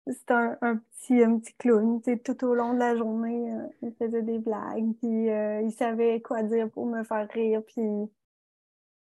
c'est 0.08 0.32
un, 0.32 0.58
un 0.62 0.78
petit, 0.78 1.24
un 1.24 1.39
petit 1.39 1.54
clown. 1.56 2.02
Tout 2.26 2.46
au 2.46 2.56
long 2.56 2.74
de 2.74 2.80
la 2.80 2.96
journée, 2.98 3.54
euh, 3.54 3.67
il 3.84 3.93
faisait 3.96 4.22
des 4.24 4.39
blagues, 4.39 4.93
puis 5.00 5.30
euh, 5.32 5.62
il 5.63 5.72
savait 5.74 6.22
quoi 6.22 6.43
dire 6.43 6.70
pour 6.72 6.86
me 6.88 7.04
faire 7.04 7.28
rire, 7.30 7.62
puis 7.67 7.84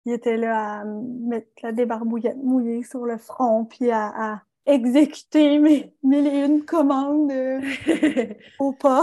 il 0.05 0.13
était 0.13 0.37
là 0.37 0.81
à 0.81 0.85
me 0.85 1.29
mettre 1.29 1.49
la 1.63 1.73
débarbouillette 1.73 2.37
mouillée 2.39 2.83
sur 2.83 3.07
le 3.07 3.17
front, 3.19 3.65
puis 3.65 3.91
à, 3.91 4.09
à 4.35 4.43
exécuter 4.71 5.59
mes 5.59 5.93
mille 6.03 6.27
et 6.27 6.45
une 6.45 6.65
commandes 6.65 7.33
au 8.59 8.73
pas. 8.73 9.03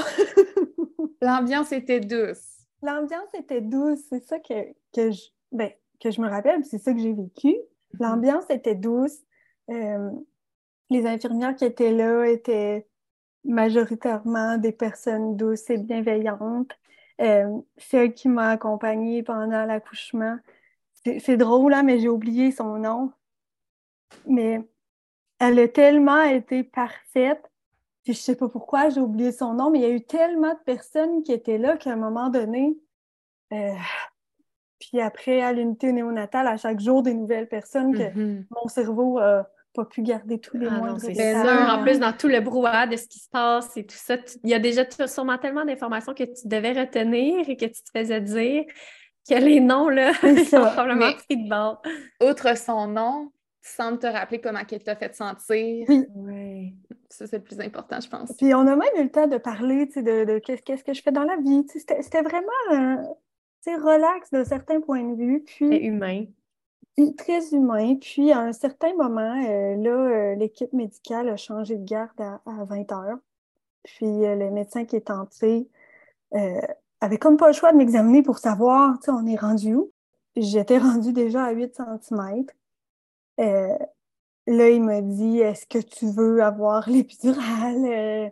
L'ambiance 1.21 1.71
était 1.71 1.99
douce. 1.99 2.65
L'ambiance 2.81 3.33
était 3.33 3.61
douce, 3.61 3.99
c'est 4.09 4.23
ça 4.23 4.39
que, 4.39 4.53
que, 4.93 5.11
je, 5.11 5.21
ben, 5.51 5.71
que 5.99 6.11
je 6.11 6.21
me 6.21 6.29
rappelle, 6.29 6.63
c'est 6.63 6.77
ça 6.77 6.93
que 6.93 6.99
j'ai 6.99 7.13
vécu. 7.13 7.55
L'ambiance 7.99 8.49
était 8.49 8.75
douce. 8.75 9.17
Euh, 9.69 10.11
les 10.89 11.05
infirmières 11.05 11.55
qui 11.55 11.65
étaient 11.65 11.91
là 11.91 12.25
étaient 12.25 12.87
majoritairement 13.43 14.57
des 14.57 14.71
personnes 14.71 15.35
douces 15.35 15.69
et 15.69 15.77
bienveillantes. 15.77 16.71
Euh, 17.19 17.59
celle 17.77 18.13
qui 18.13 18.29
m'a 18.29 18.51
accompagnée 18.51 19.23
pendant 19.23 19.65
l'accouchement, 19.65 20.37
c'est 21.03 21.19
c'est 21.19 21.37
drôle, 21.37 21.73
hein, 21.73 21.83
mais 21.83 21.99
j'ai 21.99 22.09
oublié 22.09 22.51
son 22.51 22.77
nom. 22.77 23.11
Mais 24.27 24.61
elle 25.39 25.59
a 25.59 25.67
tellement 25.67 26.21
été 26.23 26.63
parfaite. 26.63 27.41
Puis 28.03 28.13
je 28.13 28.19
sais 28.19 28.35
pas 28.35 28.47
pourquoi 28.49 28.89
j'ai 28.89 29.01
oublié 29.01 29.31
son 29.31 29.53
nom, 29.53 29.69
mais 29.69 29.79
il 29.79 29.81
y 29.81 29.85
a 29.85 29.89
eu 29.89 30.01
tellement 30.05 30.53
de 30.53 30.59
personnes 30.65 31.23
qui 31.23 31.33
étaient 31.33 31.57
là 31.57 31.75
qu'à 31.77 31.91
un 31.91 31.97
moment 31.97 32.29
donné, 32.29 32.77
euh, 33.53 33.73
puis 34.79 35.01
après 35.01 35.41
à 35.41 35.51
l'unité 35.53 35.91
néonatale, 35.91 36.47
à 36.47 36.57
chaque 36.57 36.79
jour 36.79 37.03
des 37.03 37.13
nouvelles 37.13 37.47
personnes 37.49 37.93
que 37.95 38.03
Mhm. 38.03 38.45
mon 38.51 38.67
cerveau 38.67 39.17
a 39.19 39.47
pas 39.73 39.85
pu 39.85 40.01
garder 40.01 40.39
tous 40.39 40.57
les 40.57 40.67
Ah 40.67 40.71
mois 40.71 40.97
c'est 40.99 41.13
sûr. 41.13 41.49
En 41.69 41.83
plus, 41.83 41.99
dans 41.99 42.13
tout 42.13 42.27
le 42.27 42.39
brouhaha 42.39 42.87
de 42.87 42.95
ce 42.95 43.07
qui 43.07 43.19
se 43.19 43.29
passe 43.29 43.75
et 43.77 43.85
tout 43.85 43.95
ça, 43.97 44.17
tu- 44.17 44.37
il 44.43 44.49
y 44.49 44.53
a 44.53 44.59
déjà 44.59 44.83
sûrement 45.07 45.37
tellement 45.37 45.65
d'informations 45.65 46.13
que 46.13 46.23
tu 46.23 46.47
devais 46.47 46.71
retenir 46.73 47.47
et 47.49 47.57
que 47.57 47.65
tu 47.65 47.83
te 47.83 47.89
faisais 47.95 48.21
dire 48.21 48.63
que 49.29 49.35
les 49.35 49.59
noms, 49.59 49.89
là, 49.89 50.13
sont 50.13 50.21
probablement 50.73 51.11
pris 51.13 51.37
de 51.37 51.49
bord. 51.49 51.81
Outre 52.23 52.57
son 52.57 52.87
nom, 52.87 53.31
tu 53.67 53.73
sembles 53.73 53.99
te 53.99 54.07
rappeler 54.07 54.39
comment 54.39 54.63
qu'elle 54.63 54.83
t'a 54.83 54.95
fait 54.95 55.13
sentir. 55.15 55.87
Oui. 56.15 56.73
Ça, 57.09 57.27
c'est 57.27 57.37
le 57.37 57.43
plus 57.43 57.59
important, 57.59 57.99
je 57.99 58.09
pense. 58.09 58.31
Puis 58.37 58.53
on 58.53 58.61
a 58.61 58.75
même 58.75 58.89
eu 58.97 59.03
le 59.03 59.09
temps 59.09 59.27
de 59.27 59.37
parler, 59.37 59.87
tu 59.87 59.93
sais, 59.93 60.03
de, 60.03 60.25
de 60.25 60.39
qu'est-ce 60.39 60.83
que 60.83 60.93
je 60.93 61.01
fais 61.01 61.11
dans 61.11 61.23
la 61.23 61.37
vie. 61.37 61.65
C'était 61.67 62.21
vraiment, 62.21 62.51
euh, 62.71 63.03
sais, 63.61 63.75
relax 63.75 64.31
d'un 64.31 64.45
certain 64.45 64.81
point 64.81 65.03
de 65.03 65.15
vue. 65.15 65.43
C'est 65.45 65.67
Puis 65.67 65.77
humain. 65.77 66.25
Très 67.17 67.53
humain. 67.53 67.95
Puis, 67.95 68.31
à 68.31 68.39
un 68.39 68.53
certain 68.53 68.93
moment, 68.95 69.35
euh, 69.45 69.75
là, 69.75 69.89
euh, 69.89 70.35
l'équipe 70.35 70.73
médicale 70.73 71.29
a 71.29 71.37
changé 71.37 71.75
de 71.75 71.85
garde 71.85 72.19
à, 72.19 72.41
à 72.45 72.63
20 72.63 72.91
heures. 72.91 73.17
Puis, 73.83 74.25
euh, 74.25 74.35
le 74.35 74.49
médecin 74.49 74.85
qui 74.85 74.95
est 74.95 75.11
entré 75.11 75.67
euh, 76.33 76.61
avait 76.99 77.17
comme 77.17 77.37
pas 77.37 77.47
le 77.47 77.53
choix 77.53 77.71
de 77.71 77.77
m'examiner 77.77 78.23
pour 78.23 78.39
savoir, 78.39 78.97
tu 78.99 79.05
sais, 79.05 79.11
on 79.11 79.25
est 79.27 79.39
rendu 79.39 79.75
où. 79.75 79.91
J'étais 80.35 80.77
rendue 80.77 81.13
déjà 81.13 81.45
à 81.45 81.51
8 81.51 81.75
cm. 81.75 82.45
Là, 83.37 84.69
il 84.69 84.81
m'a 84.81 85.01
dit, 85.01 85.39
est-ce 85.39 85.65
que 85.67 85.79
tu 85.79 86.09
veux 86.09 86.41
avoir 86.43 86.89
l'épidurale? 86.89 87.85
Euh, 87.85 88.29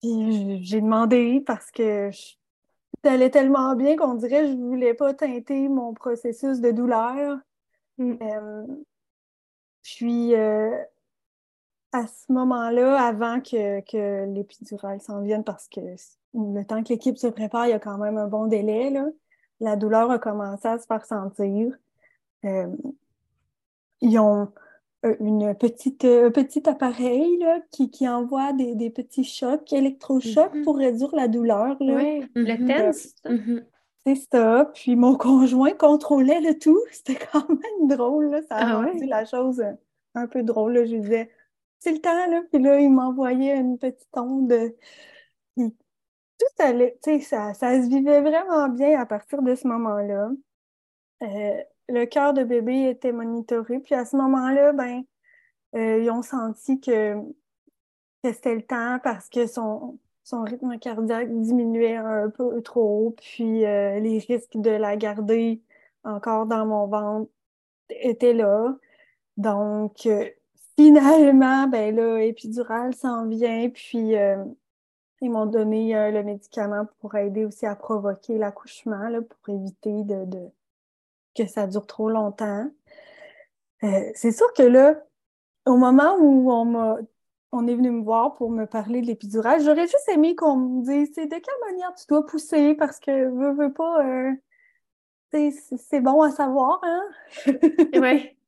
puis, 0.00 0.64
j'ai 0.64 0.80
demandé 0.80 1.42
parce 1.46 1.70
que 1.70 2.10
ça 3.02 3.12
allait 3.12 3.30
tellement 3.30 3.74
bien 3.74 3.96
qu'on 3.96 4.14
dirait 4.14 4.42
que 4.42 4.52
je 4.52 4.56
voulais 4.56 4.94
pas 4.94 5.14
teinter 5.14 5.68
mon 5.68 5.94
processus 5.94 6.60
de 6.60 6.70
douleur. 6.70 7.38
Mm. 7.98 8.14
Euh, 8.22 8.66
puis, 9.82 10.34
euh, 10.34 10.76
à 11.92 12.06
ce 12.06 12.32
moment-là, 12.32 13.00
avant 13.00 13.40
que, 13.40 13.80
que 13.80 14.26
l'épidurale 14.26 15.00
s'en 15.00 15.20
vienne, 15.22 15.44
parce 15.44 15.68
que 15.68 15.80
le 16.34 16.64
temps 16.64 16.82
que 16.82 16.88
l'équipe 16.88 17.16
se 17.16 17.28
prépare, 17.28 17.66
il 17.66 17.70
y 17.70 17.74
a 17.74 17.78
quand 17.78 17.98
même 17.98 18.18
un 18.18 18.26
bon 18.26 18.46
délai, 18.46 18.90
là, 18.90 19.06
la 19.60 19.76
douleur 19.76 20.10
a 20.10 20.18
commencé 20.18 20.66
à 20.66 20.78
se 20.78 20.86
faire 20.86 21.04
sentir. 21.04 21.76
Euh, 22.44 22.66
ils 24.04 24.18
ont 24.18 24.48
euh, 25.04 25.16
une 25.20 25.54
petite, 25.54 26.04
euh, 26.04 26.28
un 26.28 26.30
petit 26.30 26.66
appareil 26.68 27.36
là, 27.38 27.60
qui, 27.70 27.90
qui 27.90 28.08
envoie 28.08 28.52
des, 28.54 28.74
des 28.74 28.90
petits 28.90 29.24
chocs, 29.24 29.72
électrochocs 29.72 30.54
Mhm. 30.54 30.62
pour 30.64 30.76
réduire 30.78 31.14
la 31.14 31.28
douleur. 31.28 31.76
Là. 31.80 31.94
Oui. 31.96 32.24
Le 32.34 32.56
Mhm. 32.56 32.66
tense, 32.68 33.08
ça? 33.22 33.30
Mhm. 33.30 33.64
C'est 34.06 34.14
ça. 34.32 34.70
Puis 34.74 34.96
mon 34.96 35.16
conjoint 35.18 35.72
contrôlait 35.72 36.40
le 36.40 36.58
tout. 36.58 36.78
C'était 36.92 37.18
quand 37.32 37.48
même 37.48 37.88
drôle. 37.88 38.30
Là. 38.30 38.40
Ça 38.42 38.56
a 38.56 38.66
Ah 38.66 38.76
rendu 38.76 39.00
ouais? 39.00 39.06
la 39.06 39.24
chose 39.26 39.60
euh, 39.60 39.72
un 40.14 40.26
peu 40.26 40.42
drôle. 40.42 40.72
Là. 40.74 40.84
Je 40.86 40.92
lui 40.92 41.00
disais, 41.00 41.30
c'est 41.80 41.92
le 41.92 41.98
temps. 42.00 42.26
Là. 42.30 42.42
Puis 42.50 42.62
là, 42.62 42.80
il 42.80 42.90
m'envoyait 42.90 43.56
une 43.56 43.78
petite 43.78 44.08
onde. 44.16 44.54
Puis 45.56 45.70
tout 46.38 46.62
allait, 46.62 46.98
tu 47.02 47.12
sais, 47.12 47.20
ça, 47.20 47.52
ça 47.54 47.82
se 47.82 47.88
vivait 47.88 48.20
vraiment 48.22 48.68
bien 48.68 48.98
à 49.00 49.06
partir 49.06 49.42
de 49.42 49.54
ce 49.54 49.66
moment-là. 49.68 50.30
Euh, 51.22 51.62
le 51.88 52.04
cœur 52.06 52.34
de 52.34 52.44
bébé 52.44 52.88
était 52.90 53.12
monitoré. 53.12 53.80
Puis 53.80 53.94
à 53.94 54.04
ce 54.04 54.16
moment-là, 54.16 54.72
ben, 54.72 55.02
euh, 55.76 55.98
ils 56.02 56.10
ont 56.10 56.22
senti 56.22 56.80
que, 56.80 57.14
que 58.22 58.32
c'était 58.32 58.54
le 58.54 58.62
temps 58.62 58.98
parce 59.02 59.28
que 59.28 59.46
son, 59.46 59.98
rythme 60.32 60.78
cardiaque 60.78 61.30
diminuait 61.30 61.96
un 61.96 62.30
peu 62.30 62.62
trop. 62.62 63.14
Puis 63.20 63.64
euh, 63.66 64.00
les 64.00 64.18
risques 64.18 64.56
de 64.56 64.70
la 64.70 64.96
garder 64.96 65.62
encore 66.04 66.46
dans 66.46 66.66
mon 66.66 66.86
ventre 66.86 67.30
étaient 67.90 68.34
là. 68.34 68.76
Donc, 69.36 70.06
euh, 70.06 70.28
finalement, 70.78 71.66
ben 71.68 71.94
là, 71.96 72.20
épidural 72.22 72.94
s'en 72.94 73.26
vient. 73.28 73.70
Puis 73.70 74.14
ils 75.20 75.30
m'ont 75.30 75.46
donné 75.46 75.94
le 76.12 76.22
médicament 76.22 76.86
pour 77.00 77.14
aider 77.16 77.44
aussi 77.44 77.66
à 77.66 77.76
provoquer 77.76 78.38
l'accouchement, 78.38 79.10
pour 79.22 79.54
éviter 79.54 80.04
de- 80.04 80.50
que 81.34 81.46
ça 81.46 81.66
dure 81.66 81.86
trop 81.86 82.08
longtemps. 82.08 82.70
Euh, 83.82 84.10
c'est 84.14 84.32
sûr 84.32 84.52
que 84.54 84.62
là, 84.62 85.02
au 85.66 85.76
moment 85.76 86.16
où 86.18 86.50
on 86.50 86.64
m'a, 86.64 86.96
on 87.52 87.66
est 87.66 87.74
venu 87.74 87.90
me 87.90 88.02
voir 88.02 88.34
pour 88.34 88.50
me 88.50 88.66
parler 88.66 89.00
de 89.00 89.06
l'épidural, 89.06 89.60
j'aurais 89.62 89.86
juste 89.86 90.08
aimé 90.08 90.34
qu'on 90.34 90.56
me 90.56 90.82
dise, 90.82 91.12
c'est 91.14 91.26
de 91.26 91.34
quelle 91.34 91.72
manière 91.72 91.94
tu 91.94 92.04
dois 92.08 92.24
pousser, 92.26 92.74
parce 92.74 92.98
que 92.98 93.28
veux, 93.28 93.52
veux 93.52 93.72
pas, 93.72 94.04
euh, 94.04 94.32
c'est 95.30 96.00
bon 96.00 96.22
à 96.22 96.30
savoir, 96.30 96.80
hein? 96.82 97.02
Oui. 97.94 98.30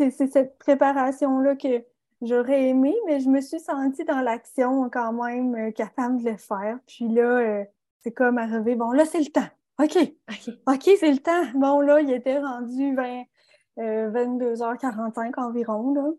C'est 0.00 0.28
cette 0.28 0.58
préparation-là 0.58 1.56
que 1.56 1.82
j'aurais 2.22 2.68
aimé, 2.68 2.94
mais 3.06 3.18
je 3.18 3.28
me 3.28 3.40
suis 3.40 3.58
sentie 3.58 4.04
dans 4.04 4.20
l'action 4.20 4.88
quand 4.90 5.12
même 5.12 5.56
euh, 5.56 5.70
capable 5.72 6.22
de 6.22 6.30
le 6.30 6.36
faire. 6.36 6.78
Puis 6.86 7.08
là, 7.08 7.64
c'est 8.04 8.12
comme 8.12 8.38
arrivé, 8.38 8.76
bon, 8.76 8.92
là, 8.92 9.04
c'est 9.04 9.18
le 9.18 9.26
temps. 9.26 9.48
OK, 9.80 9.96
OK. 10.28 10.50
OK, 10.66 10.90
c'est 10.98 11.12
le 11.12 11.18
temps. 11.18 11.46
Bon, 11.54 11.80
là, 11.80 12.00
il 12.00 12.10
était 12.10 12.38
rendu 12.38 12.94
20, 12.94 13.22
euh, 13.78 14.10
22h45 14.10 15.38
environ, 15.38 15.94
là. 15.94 16.10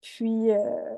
Puis, 0.00 0.50
euh, 0.50 0.96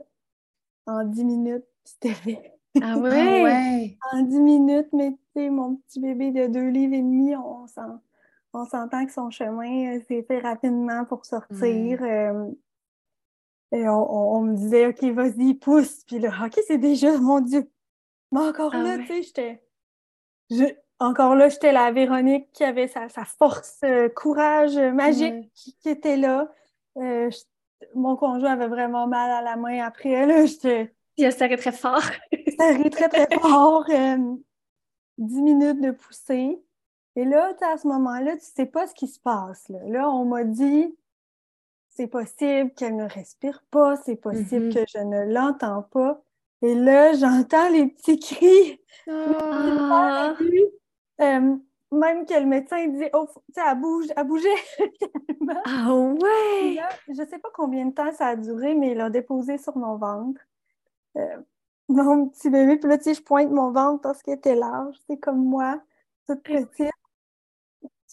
en 0.86 1.04
10 1.04 1.24
minutes, 1.24 1.66
c'était 1.84 2.14
fait. 2.14 2.58
Ah 2.80 2.94
Ah 2.94 2.98
ouais? 2.98 3.42
ouais. 3.42 3.98
En 4.12 4.22
10 4.22 4.40
minutes, 4.40 4.88
mais 4.92 5.12
tu 5.12 5.18
sais, 5.36 5.50
mon 5.50 5.76
petit 5.76 6.00
bébé 6.00 6.32
de 6.32 6.46
deux 6.46 6.68
livres 6.70 6.94
et 6.94 7.02
demi, 7.02 7.36
on 7.36 7.66
s'en- 7.66 8.00
on 8.54 8.64
s'entend 8.64 9.06
que 9.06 9.12
son 9.12 9.30
chemin 9.30 9.96
euh, 9.98 10.00
s'est 10.08 10.22
fait 10.24 10.40
rapidement 10.40 11.04
pour 11.04 11.24
sortir. 11.26 12.02
Euh, 12.02 12.50
et 13.72 13.88
on, 13.88 13.92
on- 14.12 14.36
on 14.38 14.42
me 14.42 14.56
disait, 14.56 14.86
OK, 14.86 15.02
vas-y, 15.14 15.54
pousse. 15.54 16.04
Puis 16.04 16.18
là, 16.18 16.30
OK, 16.46 16.58
c'est 16.66 16.78
déjà, 16.78 17.16
mon 17.18 17.40
Dieu. 17.40 17.70
Mais 18.32 18.40
encore 18.40 18.72
Ah 18.74 18.82
là, 18.82 18.98
ouais. 18.98 19.06
tu 19.06 19.14
sais, 19.14 19.22
j'étais. 19.22 19.64
Encore 21.00 21.34
là, 21.34 21.48
j'étais 21.48 21.72
la 21.72 21.90
Véronique 21.90 22.50
qui 22.52 22.62
avait 22.64 22.88
sa, 22.88 23.08
sa 23.08 23.24
force, 23.24 23.78
euh, 23.84 24.08
courage 24.08 24.76
euh, 24.76 24.92
magique 24.92 25.50
qui, 25.54 25.74
qui 25.78 25.88
était 25.88 26.16
là. 26.16 26.52
Euh, 26.98 27.30
je- 27.30 27.86
mon 27.94 28.14
conjoint 28.16 28.52
avait 28.52 28.68
vraiment 28.68 29.06
mal 29.06 29.30
à 29.30 29.42
la 29.42 29.56
main 29.56 29.82
après. 29.84 30.26
Là, 30.26 30.46
serrait 31.32 31.56
très 31.56 31.72
fort. 31.72 32.02
Rit 32.32 32.90
très, 32.90 33.08
très 33.08 33.28
fort. 33.40 33.84
10 35.18 35.42
minutes 35.42 35.80
de 35.80 35.90
poussée. 35.90 36.62
Et 37.16 37.24
là, 37.24 37.52
à 37.60 37.76
ce 37.78 37.86
moment-là, 37.88 38.36
tu 38.36 38.44
sais 38.44 38.66
pas 38.66 38.86
ce 38.86 38.94
qui 38.94 39.08
se 39.08 39.18
passe. 39.18 39.68
Là, 39.68 39.78
Là, 39.86 40.10
on 40.10 40.24
m'a 40.26 40.44
dit, 40.44 40.96
c'est 41.88 42.06
possible 42.06 42.72
qu'elle 42.74 42.96
ne 42.96 43.08
respire 43.08 43.62
pas, 43.70 43.96
c'est 43.96 44.16
possible 44.16 44.66
Mhm. 44.66 44.74
que 44.74 44.80
je 44.88 44.98
ne 44.98 45.32
l'entends 45.32 45.82
pas. 45.82 46.22
Et 46.62 46.74
là, 46.74 47.12
j'entends 47.14 47.68
les 47.70 47.86
petits 47.88 48.18
cris. 48.18 48.80
Ah. 49.10 50.34
Euh, 51.20 51.56
même 51.92 52.24
que 52.26 52.34
le 52.34 52.46
médecin 52.46 52.86
dit, 52.88 53.04
oh, 53.14 53.26
tu 53.28 53.54
sais, 53.54 53.60
elle 53.68 53.80
bouge, 53.80 54.06
elle 54.16 54.26
bougeait. 54.26 54.48
Ah 55.66 55.94
ouais! 55.94 56.74
là, 56.76 56.88
je 57.08 57.14
sais 57.28 57.38
pas 57.38 57.50
combien 57.54 57.86
de 57.86 57.92
temps 57.94 58.12
ça 58.12 58.28
a 58.28 58.36
duré, 58.36 58.74
mais 58.74 58.92
il 58.92 58.96
l'a 58.98 59.10
déposé 59.10 59.58
sur 59.58 59.76
mon 59.76 59.96
ventre. 59.96 60.40
Euh, 61.16 61.38
mon 61.88 62.28
petit 62.28 62.50
bébé, 62.50 62.78
puis 62.78 62.88
là, 62.90 62.98
tu 62.98 63.04
sais, 63.04 63.14
je 63.14 63.22
pointe 63.22 63.50
mon 63.50 63.72
ventre 63.72 64.02
parce 64.02 64.22
qu'il 64.22 64.34
était 64.34 64.54
large, 64.56 64.96
c'est 65.08 65.18
comme 65.18 65.44
moi, 65.44 65.82
toute 66.28 66.42
petite. 66.42 66.90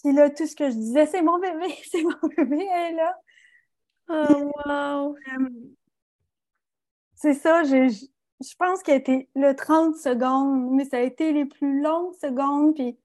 Puis 0.02 0.12
là, 0.12 0.30
tout 0.30 0.46
ce 0.46 0.54
que 0.56 0.70
je 0.70 0.74
disais, 0.74 1.06
c'est 1.06 1.22
mon 1.22 1.38
bébé, 1.38 1.66
c'est 1.90 2.02
mon 2.02 2.28
bébé, 2.36 2.66
elle 2.72 2.92
est 2.94 2.96
là. 2.96 3.18
Oh 4.08 4.52
wow! 4.66 5.16
Euh, 5.16 5.50
c'est 7.14 7.34
ça, 7.34 7.64
j'ai- 7.64 7.88
je 8.40 8.54
pense 8.56 8.82
qu'il 8.82 8.94
a 8.94 8.96
été 8.96 9.28
le 9.34 9.54
30 9.54 9.96
secondes, 9.96 10.70
mais 10.72 10.84
ça 10.84 10.98
a 10.98 11.00
été 11.00 11.32
les 11.32 11.44
plus 11.44 11.80
longues 11.82 12.14
secondes, 12.14 12.74
puis 12.74 12.96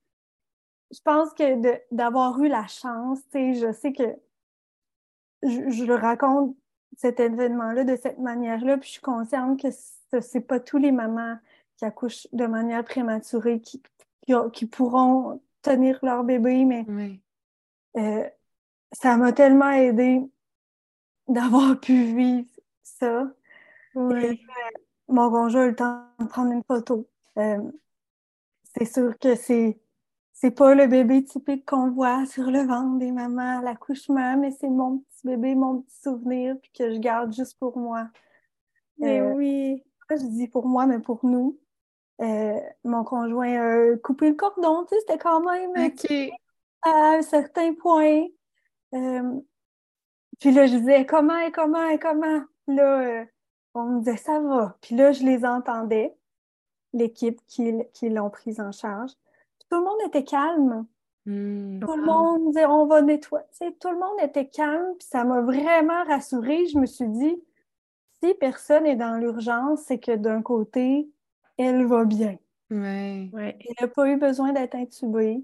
je 0.91 0.99
pense 1.01 1.33
que 1.33 1.83
d'avoir 1.91 2.39
eu 2.43 2.47
la 2.47 2.67
chance, 2.67 3.19
je 3.33 3.71
sais 3.73 3.93
que 3.93 4.03
je, 5.41 5.69
je 5.69 5.83
le 5.85 5.95
raconte 5.95 6.55
cet 6.97 7.19
événement-là 7.19 7.83
de 7.83 7.95
cette 7.95 8.19
manière-là, 8.19 8.77
puis 8.77 8.87
je 8.87 8.93
suis 8.93 9.01
consciente 9.01 9.59
que 9.61 9.71
ce 9.71 10.21
c'est 10.21 10.41
pas 10.41 10.59
tous 10.59 10.77
les 10.77 10.91
mamans 10.91 11.37
qui 11.77 11.85
accouchent 11.85 12.27
de 12.33 12.45
manière 12.45 12.83
prématurée 12.85 13.59
qui, 13.61 13.81
qui, 14.21 14.35
ont- 14.35 14.51
qui 14.51 14.67
pourront 14.67 15.41
tenir 15.63 15.97
leur 16.03 16.23
bébé, 16.23 16.65
mais 16.65 16.85
euh, 17.97 18.29
ça 18.91 19.17
m'a 19.17 19.33
tellement 19.33 19.71
aidé 19.71 20.21
d'avoir 21.27 21.79
pu 21.79 22.03
vivre 22.15 22.47
ça. 22.83 23.27
Ouais. 23.95 24.39
Mon 25.07 25.29
conjoint 25.29 25.61
a 25.61 25.65
eu 25.65 25.69
le 25.69 25.75
temps 25.75 26.03
de 26.19 26.25
prendre 26.25 26.51
une 26.51 26.63
photo. 26.63 27.07
Euh, 27.37 27.71
c'est 28.75 28.85
sûr 28.85 29.17
que 29.19 29.35
c'est 29.35 29.79
c'est 30.35 30.51
pas 30.51 30.73
le 30.75 30.87
bébé 30.87 31.23
typique 31.23 31.65
qu'on 31.65 31.91
voit 31.91 32.25
sur 32.25 32.49
le 32.49 32.63
ventre 32.63 32.97
des 32.97 33.11
mamans 33.11 33.59
à 33.59 33.61
l'accouchement, 33.61 34.35
mais 34.35 34.51
c'est 34.51 34.67
mon 34.67 34.97
petit 34.97 35.27
bébé, 35.27 35.55
mon 35.55 35.81
petit 35.81 36.01
souvenir, 36.01 36.57
puis 36.61 36.71
que 36.77 36.91
je 36.93 36.97
garde 36.99 37.31
juste 37.31 37.57
pour 37.59 37.77
moi. 37.77 38.09
Mais 38.97 39.21
Euh, 39.21 39.33
oui. 39.35 39.83
je 40.09 40.15
dis 40.25 40.47
pour 40.47 40.67
moi, 40.67 40.85
mais 40.85 40.99
pour 40.99 41.23
nous? 41.23 41.59
Euh, 42.21 42.59
mon 42.83 43.03
conjoint 43.03 43.93
a 43.93 43.97
coupé 43.97 44.29
le 44.29 44.35
cordon, 44.35 44.83
tu 44.85 44.95
sais, 44.95 45.01
c'était 45.01 45.17
quand 45.17 45.39
même 45.41 45.71
à 46.81 47.15
un 47.17 47.21
certain 47.21 47.73
point. 47.75 48.25
Puis 48.91 50.51
là, 50.51 50.65
je 50.67 50.75
disais 50.77 51.05
comment, 51.05 51.37
et 51.37 51.51
comment, 51.51 51.87
et 51.89 51.99
comment? 51.99 52.41
Là, 52.67 53.25
on 53.73 53.83
me 53.83 53.99
disait 53.99 54.17
ça 54.17 54.39
va. 54.39 54.77
Puis 54.81 54.95
là, 54.95 55.11
je 55.11 55.23
les 55.23 55.45
entendais, 55.45 56.15
l'équipe 56.93 57.39
qui, 57.47 57.73
qui 57.93 58.09
l'ont 58.09 58.29
prise 58.29 58.59
en 58.59 58.71
charge. 58.71 59.11
tout 59.69 59.77
le 59.77 59.83
monde 59.83 59.99
était 60.07 60.23
calme. 60.23 60.85
Hmm. 61.25 61.79
Tout 61.79 61.95
le 61.95 62.03
monde 62.03 62.47
disait 62.47 62.65
on 62.65 62.85
va 62.85 63.01
nettoyer. 63.01 63.45
tout 63.79 63.89
le 63.89 63.97
monde 63.97 64.19
était 64.21 64.47
calme, 64.47 64.95
puis 64.99 65.07
ça 65.07 65.23
m'a 65.23 65.41
vraiment 65.41 66.03
rassurée. 66.05 66.67
Je 66.67 66.77
me 66.77 66.85
suis 66.85 67.07
dit, 67.07 67.41
si 68.21 68.33
personne 68.35 68.85
est 68.85 68.95
dans 68.95 69.17
l'urgence, 69.17 69.81
c'est 69.81 69.99
que 69.99 70.15
d'un 70.15 70.41
côté, 70.41 71.09
elle 71.57 71.85
va 71.85 72.05
bien. 72.05 72.37
Ouais. 72.71 73.29
Elle 73.33 73.75
n'a 73.81 73.87
pas 73.87 74.07
eu 74.09 74.17
besoin 74.17 74.53
d'être 74.53 74.75
intubée. 74.75 75.43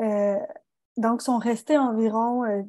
Euh, 0.00 0.38
donc, 0.96 1.22
ils 1.22 1.24
sont 1.24 1.38
restés 1.38 1.78
environ, 1.78 2.44
euh, 2.44 2.62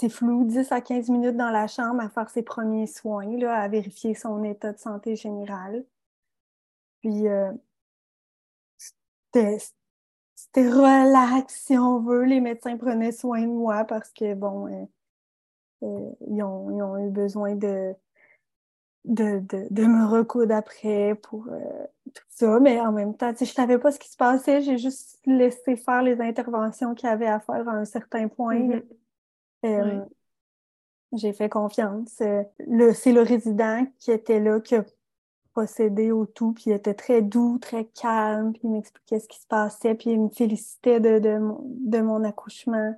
c'est 0.00 0.08
flou, 0.08 0.44
10 0.44 0.72
à 0.72 0.80
15 0.80 1.10
minutes 1.10 1.36
dans 1.36 1.50
la 1.50 1.66
chambre 1.66 2.00
à 2.00 2.08
faire 2.08 2.30
ses 2.30 2.42
premiers 2.42 2.86
soins, 2.86 3.36
là, 3.36 3.54
à 3.54 3.68
vérifier 3.68 4.14
son 4.14 4.42
état 4.44 4.72
de 4.72 4.78
santé 4.78 5.14
général. 5.14 5.84
Puis, 7.00 7.28
euh, 7.28 7.52
c'était 9.32 10.68
relax, 10.68 11.64
si 11.66 11.76
on 11.76 12.00
veut. 12.00 12.24
Les 12.24 12.40
médecins 12.40 12.78
prenaient 12.78 13.12
soin 13.12 13.42
de 13.42 13.52
moi 13.52 13.84
parce 13.84 14.10
que, 14.10 14.34
bon, 14.34 14.68
euh, 14.68 14.86
euh, 15.82 16.10
ils, 16.28 16.42
ont, 16.42 16.98
eu 16.98 17.10
besoin 17.10 17.54
de, 17.54 17.94
de, 19.04 19.42
de, 19.70 19.84
me 19.84 20.06
recoudre 20.06 20.54
après 20.54 21.14
pour 21.14 21.44
tout 22.14 22.24
ça. 22.30 22.58
Mais 22.58 22.80
en 22.80 22.92
même 22.92 23.14
temps, 23.14 23.32
je 23.36 23.44
ne 23.44 23.48
savais 23.48 23.78
pas 23.78 23.92
ce 23.92 23.98
qui 23.98 24.10
se 24.10 24.16
passait. 24.16 24.62
J'ai 24.62 24.78
juste 24.78 25.20
laissé 25.26 25.76
faire 25.76 26.02
les 26.02 26.20
interventions 26.22 26.94
qu'il 26.94 27.08
y 27.08 27.12
avait 27.12 27.26
à 27.26 27.38
faire 27.40 27.68
à 27.68 27.72
un 27.72 27.84
certain 27.84 28.28
point. 28.28 28.80
Mm-hmm. 29.62 30.08
J'ai 31.12 31.32
fait 31.32 31.48
confiance. 31.48 32.08
c'est 32.10 32.52
le 32.66 33.22
résident 33.22 33.86
qui 33.98 34.12
était 34.12 34.40
là, 34.40 34.60
qui 34.60 34.76
a 34.76 34.84
procédé 35.52 36.12
au 36.12 36.26
tout, 36.26 36.52
puis 36.52 36.64
il 36.66 36.72
était 36.72 36.94
très 36.94 37.22
doux, 37.22 37.58
très 37.58 37.84
calme, 37.86 38.52
puis 38.52 38.62
il 38.64 38.70
m'expliquait 38.70 39.18
ce 39.18 39.28
qui 39.28 39.40
se 39.40 39.46
passait, 39.46 39.94
puis 39.94 40.10
il 40.10 40.20
me 40.20 40.28
félicitait 40.28 41.00
de, 41.00 41.18
de, 41.18 41.38
mon, 41.38 41.60
de 41.64 42.00
mon 42.00 42.24
accouchement, 42.24 42.94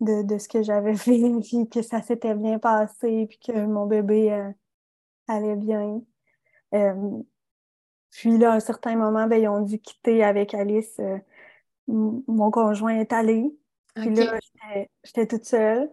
de, 0.00 0.22
de 0.22 0.38
ce 0.38 0.48
que 0.48 0.62
j'avais 0.62 0.94
fait, 0.96 1.20
puis 1.40 1.68
que 1.68 1.82
ça 1.82 2.02
s'était 2.02 2.34
bien 2.34 2.58
passé, 2.58 3.26
puis 3.28 3.38
que 3.38 3.66
mon 3.66 3.86
bébé 3.86 4.32
euh, 4.32 4.50
allait 5.28 5.56
bien. 5.56 6.00
Euh, 6.74 7.22
puis 8.10 8.38
là, 8.38 8.52
à 8.52 8.56
un 8.56 8.60
certain 8.60 8.96
moment, 8.96 9.26
ben, 9.26 9.40
ils 9.40 9.48
ont 9.48 9.62
dû 9.62 9.78
quitter 9.78 10.22
avec 10.24 10.54
Alice. 10.54 10.98
Euh, 11.00 11.18
mon 11.88 12.50
conjoint 12.50 12.96
est 12.98 13.12
allé. 13.12 13.54
Puis 13.94 14.14
là, 14.14 14.38
j'étais 15.04 15.26
toute 15.26 15.44
seule. 15.44 15.90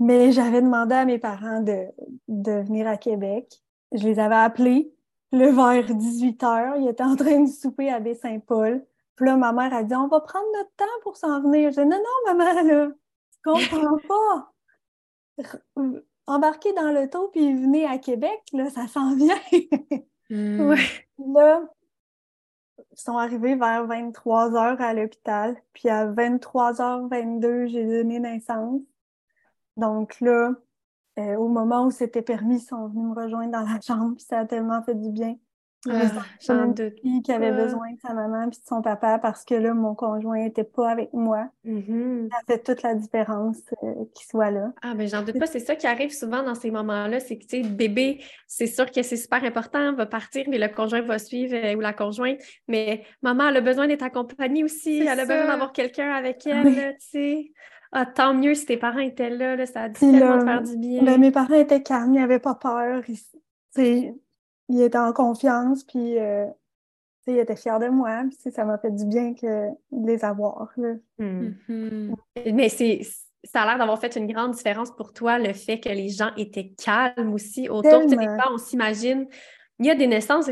Mais 0.00 0.30
j'avais 0.30 0.62
demandé 0.62 0.94
à 0.94 1.04
mes 1.04 1.18
parents 1.18 1.60
de, 1.60 1.86
de 2.28 2.52
venir 2.52 2.86
à 2.86 2.96
Québec. 2.96 3.52
Je 3.92 4.04
les 4.04 4.18
avais 4.20 4.36
appelés 4.36 4.92
le 5.32 5.50
vers 5.50 5.94
18 5.94 6.42
h, 6.42 6.80
il 6.80 6.88
était 6.88 7.02
en 7.02 7.16
train 7.16 7.40
de 7.40 7.48
souper 7.48 7.90
à 7.90 8.00
Baie-Saint-Paul. 8.00 8.84
Puis 9.16 9.26
là, 9.26 9.36
ma 9.36 9.52
mère 9.52 9.74
a 9.74 9.82
dit 9.82 9.94
On 9.94 10.08
va 10.08 10.20
prendre 10.20 10.46
notre 10.54 10.74
temps 10.76 10.84
pour 11.02 11.16
s'en 11.16 11.42
venir. 11.42 11.70
Je 11.70 11.80
dis 11.80 11.86
Non, 11.86 11.98
non, 11.98 12.34
maman, 12.34 12.62
là, 12.62 12.88
tu 13.32 13.38
comprends 13.44 13.98
pas. 14.08 14.52
Embarquez 16.26 16.72
dans 16.72 16.92
l'auto 16.92 17.28
puis 17.28 17.54
venez 17.54 17.86
à 17.86 17.98
Québec, 17.98 18.40
là, 18.52 18.70
ça 18.70 18.86
s'en 18.86 19.14
vient. 19.16 19.38
Là, 20.30 20.74
ils 21.18 21.68
sont 23.02 23.16
arrivés 23.16 23.54
vers 23.54 23.86
23 23.86 24.50
h 24.50 24.78
à 24.78 24.94
l'hôpital. 24.94 25.56
Puis 25.72 25.88
à 25.88 26.06
23h22, 26.06 27.66
j'ai 27.66 27.84
donné 27.84 28.18
naissance. 28.20 28.82
Donc 29.76 30.20
là, 30.20 30.54
euh, 31.18 31.36
au 31.36 31.48
moment 31.48 31.86
où 31.86 31.90
c'était 31.90 32.22
permis, 32.22 32.56
ils 32.56 32.60
sont 32.60 32.88
venus 32.88 33.06
me 33.06 33.14
rejoindre 33.14 33.52
dans 33.52 33.62
la 33.62 33.80
chambre, 33.82 34.16
puis 34.16 34.24
ça 34.24 34.40
a 34.40 34.46
tellement 34.46 34.82
fait 34.82 34.94
du 34.94 35.10
bien. 35.10 35.36
Une 35.86 36.74
fille 37.00 37.22
qui 37.22 37.32
avait 37.32 37.52
besoin 37.52 37.92
de 37.92 37.98
sa 38.00 38.12
maman 38.12 38.48
puis 38.48 38.58
de 38.58 38.66
son 38.66 38.82
papa 38.82 39.18
parce 39.18 39.44
que 39.44 39.54
là, 39.54 39.74
mon 39.74 39.94
conjoint 39.94 40.38
n'était 40.38 40.64
pas 40.64 40.90
avec 40.90 41.12
moi. 41.12 41.48
Mm-hmm. 41.64 42.30
Ça 42.30 42.38
fait 42.46 42.62
toute 42.62 42.82
la 42.82 42.94
différence 42.94 43.58
euh, 43.84 43.94
qu'il 44.14 44.26
soit 44.26 44.50
là. 44.50 44.72
Ah, 44.82 44.94
mais 44.94 45.06
j'en 45.06 45.22
doute 45.22 45.38
pas, 45.38 45.46
c'est 45.46 45.60
ça 45.60 45.76
qui 45.76 45.86
arrive 45.86 46.12
souvent 46.12 46.42
dans 46.42 46.56
ces 46.56 46.70
moments-là, 46.70 47.20
c'est 47.20 47.38
que, 47.38 47.44
tu 47.46 47.62
sais, 47.62 47.68
bébé, 47.68 48.24
c'est 48.46 48.66
sûr 48.66 48.90
que 48.90 49.02
c'est 49.02 49.16
super 49.16 49.44
important, 49.44 49.94
va 49.94 50.06
partir, 50.06 50.46
mais 50.48 50.58
le 50.58 50.68
conjoint 50.68 51.02
va 51.02 51.18
suivre 51.18 51.54
euh, 51.54 51.76
ou 51.76 51.80
la 51.80 51.92
conjointe, 51.92 52.38
mais 52.66 53.04
maman, 53.22 53.48
elle 53.48 53.58
a 53.58 53.60
besoin 53.60 53.86
d'être 53.86 54.02
accompagnée 54.02 54.64
aussi, 54.64 54.98
elle 55.00 55.20
a 55.20 55.26
besoin 55.26 55.46
d'avoir 55.46 55.72
quelqu'un 55.72 56.10
avec 56.10 56.46
elle, 56.46 56.96
tu 56.98 57.08
sais. 57.10 57.52
Ah, 57.92 58.04
tant 58.04 58.34
mieux 58.34 58.54
si 58.54 58.66
tes 58.66 58.76
parents 58.76 58.98
étaient 58.98 59.30
là, 59.30 59.64
ça 59.64 59.82
a 59.82 59.88
dû 59.88 59.98
tellement 59.98 60.44
faire 60.44 60.62
du 60.62 60.76
bien. 60.76 61.02
Ben, 61.02 61.18
mes 61.18 61.30
parents 61.30 61.54
étaient 61.54 61.82
calmes, 61.82 62.12
ils 62.14 62.20
n'avaient 62.20 62.38
pas 62.38 62.54
peur. 62.54 63.02
Ils, 63.08 64.14
ils, 64.68 64.82
étaient 64.82 64.98
en 64.98 65.12
confiance, 65.12 65.84
puis 65.84 66.18
euh, 66.18 66.46
ils 67.26 67.38
étaient 67.38 67.56
fiers 67.56 67.78
de 67.80 67.88
moi. 67.88 68.22
Puis, 68.28 68.52
ça 68.52 68.64
m'a 68.64 68.78
fait 68.78 68.90
du 68.90 69.04
bien 69.04 69.34
que, 69.34 69.68
de 69.92 70.06
les 70.06 70.24
avoir. 70.24 70.72
Hmm. 71.18 71.50
Mm-hmm. 71.68 72.14
Mais 72.52 72.68
c'est 72.68 73.00
ça 73.44 73.62
a 73.62 73.66
l'air 73.66 73.78
d'avoir 73.78 74.00
fait 74.00 74.16
une 74.16 74.26
grande 74.26 74.52
différence 74.52 74.90
pour 74.90 75.12
toi, 75.12 75.38
le 75.38 75.52
fait 75.52 75.78
que 75.78 75.88
les 75.88 76.08
gens 76.08 76.30
étaient 76.36 76.70
calmes 76.70 77.32
aussi 77.32 77.68
autour. 77.68 78.04
Des 78.06 78.16
fois, 78.16 78.52
on 78.52 78.58
s'imagine 78.58 79.28
il 79.80 79.86
y 79.86 79.90
a 79.90 79.94
des 79.94 80.08
naissances, 80.08 80.50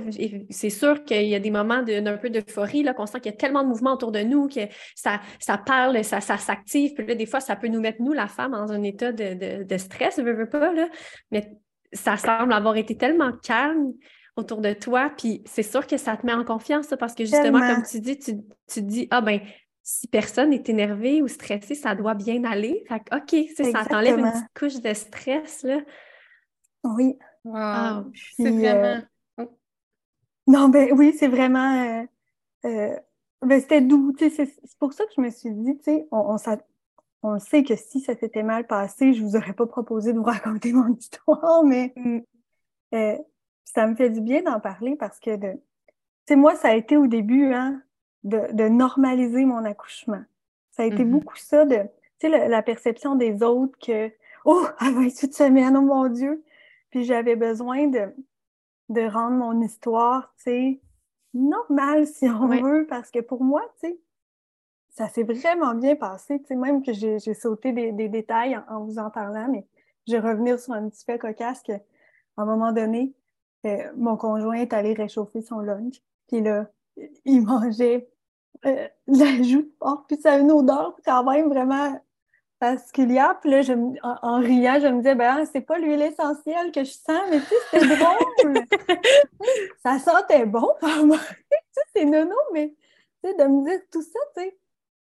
c'est 0.50 0.70
sûr 0.70 1.02
qu'il 1.04 1.26
y 1.26 1.34
a 1.34 1.40
des 1.40 1.50
moments 1.50 1.82
d'un 1.82 2.16
peu 2.16 2.30
d'euphorie, 2.30 2.86
qu'on 2.96 3.06
sent 3.06 3.20
qu'il 3.20 3.32
y 3.32 3.34
a 3.34 3.36
tellement 3.36 3.64
de 3.64 3.68
mouvements 3.68 3.94
autour 3.94 4.12
de 4.12 4.20
nous, 4.20 4.48
que 4.48 4.60
ça, 4.94 5.20
ça 5.40 5.58
parle, 5.58 6.04
ça, 6.04 6.20
ça 6.20 6.38
s'active. 6.38 6.94
Puis 6.94 7.06
là, 7.06 7.14
des 7.16 7.26
fois, 7.26 7.40
ça 7.40 7.56
peut 7.56 7.66
nous 7.66 7.80
mettre, 7.80 8.00
nous, 8.00 8.12
la 8.12 8.28
femme, 8.28 8.52
dans 8.52 8.70
un 8.70 8.82
état 8.84 9.10
de, 9.10 9.64
de, 9.64 9.78
stress, 9.78 10.20
veux, 10.20 10.32
veux 10.32 10.48
pas, 10.48 10.72
là. 10.72 10.88
Mais 11.32 11.50
ça 11.92 12.16
semble 12.16 12.52
avoir 12.52 12.76
été 12.76 12.96
tellement 12.96 13.32
calme 13.32 13.92
autour 14.36 14.60
de 14.60 14.72
toi. 14.72 15.10
Puis 15.16 15.42
c'est 15.46 15.62
sûr 15.62 15.86
que 15.86 15.96
ça 15.96 16.16
te 16.16 16.26
met 16.26 16.32
en 16.32 16.44
confiance, 16.44 16.92
parce 16.98 17.14
que 17.14 17.24
justement, 17.24 17.60
comme 17.60 17.84
tu 17.84 18.00
dis, 18.00 18.18
tu, 18.18 18.34
tu 18.68 18.82
dis, 18.82 19.08
ah 19.10 19.20
ben, 19.20 19.40
si 19.82 20.08
personne 20.08 20.50
n'est 20.50 20.64
énervé 20.66 21.22
ou 21.22 21.28
stressé, 21.28 21.74
ça 21.74 21.94
doit 21.94 22.14
bien 22.14 22.44
aller. 22.44 22.84
Fait 22.88 23.00
que, 23.00 23.16
OK, 23.16 23.70
ça 23.72 23.84
t'enlève 23.84 24.18
une 24.18 24.30
petite 24.30 24.58
couche 24.58 24.80
de 24.80 24.94
stress, 24.94 25.62
là. 25.62 25.80
Oui. 26.84 27.16
Wow. 27.44 28.10
c'est 28.36 28.50
vraiment... 28.50 29.02
Non, 30.48 30.68
ben 30.68 30.90
oui, 30.92 31.14
c'est 31.18 31.28
vraiment. 31.28 31.84
Euh, 31.84 32.04
euh, 32.66 32.96
ben, 33.42 33.60
c'était 33.60 33.80
doux. 33.80 34.14
C'est 34.18 34.48
pour 34.78 34.92
ça 34.92 35.04
que 35.04 35.10
je 35.16 35.20
me 35.20 35.30
suis 35.30 35.50
dit, 35.50 35.76
tu 35.78 35.84
sais, 35.84 36.06
on, 36.12 36.34
on, 36.34 36.38
sait 37.38 37.64
que 37.64 37.76
si 37.76 38.00
ça 38.00 38.14
s'était 38.16 38.42
mal 38.42 38.66
passé, 38.66 39.12
je 39.12 39.22
vous 39.22 39.36
aurais 39.36 39.52
pas 39.52 39.66
proposé 39.66 40.12
de 40.12 40.18
vous 40.18 40.24
raconter 40.24 40.72
mon 40.72 40.94
histoire, 40.94 41.64
mais 41.64 41.92
mm. 41.96 42.18
euh, 42.94 43.18
ça 43.64 43.86
me 43.86 43.94
fait 43.94 44.10
du 44.10 44.20
bien 44.20 44.42
d'en 44.42 44.60
parler 44.60 44.96
parce 44.96 45.18
que, 45.20 45.36
tu 45.36 45.58
sais, 46.28 46.36
moi, 46.36 46.54
ça 46.56 46.68
a 46.68 46.74
été 46.74 46.96
au 46.96 47.06
début, 47.06 47.52
hein, 47.52 47.82
de, 48.24 48.52
de 48.52 48.68
normaliser 48.68 49.44
mon 49.44 49.64
accouchement. 49.64 50.22
Ça 50.72 50.82
a 50.82 50.86
été 50.86 51.04
mm-hmm. 51.04 51.10
beaucoup 51.10 51.36
ça 51.36 51.64
de, 51.64 51.82
tu 52.18 52.30
sais, 52.30 52.48
la 52.48 52.62
perception 52.62 53.14
des 53.14 53.42
autres 53.42 53.78
que, 53.78 54.12
oh, 54.44 54.66
à 54.78 54.90
28 54.90 55.34
semaines, 55.34 55.76
oh 55.76 55.82
mon 55.82 56.08
Dieu! 56.08 56.44
Puis 56.90 57.04
j'avais 57.04 57.36
besoin 57.36 57.86
de, 57.88 58.14
de 58.88 59.02
rendre 59.02 59.36
mon 59.36 59.60
histoire, 59.60 60.32
tu 60.38 60.44
sais, 60.44 60.80
normale 61.34 62.06
si 62.06 62.26
on 62.28 62.48
veut, 62.48 62.86
parce 62.88 63.10
que 63.10 63.20
pour 63.20 63.42
moi, 63.42 63.62
tu 63.80 63.88
sais, 63.88 63.98
ça 64.96 65.08
s'est 65.08 65.24
vraiment 65.24 65.74
bien 65.74 65.94
passé, 65.94 66.40
tu 66.40 66.46
sais, 66.46 66.56
même 66.56 66.82
que 66.82 66.92
j'ai 66.92 67.34
sauté 67.34 67.72
des, 67.72 68.08
détails 68.08 68.58
en, 68.68 68.84
vous 68.84 68.98
en 68.98 69.10
parlant, 69.10 69.46
mais 69.50 69.66
je 70.06 70.16
vais 70.16 70.20
revenir 70.20 70.58
sur 70.58 70.72
un 70.72 70.88
petit 70.88 71.04
fait 71.04 71.18
cocasse 71.18 71.62
que, 71.62 71.72
à 71.72 72.42
un 72.42 72.46
moment 72.46 72.72
donné, 72.72 73.12
euh, 73.66 73.76
mon 73.96 74.16
conjoint 74.16 74.54
est 74.54 74.72
allé 74.72 74.94
réchauffer 74.94 75.42
son 75.42 75.60
lunch, 75.60 76.00
puis 76.28 76.40
là, 76.40 76.68
il 77.26 77.42
mangeait 77.42 78.08
euh, 78.64 78.88
la 79.06 79.42
joue 79.42 79.70
puis 80.08 80.16
ça 80.16 80.32
a 80.32 80.38
une 80.38 80.50
odeur 80.50 80.96
quand 81.04 81.24
même 81.30 81.48
vraiment 81.48 82.00
parce 82.58 82.90
qu'il 82.90 83.12
y 83.12 83.18
a, 83.18 83.34
puis 83.34 83.50
là, 83.50 83.60
je, 83.60 83.74
en, 84.02 84.38
riant, 84.38 84.78
je 84.80 84.86
me 84.86 84.98
disais, 84.98 85.14
ben, 85.14 85.44
c'est 85.44 85.60
pas 85.60 85.78
l'huile 85.78 86.00
essentielle 86.00 86.72
que 86.72 86.84
je 86.84 86.92
sens, 86.92 87.20
mais 87.30 87.40
tu 87.40 87.46
sais, 87.48 87.56
c'était 87.70 87.96
drôle. 87.96 88.64
ça 89.82 89.98
sentait 89.98 90.46
bon, 90.46 90.66
tu 90.80 90.88
sais, 90.88 91.82
c'est 91.94 92.04
nono, 92.06 92.34
mais 92.54 92.74
tu 93.22 93.28
sais, 93.28 93.34
de 93.36 93.44
me 93.44 93.62
dire 93.62 93.80
tout 93.92 94.00
ça, 94.00 94.18
tu 94.34 94.42
sais, 94.42 94.58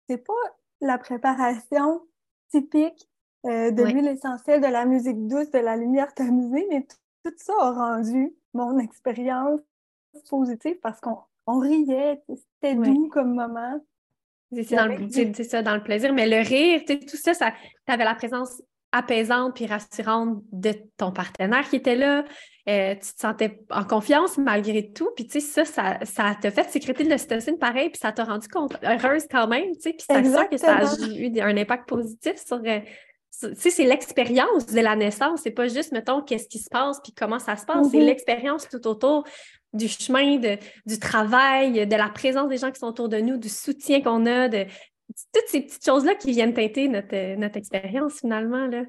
c'est 0.09 0.17
pas 0.17 0.33
la 0.81 0.97
préparation 0.97 2.01
typique 2.49 3.07
euh, 3.45 3.69
de 3.71 3.83
l'huile 3.83 4.07
essentielle, 4.07 4.59
de 4.59 4.67
la 4.67 4.85
musique 4.85 5.27
douce, 5.27 5.51
de 5.51 5.59
la 5.59 5.77
lumière 5.77 6.13
tamisée, 6.13 6.65
mais 6.69 6.87
tout 7.23 7.33
ça 7.37 7.53
a 7.59 7.71
rendu 7.71 8.33
mon 8.53 8.79
expérience 8.79 9.61
positive 10.29 10.77
parce 10.81 10.99
qu'on 10.99 11.59
riait, 11.59 12.21
c'était 12.27 12.75
doux 12.75 13.07
comme 13.09 13.35
moment. 13.35 13.79
C'est 14.51 14.63
ça, 14.63 15.61
dans 15.61 15.75
le 15.75 15.83
plaisir. 15.83 16.11
Mais 16.11 16.27
le 16.27 16.37
rire, 16.37 16.81
tout 16.87 17.17
ça, 17.17 17.35
ça 17.35 17.51
tu 17.85 17.93
avais 17.93 18.03
la 18.03 18.15
présence 18.15 18.63
apaisante 18.91 19.55
puis 19.55 19.65
rassurante 19.65 20.39
de 20.51 20.73
ton 20.97 21.11
partenaire 21.11 21.67
qui 21.69 21.75
était 21.75 21.95
là. 21.95 22.23
Euh, 22.67 22.93
tu 22.93 23.13
te 23.13 23.19
sentais 23.19 23.61
en 23.69 23.83
confiance 23.83 24.37
malgré 24.37 24.91
tout. 24.91 25.09
Puis, 25.15 25.25
tu 25.27 25.41
sais, 25.41 25.65
ça, 25.65 25.97
ça, 26.03 26.35
t'a 26.39 26.51
fait 26.51 26.69
sécréter 26.69 27.03
de 27.03 27.09
l'ocytocine 27.09 27.57
pareil, 27.57 27.89
puis 27.89 27.99
ça 27.99 28.11
t'a 28.11 28.23
rendu 28.23 28.47
heureuse 28.83 29.25
quand 29.29 29.47
même, 29.47 29.71
tu 29.75 29.81
sais. 29.81 29.93
Puis 29.93 30.05
c'est 30.07 30.23
ça 30.25 30.45
que 30.45 30.57
ça 30.57 30.77
a 30.77 31.07
eu 31.07 31.39
un 31.39 31.57
impact 31.57 31.89
positif 31.89 32.35
sur, 32.45 32.61
euh, 32.65 32.79
c'est 33.31 33.85
l'expérience 33.85 34.65
de 34.67 34.81
la 34.81 34.95
naissance. 34.95 35.41
C'est 35.43 35.51
pas 35.51 35.67
juste, 35.67 35.91
mettons, 35.91 36.21
qu'est-ce 36.21 36.47
qui 36.47 36.59
se 36.59 36.69
passe 36.69 36.99
puis 37.01 37.13
comment 37.13 37.39
ça 37.39 37.55
se 37.55 37.65
passe. 37.65 37.87
C'est 37.89 37.97
mm-hmm. 37.97 38.05
l'expérience 38.05 38.67
tout 38.67 38.85
autour 38.87 39.23
du 39.73 39.87
chemin, 39.87 40.37
de, 40.37 40.57
du 40.85 40.99
travail, 40.99 41.87
de 41.87 41.95
la 41.95 42.09
présence 42.09 42.49
des 42.49 42.57
gens 42.57 42.71
qui 42.71 42.79
sont 42.79 42.87
autour 42.87 43.07
de 43.07 43.17
nous, 43.17 43.37
du 43.37 43.49
soutien 43.49 44.01
qu'on 44.01 44.25
a, 44.25 44.49
de 44.49 44.65
toutes 45.33 45.47
ces 45.47 45.61
petites 45.61 45.85
choses-là 45.85 46.15
qui 46.15 46.31
viennent 46.31 46.53
teinter 46.53 46.87
notre, 46.87 47.35
notre 47.35 47.57
expérience 47.57 48.19
finalement. 48.19 48.67
Là. 48.67 48.83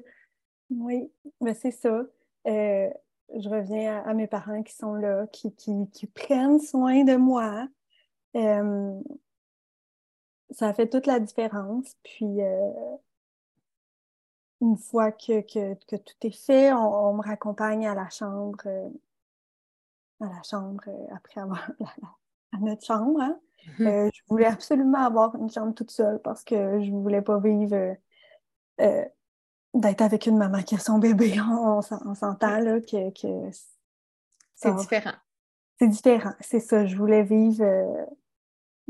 Oui, 0.69 1.11
mais 1.41 1.53
c'est 1.53 1.71
ça. 1.71 2.03
Euh, 2.47 2.89
je 3.35 3.49
reviens 3.49 4.03
à, 4.03 4.13
mes 4.13 4.27
parents 4.27 4.63
qui 4.63 4.73
sont 4.73 4.93
là, 4.93 5.27
qui, 5.27 5.53
qui, 5.55 6.07
prennent 6.07 6.59
soin 6.59 7.03
de 7.03 7.15
moi. 7.15 7.67
Euh, 8.35 8.99
ça 10.51 10.73
fait 10.73 10.89
toute 10.89 11.07
la 11.07 11.19
différence. 11.19 11.95
Puis, 12.03 12.41
euh, 12.41 12.71
une 14.61 14.77
fois 14.77 15.11
que, 15.11 15.41
que, 15.41 15.95
tout 15.95 16.27
est 16.27 16.45
fait, 16.45 16.71
on, 16.73 17.13
me 17.13 17.21
raccompagne 17.21 17.87
à 17.87 17.95
la 17.95 18.09
chambre, 18.09 18.67
à 20.19 20.25
la 20.25 20.41
chambre 20.43 20.83
après 21.11 21.41
avoir 21.41 21.69
à 22.53 22.57
notre 22.59 22.85
chambre. 22.85 23.21
Hein. 23.21 23.39
Mm-hmm. 23.79 24.09
je 24.13 24.21
voulais 24.27 24.47
absolument 24.47 25.05
avoir 25.05 25.35
une 25.35 25.49
chambre 25.49 25.73
toute 25.73 25.91
seule 25.91 26.19
parce 26.23 26.43
que 26.43 26.81
je 26.81 26.89
ne 26.89 26.99
voulais 26.99 27.21
pas 27.21 27.39
vivre 27.39 27.95
d'être 29.73 30.01
avec 30.01 30.25
une 30.25 30.37
maman 30.37 30.61
qui 30.63 30.75
a 30.75 30.79
son 30.79 30.99
bébé, 30.99 31.35
on, 31.41 31.81
s'entend 31.81 32.59
là 32.59 32.79
que, 32.81 33.11
c'est 34.55 34.75
différent. 34.75 35.13
C'est 35.79 35.87
différent, 35.87 36.33
c'est 36.39 36.59
ça. 36.59 36.85
Je 36.85 36.95
voulais 36.95 37.23
vivre 37.23 37.63
euh, 37.63 38.05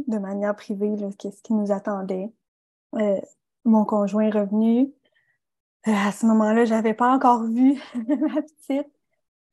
de 0.08 0.18
manière 0.18 0.56
privée 0.56 0.94
qu'est-ce 1.18 1.42
qui 1.42 1.54
nous 1.54 1.72
attendait. 1.72 2.34
Euh, 2.96 3.22
mon 3.64 3.86
conjoint 3.86 4.24
est 4.24 4.32
revenu. 4.32 4.92
Euh, 5.88 5.94
à 5.94 6.12
ce 6.12 6.26
moment-là, 6.26 6.66
je 6.66 6.74
n'avais 6.74 6.94
pas 6.94 7.14
encore 7.14 7.44
vu 7.44 7.80
ma 7.96 8.42
petite. 8.42 8.92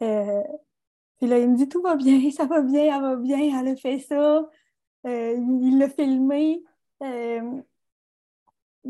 puis 0.01 1.27
là, 1.29 1.39
il 1.39 1.51
me 1.51 1.57
dit 1.57 1.69
tout 1.69 1.83
va 1.83 1.95
bien, 1.95 2.31
ça 2.37 2.47
va 2.47 2.62
bien, 2.62 2.97
elle 2.97 3.03
va 3.03 3.16
bien, 3.16 3.61
elle 3.61 3.69
a 3.69 3.77
fait 3.77 4.01
ça. 4.01 4.49
Il 5.05 5.79
l'a 5.79 5.89
filmé. 5.89 6.63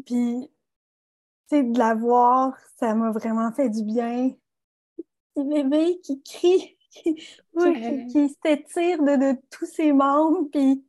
puis 0.04 0.50
de 1.50 1.78
la 1.78 1.94
voir, 1.94 2.54
ça 2.76 2.94
m'a 2.94 3.10
vraiment 3.10 3.50
fait 3.52 3.70
du 3.70 3.82
bien. 3.82 4.30
Petit 5.34 5.44
bébé 5.44 6.00
qui 6.02 6.22
crie, 6.22 6.76
qui, 6.90 7.14
qui, 7.14 8.36
s'étire 8.44 9.02
de, 9.02 9.16
de, 9.16 9.40
tous 9.50 9.66
ses 9.66 9.92
membres, 9.92 10.48
puis 10.50 10.84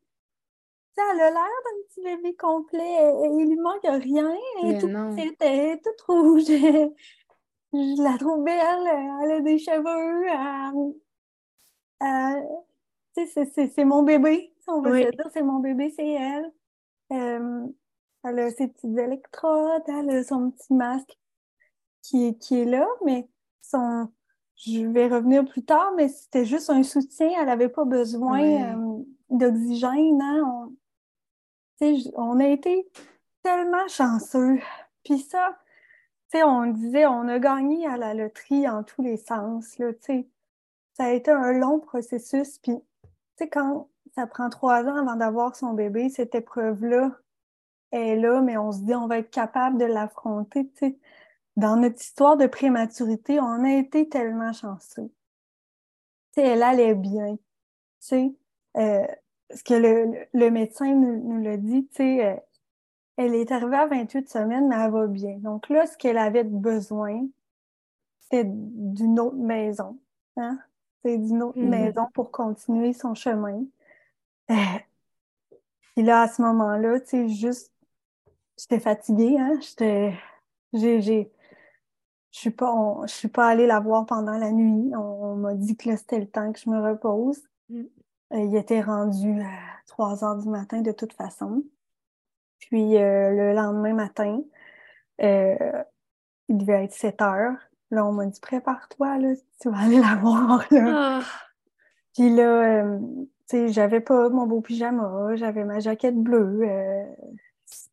elle 1.00 1.22
a 1.22 1.32
l'air 1.32 1.44
d'un 1.66 1.88
petit 1.88 2.02
bébé 2.02 2.36
complet. 2.36 3.14
Il 3.24 3.48
lui 3.48 3.56
manque 3.58 3.84
rien. 3.84 4.36
Elle 4.62 4.76
est, 4.76 4.80
toute, 4.80 4.92
toute 5.84 6.02
rouge. 6.02 6.44
Je 7.72 8.04
la 8.04 8.18
trouve 8.18 8.44
belle. 8.44 8.88
Elle 9.24 9.32
a 9.32 9.42
des 9.42 9.58
cheveux. 9.58 10.28
c'est 13.16 13.86
mon 13.86 14.04
bébé. 14.04 14.49
On 14.72 14.82
va 14.82 14.92
se 14.92 15.12
dire, 15.12 15.30
c'est 15.34 15.44
mon 15.44 15.60
bébé, 15.60 15.94
c'est 15.96 16.08
elle. 16.08 16.52
Euh, 17.12 17.68
elle 18.24 18.40
a 18.40 18.52
ses 18.52 18.68
petites 18.68 18.98
électrodes, 18.98 19.84
elle 19.88 20.10
a 20.10 20.24
son 20.24 20.52
petit 20.52 20.74
masque 20.74 21.18
qui 22.02 22.28
est, 22.28 22.38
qui 22.38 22.60
est 22.60 22.66
là, 22.66 22.88
mais 23.06 23.28
son, 23.62 24.10
je 24.56 24.86
vais 24.86 25.08
revenir 25.08 25.46
plus 25.46 25.64
tard, 25.64 25.94
mais 25.96 26.10
c'était 26.10 26.46
juste 26.46 26.70
un 26.70 26.84
soutien. 26.84 27.30
Elle 27.40 27.46
n'avait 27.46 27.70
pas 27.70 27.86
besoin 27.86 28.42
euh, 28.42 29.04
d'oxygène. 29.30 30.22
Hein? 30.22 30.44
On, 31.82 31.96
on 32.16 32.40
a 32.40 32.48
été 32.48 32.90
tellement 33.42 33.88
chanceux. 33.88 34.60
Puis 35.04 35.20
ça, 35.20 35.58
on 36.34 36.68
disait, 36.68 37.06
on 37.06 37.28
a 37.28 37.40
gagné 37.40 37.88
à 37.88 37.98
la 37.98 38.14
loterie 38.14 38.68
en 38.68 38.84
tous 38.84 39.02
les 39.02 39.18
sens. 39.18 39.78
Là, 39.78 39.92
ça 40.02 41.06
a 41.06 41.12
été 41.12 41.32
un 41.32 41.54
long 41.54 41.80
processus. 41.80 42.60
Puis 42.60 42.78
quand 43.52 43.90
ça 44.16 44.28
prend 44.28 44.50
trois 44.50 44.84
ans 44.86 44.96
avant 44.96 45.16
d'avoir 45.16 45.56
son 45.56 45.74
bébé, 45.74 46.10
cette 46.10 46.36
épreuve-là, 46.36 47.12
est 47.92 48.16
là, 48.16 48.42
mais 48.42 48.58
on 48.58 48.72
se 48.72 48.82
dit 48.82 48.94
on 48.94 49.08
va 49.08 49.20
être 49.20 49.32
capable 49.32 49.78
de 49.78 49.86
l'affronter. 49.86 50.70
Dans 51.56 51.76
notre 51.76 52.00
histoire 52.02 52.38
de 52.38 52.48
prématurité, 52.48 53.40
on 53.40 53.64
a 53.64 53.74
été 53.74 54.08
tellement 54.08 54.54
chanceux. 54.54 55.12
elle 56.38 56.64
allait 56.64 56.96
bien. 56.96 57.38
sais 58.00 58.34
euh, 58.78 59.06
ce 59.54 59.64
que 59.64 59.74
le, 59.74 60.28
le 60.34 60.52
médecin 60.52 60.94
nous, 60.94 61.22
nous 61.24 61.44
l'a 61.44 61.58
dit, 61.58 61.90
euh, 62.00 62.36
elle 63.18 63.36
est 63.36 63.52
arrivée 63.52 63.78
à 63.78 63.88
28 63.88 64.30
semaines, 64.30 64.68
mais 64.68 64.76
elle 64.76 64.92
va 64.92 65.08
bien. 65.08 65.38
Donc 65.40 65.70
là, 65.70 65.86
ce 65.88 65.98
qu'elle 65.98 66.18
avait 66.18 66.44
besoin, 66.44 67.28
c'était 68.20 68.46
d'une 68.48 69.20
autre 69.20 69.36
maison. 69.36 69.98
Hein? 70.38 70.60
C'est 71.04 71.18
d'une 71.18 71.44
autre 71.44 71.60
mm-hmm. 71.60 71.70
maison 71.70 72.08
pour 72.14 72.32
continuer 72.32 72.94
son 72.94 73.16
chemin. 73.16 73.64
Euh, 74.52 74.54
puis 75.96 76.04
là, 76.04 76.24
à 76.24 76.28
ce 76.28 76.42
moment-là, 76.42 77.00
tu 77.02 77.08
sais, 77.08 77.30
juste 77.30 77.74
j'étais 78.60 78.80
fatiguée, 78.80 79.38
hein? 79.40 79.60
J'étais. 79.62 80.14
J'ai. 80.74 81.32
Je 82.32 82.38
suis 82.38 82.52
pas, 82.52 83.02
je 83.08 83.14
suis 83.14 83.28
pas 83.28 83.48
allée 83.48 83.66
la 83.66 83.80
voir 83.80 84.06
pendant 84.06 84.38
la 84.38 84.52
nuit. 84.52 84.92
On, 84.96 85.36
m'a 85.36 85.56
dit 85.56 85.76
que 85.76 85.96
c'était 85.96 86.20
le 86.20 86.30
temps 86.30 86.52
que 86.52 86.60
je 86.60 86.70
me 86.70 86.80
repose. 86.80 87.42
Mm. 87.70 87.82
Euh, 88.34 88.40
il 88.40 88.56
était 88.56 88.82
rendu 88.82 89.42
à 89.42 89.82
3 89.88 90.24
heures 90.24 90.38
du 90.38 90.48
matin 90.48 90.82
de 90.82 90.92
toute 90.92 91.14
façon. 91.14 91.64
Puis 92.60 92.98
euh, 92.98 93.32
le 93.32 93.54
lendemain 93.54 93.94
matin, 93.94 94.44
euh, 95.24 95.84
il 96.50 96.58
devait 96.58 96.84
être 96.84 96.94
7 96.94 97.22
heures. 97.24 97.58
Là, 97.90 98.06
on 98.06 98.12
m'a 98.12 98.28
dit 98.28 98.40
prépare-toi, 98.40 99.18
là, 99.18 99.34
tu 99.60 99.72
vas 99.72 99.80
aller 99.80 100.00
la 100.00 100.16
voir. 100.22 100.64
Là. 100.70 100.84
Ah. 100.86 101.22
Puis 102.14 102.30
là, 102.30 102.86
j'avais 103.52 104.02
pas 104.02 104.30
mon 104.30 104.46
beau 104.46 104.62
pyjama, 104.62 105.36
j'avais 105.36 105.64
ma 105.64 105.80
jaquette 105.80 106.18
bleue. 106.18 106.62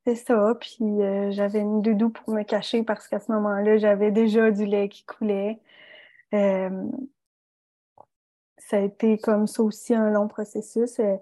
C'est 0.04 0.14
ça, 0.14 0.54
puis 0.60 0.84
euh, 1.02 1.30
j'avais 1.32 1.60
une 1.60 1.82
doudou 1.82 2.10
pour 2.10 2.32
me 2.32 2.42
cacher 2.44 2.82
parce 2.82 3.08
qu'à 3.08 3.20
ce 3.20 3.30
moment-là, 3.32 3.76
j'avais 3.78 4.10
déjà 4.10 4.50
du 4.50 4.64
lait 4.64 4.88
qui 4.88 5.04
coulait. 5.04 5.60
Euh, 6.34 6.70
ça 8.58 8.78
a 8.78 8.80
été 8.80 9.18
comme 9.18 9.46
ça 9.46 9.62
aussi 9.62 9.94
un 9.94 10.10
long 10.10 10.28
processus. 10.28 11.00
Euh, 11.00 11.16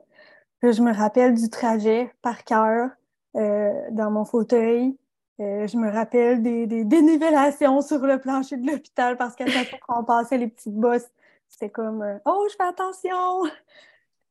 je 0.62 0.82
me 0.82 0.92
rappelle 0.94 1.34
du 1.34 1.50
trajet 1.50 2.12
par 2.22 2.44
cœur 2.44 2.90
dans 3.34 4.10
mon 4.10 4.24
fauteuil. 4.24 4.96
je 5.38 5.76
me 5.76 5.90
rappelle 5.90 6.42
des, 6.42 6.66
des, 6.66 6.84
dénivellations 6.84 7.80
sur 7.82 7.98
le 8.06 8.20
plancher 8.20 8.56
de 8.56 8.70
l'hôpital 8.70 9.16
parce 9.16 9.34
qu'à 9.34 9.46
chaque 9.46 9.68
fois 9.70 9.78
qu'on 9.86 10.04
passait 10.04 10.38
les 10.38 10.48
petites 10.48 10.76
bosses, 10.76 11.10
c'était 11.48 11.70
comme 11.70 12.20
Oh, 12.26 12.46
je 12.50 12.56
fais 12.56 12.64
attention! 12.64 13.50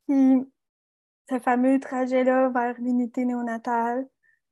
Puis 0.08 0.46
ce 1.30 1.40
fameux 1.40 1.80
trajet-là 1.80 2.50
vers 2.50 2.76
l'unité 2.80 3.26
néonatale, 3.26 4.08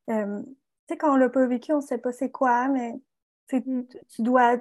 euh, 0.10 0.42
tu 0.42 0.48
sais, 0.90 0.98
quand 0.98 1.14
on 1.14 1.18
l'a 1.18 1.30
pas 1.30 1.46
vécu, 1.46 1.74
on 1.74 1.78
ne 1.78 1.82
sait 1.82 1.98
pas 1.98 2.12
c'est 2.12 2.32
quoi, 2.32 2.68
mais 2.68 3.00
mm. 3.52 3.84
tu 4.10 4.22
dois, 4.22 4.58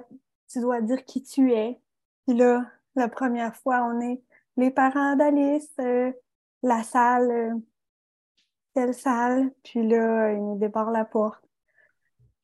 tu 0.51 0.59
dois 0.59 0.81
dire 0.81 1.03
qui 1.05 1.23
tu 1.23 1.53
es. 1.53 1.79
Puis 2.27 2.37
là, 2.37 2.65
la 2.95 3.07
première 3.07 3.55
fois, 3.55 3.83
on 3.83 3.99
est 4.01 4.21
les 4.57 4.71
parents 4.71 5.15
d'Alice, 5.15 5.71
euh, 5.79 6.11
la 6.63 6.83
salle, 6.83 7.31
euh, 7.31 7.55
telle 8.73 8.93
salle. 8.93 9.51
Puis 9.63 9.87
là, 9.87 10.33
il 10.33 10.39
nous 10.39 10.57
débarre 10.57 10.91
la 10.91 11.05
porte. 11.05 11.43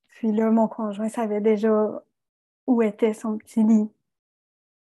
Puis 0.10 0.32
là, 0.32 0.50
mon 0.50 0.68
conjoint 0.68 1.10
savait 1.10 1.42
déjà 1.42 2.04
où 2.66 2.82
était 2.82 3.14
son 3.14 3.38
petit 3.38 3.64
lit. 3.64 3.90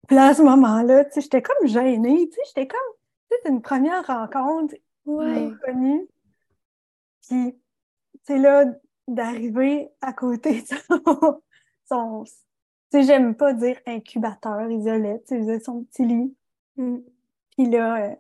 Puis 0.08 0.16
là, 0.16 0.28
à 0.28 0.34
ce 0.34 0.44
moment-là, 0.44 1.06
tu 1.06 1.14
sais, 1.14 1.22
j'étais 1.22 1.42
comme 1.42 1.68
gênée, 1.68 2.30
tu 2.30 2.36
sais, 2.36 2.42
j'étais 2.48 2.68
comme, 2.68 2.95
c'est 3.44 3.50
une 3.50 3.62
première 3.62 4.06
rencontre 4.06 4.76
ouais. 5.06 5.48
inconnue. 5.48 6.08
Puis 7.28 7.56
c'est 8.24 8.38
là 8.38 8.66
d'arriver 9.08 9.90
à 10.02 10.14
côté 10.14 10.62
de 10.62 10.68
son, 10.68 11.42
son 11.86 12.24
tu 12.92 13.02
sais, 13.02 13.04
j'aime 13.04 13.36
pas 13.36 13.54
dire 13.54 13.80
incubateur, 13.86 14.70
isolé, 14.70 15.22
tu 15.28 15.44
sais, 15.44 15.60
son 15.60 15.84
petit 15.84 16.06
lit. 16.06 16.36
Mm. 16.78 16.98
Puis 17.52 17.70
là, 17.70 18.12
euh, 18.12 18.16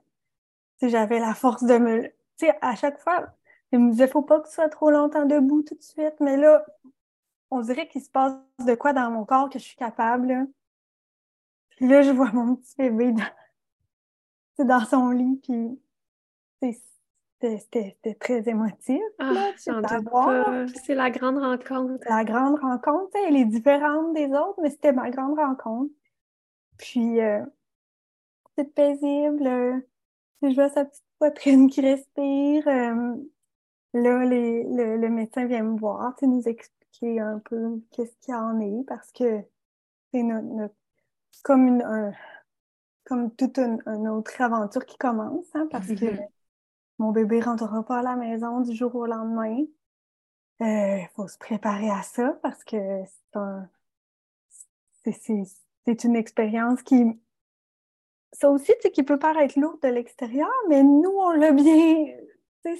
tu 0.79 0.87
sais, 0.87 0.89
j'avais 0.89 1.19
la 1.19 1.33
force 1.33 1.63
de 1.63 1.77
me, 1.77 2.03
tu 2.03 2.47
sais, 2.47 2.57
à 2.61 2.75
chaque 2.75 2.99
fois, 2.99 3.27
il 3.71 3.79
me 3.79 3.91
disait, 3.91 4.07
faut 4.07 4.21
pas 4.21 4.39
que 4.39 4.47
tu 4.47 4.53
sois 4.53 4.69
trop 4.69 4.89
longtemps 4.89 5.25
debout 5.25 5.61
tout 5.63 5.75
de 5.75 5.81
suite, 5.81 6.15
mais 6.19 6.37
là, 6.37 6.65
on 7.51 7.61
dirait 7.61 7.87
qu'il 7.87 8.01
se 8.01 8.09
passe 8.09 8.33
de 8.65 8.75
quoi 8.75 8.93
dans 8.93 9.11
mon 9.11 9.25
corps 9.25 9.49
que 9.49 9.59
je 9.59 9.63
suis 9.63 9.77
capable, 9.77 10.27
là. 10.27 10.45
Puis 11.69 11.87
là, 11.87 12.01
je 12.01 12.11
vois 12.11 12.31
mon 12.31 12.55
petit 12.55 12.75
bébé 12.77 13.11
dans, 13.11 13.23
dans 14.63 14.85
son 14.85 15.09
lit, 15.09 15.39
puis 15.43 15.79
c'était 17.41 18.15
très 18.19 18.47
émotif. 18.47 19.01
Ah, 19.19 19.51
c'est 19.57 20.95
la 20.95 21.11
grande 21.11 21.37
rencontre. 21.37 22.03
La 22.09 22.23
grande 22.23 22.59
rencontre, 22.59 23.15
elle 23.27 23.35
est 23.35 23.45
différente 23.45 24.13
des 24.13 24.27
autres, 24.27 24.59
mais 24.61 24.69
c'était 24.69 24.93
ma 24.93 25.09
grande 25.09 25.37
rencontre. 25.37 25.93
Puis, 26.77 27.19
euh, 27.21 27.43
c'est 28.57 28.73
paisible. 28.73 29.47
Euh, 29.47 29.79
je 30.41 30.53
vois 30.55 30.69
sa 30.69 30.85
petite 30.85 31.03
poitrine 31.19 31.69
qui 31.69 31.81
respire. 31.81 32.67
Euh, 32.67 33.15
là, 33.93 34.25
le, 34.25 35.09
médecin 35.09 35.45
vient 35.45 35.63
me 35.63 35.77
voir, 35.77 36.15
nous 36.21 36.47
expliquer 36.47 37.19
un 37.19 37.39
peu 37.39 37.81
qu'est-ce 37.91 38.15
qu'il 38.21 38.35
en 38.35 38.59
est 38.59 38.83
parce 38.87 39.11
que 39.11 39.41
c'est 40.11 40.23
comme 41.43 41.67
une, 41.67 42.13
comme 43.05 43.33
toute 43.35 43.57
une, 43.59 44.07
autre 44.07 44.41
aventure 44.41 44.85
qui 44.85 44.97
commence, 44.97 45.45
hein, 45.53 45.67
parce 45.71 45.87
que 45.87 45.93
mm-hmm. 45.93 46.27
mon 46.99 47.11
bébé 47.11 47.39
ne 47.39 47.45
rentrera 47.45 47.83
pas 47.83 47.99
à 47.99 48.03
la 48.03 48.15
maison 48.15 48.61
du 48.61 48.75
jour 48.75 48.93
au 48.95 49.05
lendemain. 49.05 49.65
Il 50.59 50.65
euh, 50.65 51.05
faut 51.15 51.27
se 51.27 51.37
préparer 51.37 51.89
à 51.89 52.01
ça 52.01 52.37
parce 52.41 52.63
que 52.63 53.03
c'est 55.03 56.03
une 56.03 56.15
expérience 56.15 56.81
qui 56.81 57.05
ça 58.35 58.49
aussi, 58.49 58.73
tu 58.81 58.89
qui 58.89 59.03
peut 59.03 59.17
paraître 59.17 59.57
lourd 59.59 59.79
de 59.81 59.87
l'extérieur, 59.87 60.49
mais 60.69 60.83
nous, 60.83 61.13
on 61.17 61.31
l'a 61.31 61.51
bien. 61.51 62.07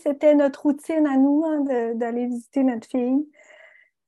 C'était 0.04 0.36
notre 0.36 0.64
routine 0.64 1.06
à 1.08 1.16
nous 1.16 1.44
hein, 1.46 1.94
d'aller 1.94 2.26
visiter 2.26 2.64
notre 2.64 2.88
fille. 2.88 3.28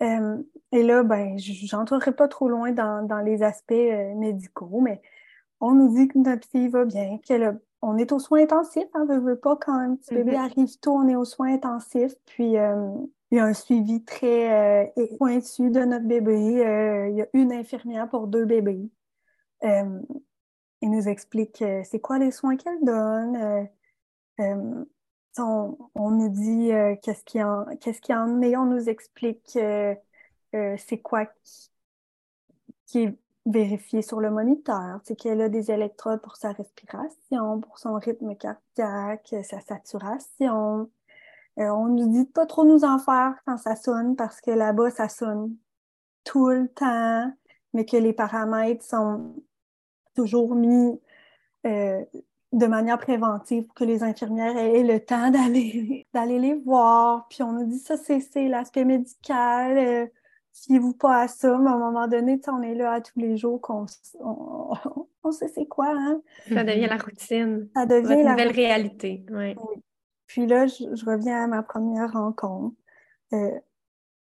Euh, 0.01 0.38
et 0.72 0.84
là, 0.84 1.03
ben, 1.03 1.38
j'entrerai 1.38 2.13
pas 2.13 2.28
trop 2.28 2.49
loin 2.49 2.72
dans, 2.72 3.24
les 3.24 3.43
aspects 3.43 3.72
euh, 3.72 4.13
médicaux, 4.15 4.82
mais 4.82 5.01
on 5.60 5.74
nous 5.74 5.95
dit 5.95 6.08
que 6.08 6.20
notre 6.20 6.47
fille 6.47 6.68
va 6.68 6.86
bien, 6.86 7.20
qu'on 7.82 7.97
est 7.97 8.12
aux 8.12 8.20
soins 8.20 8.43
intensifs. 8.43 8.88
On 8.93 8.99
hein, 8.99 9.05
ne 9.05 9.20
veut 9.20 9.39
pas 9.39 9.55
quand 9.55 9.74
un 9.74 9.95
petit 9.95 10.14
bébé 10.14 10.34
mm-hmm. 10.34 10.45
arrive 10.45 10.80
tôt, 10.80 10.93
on 10.93 11.08
est 11.08 11.16
aux 11.16 11.26
soins 11.26 11.53
intensifs. 11.53 12.16
Puis 12.26 12.58
euh, 12.58 12.89
il 13.32 13.38
y 13.38 13.39
a 13.39 13.45
un 13.45 13.53
suivi 13.53 14.03
très 14.03 14.93
pointu 15.18 15.70
de 15.70 15.82
notre 15.82 16.05
bébé. 16.05 16.39
il 17.10 17.18
y 17.18 17.22
a 17.22 17.28
une 17.34 17.51
infirmière 17.51 18.10
pour 18.10 18.28
deux 18.28 18.45
bébés. 18.45 18.89
il 19.62 20.89
nous 20.89 21.10
explique 21.10 21.64
c'est 21.84 21.99
quoi 21.99 22.20
les 22.20 22.32
soins 22.32 22.55
qu'elle 22.55 22.84
donne. 22.84 23.68
On, 25.39 26.12
nous 26.12 26.30
dit 26.30 26.70
qu'est-ce 27.03 27.24
qui 27.24 27.43
en 27.43 27.66
qu'est-ce 27.80 28.01
qui 28.01 28.14
en 28.14 28.41
est, 28.41 28.55
on 28.55 28.66
nous 28.66 28.89
explique 28.89 29.58
c'est 30.51 31.01
quoi 31.03 31.26
qui, 32.86 33.03
est 33.03 33.18
vérifié 33.48 34.02
sur 34.02 34.20
le 34.20 34.30
moniteur, 34.30 35.00
c'est 35.04 35.16
qu'elle 35.16 35.41
a 35.41 35.50
des 35.50 35.72
électrodes 35.72 36.22
pour 36.22 36.36
sa 36.36 36.52
respiration, 36.52 37.62
pour 37.62 37.80
son 37.80 37.95
rythme 37.95 38.36
cardiaque, 38.36 39.36
sa 39.43 39.62
saturation. 39.62 40.89
on 41.58 41.86
nous 41.88 42.08
dit 42.10 42.26
de 42.26 42.32
pas 42.32 42.45
trop 42.45 42.66
nous 42.66 42.84
en 42.84 43.00
faire 43.00 43.36
quand 43.45 43.58
ça 43.58 43.76
sonne 43.76 44.16
parce 44.16 44.41
que 44.41 44.52
là-bas, 44.52 44.91
ça 44.91 45.10
sonne 45.10 45.56
tout 46.24 46.50
le 46.50 46.68
temps, 46.68 47.32
mais 47.74 47.86
que 47.86 47.98
les 47.98 48.14
paramètres 48.14 48.84
sont 48.84 49.36
toujours 50.16 50.56
mis 50.56 51.00
de 52.54 52.66
manière 52.68 52.98
préventive 52.98 53.66
pour 53.66 53.76
que 53.76 53.84
les 53.84 54.04
infirmières 54.04 54.58
aient 54.58 54.84
le 54.84 55.00
temps 55.00 55.30
d'aller 55.30 56.06
d'aller 56.14 56.39
les 56.39 56.54
voir. 56.56 57.28
Puis 57.30 57.43
on 57.43 57.52
nous 57.54 57.66
dit 57.66 57.80
ça, 57.80 57.98
c'est 57.98 58.48
l'aspect 58.48 58.86
médical. 58.86 59.78
Euh, 59.78 60.08
fiez-vous 60.64 60.93
pas 60.93 61.22
à 61.22 61.28
ça, 61.28 61.58
mais 61.58 61.70
à 61.70 61.74
un 61.74 61.78
moment 61.78 62.08
donné, 62.08 62.39
on 62.47 62.62
est 62.62 62.76
là 62.76 62.93
à 62.93 63.01
tous 63.01 63.20
les 63.20 63.38
jours 63.38 63.62
qu'on 63.62 63.86
on, 65.24 65.32
sait 65.32 65.47
c'est 65.47 65.68
quoi. 65.68 65.93
Hein? 65.95 66.22
Ça 66.49 66.64
devient 66.64 66.88
la 66.88 66.97
routine. 66.97 67.70
Ça 67.76 67.86
devient 67.86 68.24
la 68.24 68.32
nouvelle 68.32 68.51
réalité. 68.51 69.26
Oui. 69.32 69.55
Puis 70.28 70.45
là, 70.47 70.68
je, 70.68 71.05
reviens 71.05 71.43
à 71.43 71.47
ma 71.47 71.64
première 71.64 72.12
rencontre. 72.14 72.76
Euh, 73.34 73.51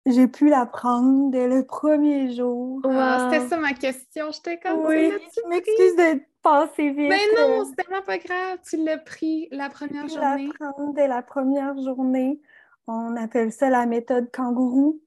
j'ai 0.05 0.27
pu 0.27 0.49
l'apprendre 0.49 1.31
dès 1.31 1.47
le 1.47 1.65
premier 1.65 2.31
jour. 2.33 2.79
C'était 2.83 3.47
ça 3.47 3.57
ma 3.57 3.73
question. 3.73 4.31
J'étais 4.31 4.59
comme 4.59 4.85
oui. 4.85 5.11
Je 5.11 5.49
m'excuse 5.49 5.95
de 5.95 6.21
passer 6.43 6.91
vite. 6.91 7.09
Mais 7.09 7.25
non, 7.35 7.61
euh. 7.61 7.63
c'est 7.65 7.83
tellement 7.83 8.03
pas 8.03 8.19
grave. 8.19 8.59
Tu 8.69 8.77
l'as 8.77 8.99
pris 8.99 9.47
la 9.51 9.69
première 9.69 10.07
journée. 10.07 10.49
l'apprendre 10.59 10.93
dès 10.93 11.07
la 11.07 11.21
première 11.23 11.77
journée. 11.81 12.39
On 12.87 13.15
appelle 13.15 13.51
ça 13.51 13.71
la 13.71 13.87
méthode 13.87 14.29
kangourou. 14.31 15.01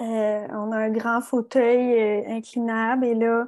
Euh, 0.00 0.48
on 0.50 0.72
a 0.72 0.78
un 0.78 0.90
grand 0.90 1.20
fauteuil 1.20 2.00
euh, 2.00 2.28
inclinable 2.28 3.04
et 3.04 3.14
là, 3.14 3.46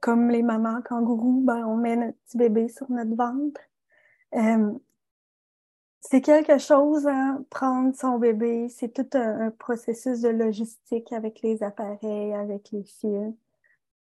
comme 0.00 0.30
les 0.30 0.42
mamans 0.42 0.80
kangourous, 0.82 1.42
ben, 1.44 1.64
on 1.66 1.76
met 1.76 1.96
notre 1.96 2.18
petit 2.26 2.38
bébé 2.38 2.68
sur 2.68 2.90
notre 2.90 3.14
ventre 3.14 3.60
c'est 6.10 6.20
quelque 6.20 6.58
chose, 6.58 7.06
hein, 7.06 7.44
prendre 7.50 7.94
son 7.94 8.18
bébé, 8.18 8.68
c'est 8.68 8.92
tout 8.92 9.18
un, 9.18 9.50
processus 9.50 10.20
de 10.20 10.28
logistique 10.28 11.12
avec 11.12 11.42
les 11.42 11.62
appareils, 11.62 12.32
avec 12.34 12.70
les 12.72 12.84
fils. 12.84 13.34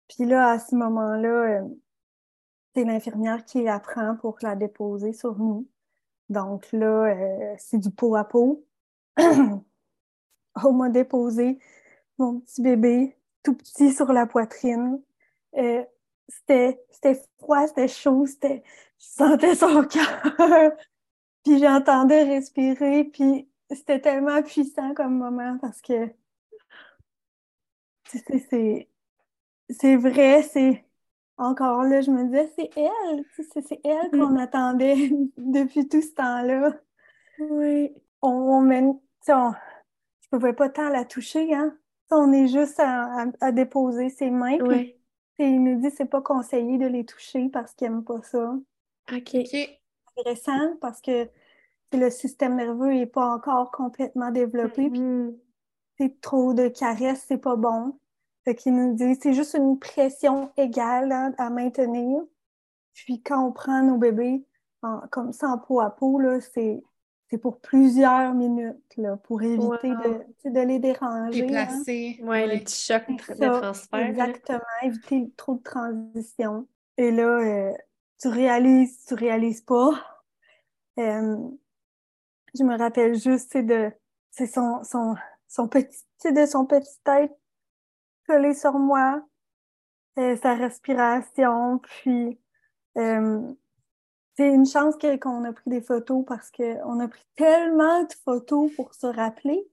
Puis 0.08 0.26
là, 0.26 0.50
à 0.52 0.60
ce 0.60 0.76
moment-là, 0.76 1.62
euh, 1.62 1.70
c'est 2.76 2.86
l'infirmière 2.86 3.46
qui 3.46 3.68
apprend 3.68 4.16
pour 4.16 4.38
la 4.42 4.56
déposer 4.56 5.14
sur 5.14 5.38
nous. 5.38 5.68
Donc 6.30 6.72
là, 6.72 7.06
euh, 7.06 7.56
c'est 7.60 7.78
du 7.80 7.92
pot 7.92 8.16
à 8.16 8.24
pot. 8.24 8.66
On 10.64 10.74
m'a 10.74 10.90
déposé 10.90 11.60
mon 12.18 12.40
petit 12.40 12.62
bébé, 12.62 13.18
tout 13.44 13.56
petit 13.56 13.92
sur 13.92 14.12
la 14.12 14.26
poitrine. 14.26 15.02
Euh, 15.58 15.84
c'était 16.28 16.78
froid, 17.40 17.68
c'était 17.68 17.88
chaud, 17.88 18.26
c'était 18.26 18.64
je 19.00 19.06
sentais 19.06 19.56
son 19.56 19.84
cœur 19.88 20.74
puis 21.44 21.60
j'entendais 21.60 22.24
respirer, 22.24 23.06
puis 23.06 23.48
c'était 23.70 24.00
tellement 24.00 24.42
puissant 24.44 24.94
comme 24.94 25.18
moment 25.18 25.58
parce 25.60 25.82
que 25.82 26.10
c'est 28.06 29.96
vrai, 29.96 30.44
c'est 30.44 30.86
encore 31.38 31.84
là, 31.84 32.02
je 32.02 32.12
me 32.12 32.26
disais, 32.26 32.52
c'est 32.56 32.70
elle, 32.76 33.26
c'est 33.64 33.80
elle 33.84 34.10
mm. 34.12 34.20
qu'on 34.20 34.36
attendait 34.38 35.12
depuis 35.38 35.88
tout 35.88 36.02
ce 36.02 36.14
temps-là. 36.14 36.74
Oui. 37.40 37.92
On, 38.22 38.30
on 38.30 38.62
mène, 38.62 39.00
on, 39.30 39.54
je 40.32 40.38
pouvais 40.38 40.54
pas 40.54 40.70
tant 40.70 40.90
la 40.90 41.06
toucher, 41.06 41.54
hein. 41.54 41.76
On 42.14 42.32
est 42.34 42.48
juste 42.48 42.80
à, 42.80 43.52
déposer 43.52 44.10
ses 44.10 44.30
mains. 44.30 44.58
Oui. 44.62 44.98
Puis, 45.38 45.48
il 45.50 45.64
nous 45.64 45.80
dit 45.80 45.90
c'est 45.96 46.06
pas 46.06 46.22
conseillé 46.22 46.78
de 46.78 46.86
les 46.86 47.06
toucher 47.06 47.48
parce 47.50 47.74
qu'il 47.74 47.88
aime 47.88 48.04
pas 48.04 48.22
ça. 48.22 48.54
OK 49.14 49.36
intéressant 50.18 50.76
parce 50.80 51.02
que 51.02 51.30
le 51.94 52.10
système 52.10 52.56
nerveux 52.56 52.94
n'est 52.94 53.06
pas 53.06 53.34
encore 53.34 53.72
complètement 53.72 54.32
développé. 54.32 54.92
C'est 55.98 56.22
trop 56.22 56.54
de 56.54 56.68
caresses, 56.68 57.26
c'est 57.28 57.38
pas 57.38 57.56
bon. 57.56 57.98
Fait 58.44 58.56
qu'il 58.56 58.76
nous 58.76 58.96
dit 58.96 59.16
c'est 59.22 59.34
juste 59.34 59.54
une 59.54 59.78
pression 59.78 60.52
égale 60.58 61.12
hein, 61.12 61.34
à 61.38 61.50
maintenir. 61.50 62.22
Puis 62.94 63.22
quand 63.22 63.46
on 63.46 63.52
prend 63.52 63.84
nos 63.84 63.98
bébés 63.98 64.46
comme 65.12 65.32
ça 65.32 65.50
en 65.50 65.58
peau 65.60 65.80
à 65.80 65.92
peau, 65.92 66.20
c'est 66.40 66.82
c'est 67.32 67.38
pour 67.38 67.62
plusieurs 67.62 68.34
minutes 68.34 68.98
là, 68.98 69.16
pour 69.16 69.42
éviter 69.42 69.90
de, 69.90 70.50
de, 70.50 70.60
les 70.60 70.80
déranger. 70.80 71.44
Déplacer. 71.44 72.20
Hein. 72.22 72.26
Oui, 72.28 72.46
les 72.46 72.60
petits 72.60 72.86
chocs 72.86 73.08
de 73.08 73.60
transfert. 73.60 74.00
Exactement, 74.00 74.60
éviter 74.84 75.32
trop 75.38 75.56
de 75.56 75.64
transition. 75.64 76.68
Et 76.98 77.10
là, 77.10 77.24
euh, 77.24 77.74
tu 78.20 78.28
réalises, 78.28 79.06
tu 79.08 79.14
réalises 79.14 79.62
pas. 79.62 79.92
Euh, 81.00 81.38
je 82.54 82.64
me 82.64 82.78
rappelle 82.78 83.16
juste 83.16 83.56
de 83.56 83.94
c'est 84.30 84.48
son, 84.48 84.84
son, 84.84 85.16
son 85.48 85.70
petit 85.70 86.04
de 86.26 86.46
son 86.46 86.66
petit 86.66 87.00
tête 87.06 87.32
collé 88.28 88.54
sur 88.54 88.74
moi, 88.74 89.26
euh, 90.20 90.36
sa 90.36 90.54
respiration, 90.56 91.80
puis 91.80 92.38
euh, 92.98 93.54
c'est 94.38 94.54
une 94.54 94.66
chance 94.66 94.96
qu'on 95.22 95.44
a 95.44 95.54
pris 95.54 95.70
des 95.70 95.82
photos 95.82 96.24
parce 96.26 96.52
qu'on 96.52 97.00
a 97.00 97.08
pris 97.08 97.26
tellement 97.36 98.04
de 98.04 98.14
photos 98.24 98.72
pour 98.76 98.94
se 98.94 99.08
rappeler. 99.08 99.68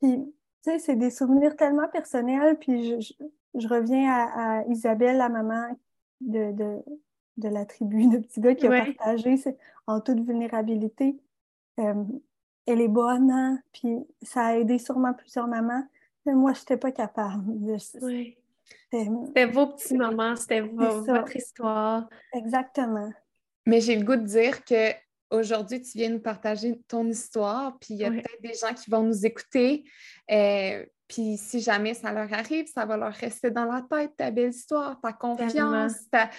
Puis, 0.00 0.16
tu 0.62 0.70
sais, 0.70 0.78
c'est 0.78 0.96
des 0.96 1.10
souvenirs 1.10 1.56
tellement 1.56 1.88
personnels. 1.88 2.58
Puis, 2.58 3.00
je, 3.00 3.12
je, 3.54 3.68
reviens 3.68 4.10
à, 4.10 4.64
Isabelle, 4.68 5.16
la 5.16 5.28
maman 5.28 5.76
de, 6.20 6.52
de, 6.52 6.78
de 7.38 7.48
la 7.48 7.64
tribu 7.64 8.06
de 8.08 8.18
petits 8.18 8.40
gars 8.40 8.54
qui 8.54 8.66
a 8.66 8.84
partagé 8.84 9.36
en 9.86 10.00
toute 10.00 10.20
vulnérabilité. 10.20 11.18
Euh, 11.80 12.04
elle 12.66 12.82
est 12.82 12.88
bonne, 12.88 13.30
hein, 13.30 13.58
puis 13.72 13.96
ça 14.20 14.46
a 14.46 14.56
aidé 14.56 14.78
sûrement 14.78 15.14
plusieurs 15.14 15.46
mamans, 15.46 15.84
mais 16.26 16.34
moi, 16.34 16.52
je 16.52 16.60
n'étais 16.60 16.76
pas 16.76 16.92
capable. 16.92 17.44
oui. 18.02 18.36
C'était 18.90 19.46
vos 19.46 19.66
petits 19.68 19.96
moments, 19.96 20.36
c'était 20.36 20.60
votre 20.60 21.34
histoire. 21.34 22.08
Exactement. 22.34 23.10
Mais 23.68 23.82
j'ai 23.82 23.96
le 23.96 24.02
goût 24.02 24.16
de 24.16 24.24
dire 24.24 24.64
que 24.64 24.92
aujourd'hui, 25.30 25.82
tu 25.82 25.98
viens 25.98 26.08
nous 26.08 26.20
partager 26.20 26.80
ton 26.88 27.06
histoire, 27.06 27.78
puis 27.78 27.88
il 27.90 27.96
y 27.98 28.04
a 28.04 28.10
peut-être 28.10 28.40
des 28.42 28.54
gens 28.54 28.72
qui 28.72 28.90
vont 28.90 29.02
nous 29.02 29.26
écouter. 29.26 29.84
Euh, 30.30 30.86
puis 31.06 31.36
si 31.36 31.60
jamais 31.60 31.92
ça 31.92 32.10
leur 32.10 32.32
arrive, 32.32 32.66
ça 32.66 32.86
va 32.86 32.96
leur 32.96 33.12
rester 33.12 33.50
dans 33.50 33.66
la 33.66 33.82
tête, 33.82 34.16
ta 34.16 34.30
belle 34.30 34.50
histoire, 34.50 34.98
ta 35.02 35.12
confiance, 35.12 35.92
ta, 36.10 36.30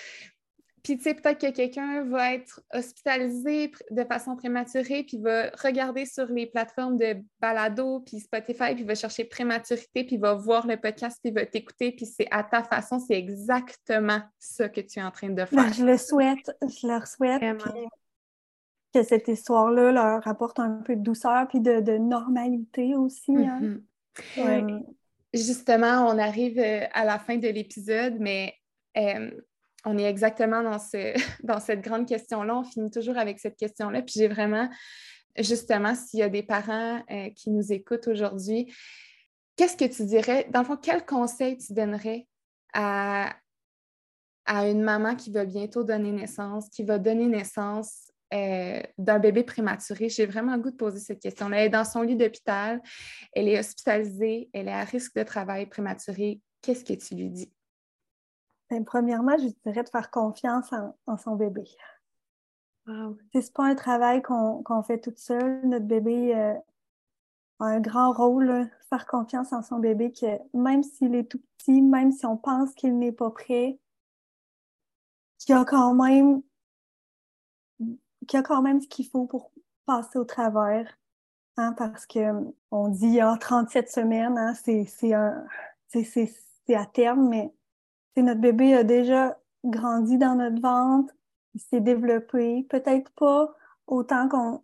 puis, 0.83 0.97
tu 0.97 1.03
sais, 1.03 1.13
peut-être 1.13 1.39
que 1.39 1.51
quelqu'un 1.51 2.03
va 2.05 2.33
être 2.33 2.61
hospitalisé 2.73 3.71
de 3.91 4.03
façon 4.03 4.35
prématurée, 4.35 5.03
puis 5.03 5.17
va 5.17 5.49
regarder 5.63 6.05
sur 6.05 6.25
les 6.27 6.45
plateformes 6.45 6.97
de 6.97 7.17
balado, 7.39 8.01
puis 8.01 8.19
Spotify, 8.19 8.75
puis 8.75 8.83
va 8.83 8.95
chercher 8.95 9.25
prématurité, 9.25 10.03
puis 10.03 10.17
va 10.17 10.35
voir 10.35 10.67
le 10.67 10.77
podcast, 10.77 11.19
puis 11.21 11.31
va 11.31 11.45
t'écouter, 11.45 11.91
puis 11.91 12.05
c'est 12.05 12.27
à 12.31 12.43
ta 12.43 12.63
façon, 12.63 12.99
c'est 12.99 13.17
exactement 13.17 14.21
ça 14.37 14.69
que 14.69 14.81
tu 14.81 14.99
es 14.99 15.03
en 15.03 15.11
train 15.11 15.29
de 15.29 15.35
ben, 15.35 15.45
faire. 15.45 15.73
je 15.73 15.85
le 15.85 15.97
souhaite, 15.97 16.51
je 16.61 16.87
leur 16.87 17.07
souhaite 17.07 17.41
que 18.93 19.03
cette 19.03 19.27
histoire-là 19.27 19.91
leur 19.91 20.27
apporte 20.27 20.59
un 20.59 20.81
peu 20.85 20.95
de 20.95 21.01
douceur, 21.01 21.47
puis 21.47 21.59
de, 21.59 21.97
normalité 21.97 22.95
aussi. 22.95 23.35
Hein. 23.35 23.79
Mm-hmm. 24.35 24.83
Justement, 25.33 26.07
on 26.07 26.17
arrive 26.17 26.59
à 26.93 27.05
la 27.05 27.19
fin 27.19 27.37
de 27.37 27.47
l'épisode, 27.47 28.17
mais 28.19 28.55
on 29.85 29.97
est 29.97 30.03
exactement 30.03 30.61
dans, 30.61 30.79
ce, 30.79 31.13
dans 31.43 31.59
cette 31.59 31.81
grande 31.81 32.07
question-là. 32.07 32.55
On 32.55 32.63
finit 32.63 32.91
toujours 32.91 33.17
avec 33.17 33.39
cette 33.39 33.57
question-là. 33.57 34.01
Puis 34.01 34.15
j'ai 34.17 34.27
vraiment, 34.27 34.69
justement, 35.37 35.95
s'il 35.95 36.19
y 36.19 36.23
a 36.23 36.29
des 36.29 36.43
parents 36.43 37.01
qui 37.35 37.49
nous 37.49 37.71
écoutent 37.71 38.07
aujourd'hui, 38.07 38.73
qu'est-ce 39.59 39.75
que 39.75 39.93
tu 39.93 40.05
dirais, 40.05 40.47
dans 40.51 40.61
le 40.61 40.65
fond, 40.65 40.77
quel 40.77 41.05
conseil 41.05 41.57
tu 41.57 41.73
donnerais 41.73 42.25
à, 42.73 43.35
une 44.47 44.81
maman 44.81 45.15
qui 45.15 45.31
va 45.31 45.43
bientôt 45.43 45.83
donner 45.83 46.11
naissance, 46.11 46.69
qui 46.69 46.83
va 46.83 46.97
donner 46.97 47.27
naissance 47.27 48.09
euh, 48.33 48.81
d'un 48.97 49.19
bébé 49.19 49.43
prématuré? 49.43 50.07
J'ai 50.07 50.25
vraiment 50.25 50.55
le 50.55 50.61
goût 50.61 50.71
de 50.71 50.77
poser 50.77 50.99
cette 50.99 51.19
question. 51.19 51.51
Elle 51.51 51.65
est 51.65 51.69
dans 51.69 51.83
son 51.83 52.01
lit 52.01 52.15
d'hôpital, 52.15 52.81
elle 53.33 53.49
est 53.49 53.59
hospitalisée, 53.59 54.49
elle 54.53 54.69
est 54.69 54.73
à 54.73 54.85
risque 54.85 55.13
de 55.15 55.23
travail 55.23 55.65
prématuré. 55.65 56.39
Qu'est-ce 56.61 56.85
que 56.85 56.93
tu 56.93 57.15
lui 57.15 57.29
dis? 57.29 57.51
Bien, 58.69 58.83
premièrement, 58.83 59.37
je 59.37 59.47
dirais 59.65 59.83
de 59.83 59.89
faire 59.89 60.11
confiance 60.11 60.71
en, 61.07 61.17
son 61.17 61.35
bébé. 61.35 61.63
Wow. 62.87 63.17
C'est 63.33 63.53
pas 63.53 63.65
un 63.65 63.75
travail 63.75 64.21
qu'on 64.21 64.83
fait 64.83 64.99
toute 64.99 65.19
seule. 65.19 65.61
Notre 65.65 65.85
bébé 65.85 66.35
euh, 66.35 66.53
un 67.59 67.79
grand 67.79 68.11
rôle, 68.11 68.69
faire 68.89 69.05
confiance 69.05 69.53
en 69.53 69.61
son 69.61 69.79
bébé, 69.79 70.11
que 70.11 70.25
même 70.57 70.83
s'il 70.83 71.15
est 71.15 71.29
tout 71.29 71.41
petit, 71.57 71.81
même 71.81 72.11
si 72.11 72.25
on 72.25 72.37
pense 72.37 72.73
qu'il 72.73 72.97
n'est 72.97 73.11
pas 73.11 73.31
prêt, 73.31 73.79
qu'il 75.37 75.55
y 75.55 75.57
a 75.57 75.65
quand 75.65 75.93
même 75.93 76.41
qu'il 78.27 78.37
y 78.37 78.37
a 78.37 78.43
quand 78.43 78.61
même 78.61 78.81
ce 78.81 78.87
qu'il 78.87 79.07
faut 79.07 79.25
pour 79.25 79.51
passer 79.85 80.19
au 80.19 80.25
travers. 80.25 80.97
Hein, 81.57 81.73
parce 81.73 82.05
que 82.05 82.19
on 82.71 82.89
dit 82.89 83.21
en 83.21 83.37
37 83.37 83.89
semaines, 83.89 84.37
hein, 84.37 84.53
c'est 84.55 85.13
à 86.75 86.85
terme, 86.85 87.27
mais 87.27 87.53
notre 88.17 88.41
bébé 88.41 88.73
a 88.73 88.83
déjà 88.83 89.37
grandi 89.63 90.17
dans 90.17 90.35
notre 90.35 90.61
ventre, 90.61 91.13
il 91.55 91.61
s'est 91.61 91.81
développé, 91.81 92.65
peut-être 92.69 93.11
pas 93.11 93.53
autant 93.87 94.27
qu'on 94.29 94.61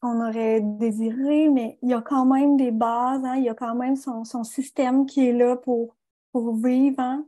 qu'on 0.00 0.24
aurait 0.24 0.60
désiré, 0.60 1.48
mais 1.48 1.78
il 1.82 1.90
y 1.90 1.94
a 1.94 2.00
quand 2.00 2.24
même 2.24 2.56
des 2.56 2.70
bases, 2.70 3.24
hein, 3.24 3.34
il 3.36 3.44
y 3.44 3.48
a 3.48 3.54
quand 3.54 3.74
même 3.74 3.96
son, 3.96 4.24
son, 4.24 4.44
système 4.44 5.06
qui 5.06 5.26
est 5.26 5.32
là 5.32 5.56
pour, 5.56 5.96
pour 6.32 6.54
vivre, 6.54 7.00
hein, 7.00 7.26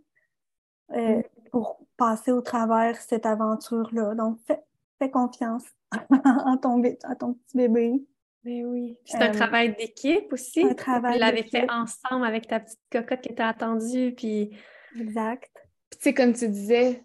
euh, 0.92 1.22
pour 1.50 1.80
passer 1.96 2.30
au 2.30 2.40
travers 2.40 2.96
cette 2.96 3.26
aventure-là. 3.26 4.14
Donc, 4.14 4.38
fais, 4.46 4.60
fais 5.00 5.10
confiance 5.10 5.64
en 6.24 6.56
ton, 6.58 6.82
à 7.02 7.16
ton 7.16 7.34
petit 7.34 7.56
bébé. 7.56 8.04
Mais 8.44 8.64
oui. 8.64 8.96
C'est 9.04 9.18
un 9.18 9.30
euh, 9.30 9.34
travail 9.34 9.74
d'équipe 9.74 10.32
aussi. 10.32 10.62
Un 10.62 10.74
travail 10.74 11.14
Vous 11.14 11.20
l'avez 11.20 11.42
fait 11.42 11.68
ensemble 11.70 12.24
avec 12.24 12.46
ta 12.46 12.60
petite 12.60 12.80
cocotte 12.90 13.20
qui 13.20 13.32
était 13.32 13.42
attendue, 13.42 14.14
puis... 14.16 14.50
Exact. 14.96 15.50
Puis, 15.90 15.98
tu 15.98 16.04
sais, 16.04 16.14
comme 16.14 16.32
tu 16.32 16.48
disais, 16.48 17.04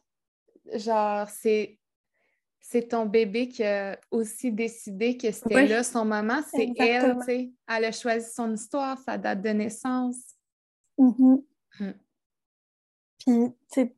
genre, 0.74 1.30
c'est 1.30 1.80
c'est 2.68 2.88
ton 2.88 3.06
bébé 3.06 3.48
qui 3.48 3.64
a 3.64 4.00
aussi 4.10 4.52
décidé 4.52 5.18
que 5.18 5.32
c'était 5.32 5.68
là 5.68 5.84
son 5.84 6.04
moment. 6.04 6.42
C'est 6.50 6.72
elle, 6.78 7.16
tu 7.20 7.24
sais. 7.24 7.52
Elle 7.68 7.86
a 7.86 7.92
choisi 7.92 8.28
son 8.34 8.54
histoire, 8.54 8.98
sa 8.98 9.20
date 9.20 9.42
de 9.42 9.50
naissance. 9.50 10.18
Mm-hmm. 10.98 11.44
Mm. 11.80 11.92
Puis, 13.20 13.26
tu 13.26 13.54
sais, 13.68 13.96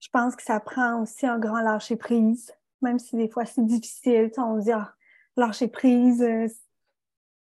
je 0.00 0.08
pense 0.10 0.34
que 0.34 0.42
ça 0.42 0.58
prend 0.58 1.00
aussi 1.02 1.24
un 1.24 1.38
grand 1.38 1.60
lâcher-prise, 1.60 2.52
même 2.82 2.98
si 2.98 3.16
des 3.16 3.28
fois 3.28 3.46
c'est 3.46 3.64
difficile. 3.64 4.32
On 4.38 4.58
dit, 4.58 4.72
ah, 4.72 4.92
lâcher-prise, 5.36 6.22
euh, 6.22 6.48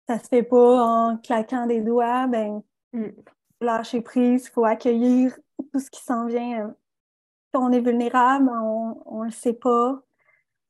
ça 0.06 0.18
se 0.18 0.28
fait 0.28 0.42
pas 0.42 0.82
en 0.82 1.16
claquant 1.16 1.66
des 1.66 1.80
doigts. 1.80 2.26
Ben, 2.26 2.62
mm. 2.92 3.08
Lâcher-prise, 3.60 4.46
il 4.46 4.50
faut 4.50 4.64
accueillir 4.64 5.38
tout 5.72 5.80
ce 5.80 5.90
qui 5.90 6.02
s'en 6.02 6.26
vient. 6.26 6.66
Euh, 6.68 6.72
on 7.54 7.72
est 7.72 7.80
vulnérable, 7.80 8.50
on 8.50 9.20
ne 9.20 9.24
le 9.26 9.30
sait 9.30 9.52
pas 9.52 10.02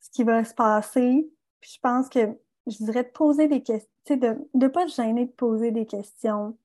ce 0.01 0.11
qui 0.11 0.25
va 0.25 0.45
se 0.45 0.55
passer. 0.55 1.31
Puis 1.61 1.73
je 1.75 1.81
pense 1.81 2.09
que 2.09 2.21
je 2.67 2.77
dirais 2.85 3.05
de 3.05 3.09
poser 3.11 3.49
des 3.49 3.63
questions, 3.63 3.89
de 4.09 4.37
ne 4.55 4.69
pas 4.69 4.89
se 4.89 5.03
gêner 5.03 5.27
de 5.27 5.33
poser 5.33 5.71
des 5.71 5.87
questions. 5.87 6.57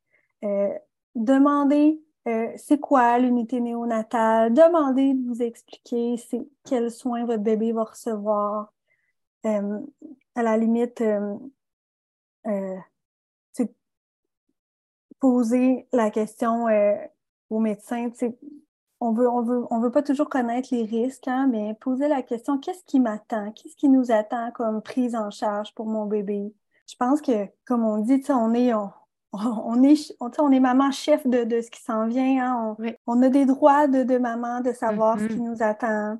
Euh, 0.43 0.73
demander 1.15 2.01
euh, 2.27 2.51
c'est 2.57 2.79
quoi 2.79 3.17
l'unité 3.19 3.59
néonatale, 3.59 4.53
demander 4.53 5.13
de 5.13 5.27
vous 5.27 5.41
expliquer 5.41 6.15
quels 6.63 6.91
soins 6.91 7.25
votre 7.25 7.43
bébé 7.43 7.71
va 7.71 7.83
recevoir. 7.83 8.73
Euh, 9.45 9.79
à 10.35 10.43
la 10.43 10.57
limite, 10.57 11.03
poser 15.19 15.87
la 15.91 16.09
question 16.11 16.65
au 17.49 17.59
médecin, 17.59 18.09
on 19.01 19.11
veut, 19.11 19.29
on 19.29 19.41
veut, 19.41 19.63
on 19.69 19.79
veut 19.79 19.91
pas 19.91 20.03
toujours 20.03 20.29
connaître 20.29 20.69
les 20.71 20.83
risques, 20.83 21.27
hein, 21.27 21.47
mais 21.51 21.73
poser 21.75 22.07
la 22.07 22.21
question 22.21 22.57
qu'est-ce 22.57 22.83
qui 22.85 22.99
m'attend? 22.99 23.51
Qu'est-ce 23.51 23.75
qui 23.75 23.89
nous 23.89 24.11
attend 24.11 24.51
comme 24.51 24.81
prise 24.81 25.15
en 25.15 25.29
charge 25.29 25.73
pour 25.75 25.85
mon 25.85 26.05
bébé? 26.05 26.53
Je 26.89 26.95
pense 26.97 27.21
que, 27.21 27.47
comme 27.65 27.83
on 27.83 27.99
dit, 27.99 28.23
on 28.29 28.53
est, 28.53 28.73
on, 28.73 28.91
on 29.33 29.83
est, 29.83 30.13
on, 30.19 30.51
est 30.51 30.59
maman 30.59 30.91
chef 30.91 31.27
de, 31.27 31.43
de 31.43 31.61
ce 31.61 31.69
qui 31.69 31.81
s'en 31.81 32.07
vient. 32.07 32.45
Hein. 32.45 32.77
On, 33.05 33.21
a 33.21 33.29
des 33.29 33.45
droits 33.45 33.87
de, 33.87 34.03
de 34.03 34.17
maman 34.17 34.61
de 34.61 34.71
savoir 34.71 35.19
ce 35.19 35.25
qui 35.25 35.35
mm-hmm. 35.35 35.51
nous 35.51 35.61
attend. 35.61 36.17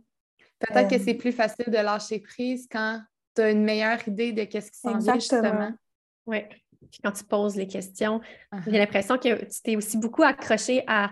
Peut-être 0.60 0.90
que 0.90 0.96
euh, 0.96 1.04
c'est 1.04 1.14
plus 1.14 1.32
facile 1.32 1.68
de 1.68 1.78
lâcher 1.78 2.20
prise 2.20 2.68
quand 2.70 3.02
tu 3.36 3.42
as 3.42 3.52
une 3.52 3.64
meilleure 3.64 4.06
idée 4.08 4.32
de 4.32 4.42
ce 4.42 4.72
qui 4.72 4.80
s'en 4.80 4.98
vient, 4.98 5.14
justement. 5.16 5.72
Oui. 6.26 6.40
Puis 6.92 7.00
quand 7.04 7.12
tu 7.12 7.24
poses 7.24 7.56
les 7.56 7.68
questions, 7.68 8.22
j'ai 8.66 8.72
uh-huh. 8.72 8.78
l'impression 8.78 9.18
que 9.18 9.44
tu 9.46 9.62
t'es 9.64 9.76
aussi 9.76 9.98
beaucoup 9.98 10.24
accroché 10.24 10.84
à 10.88 11.12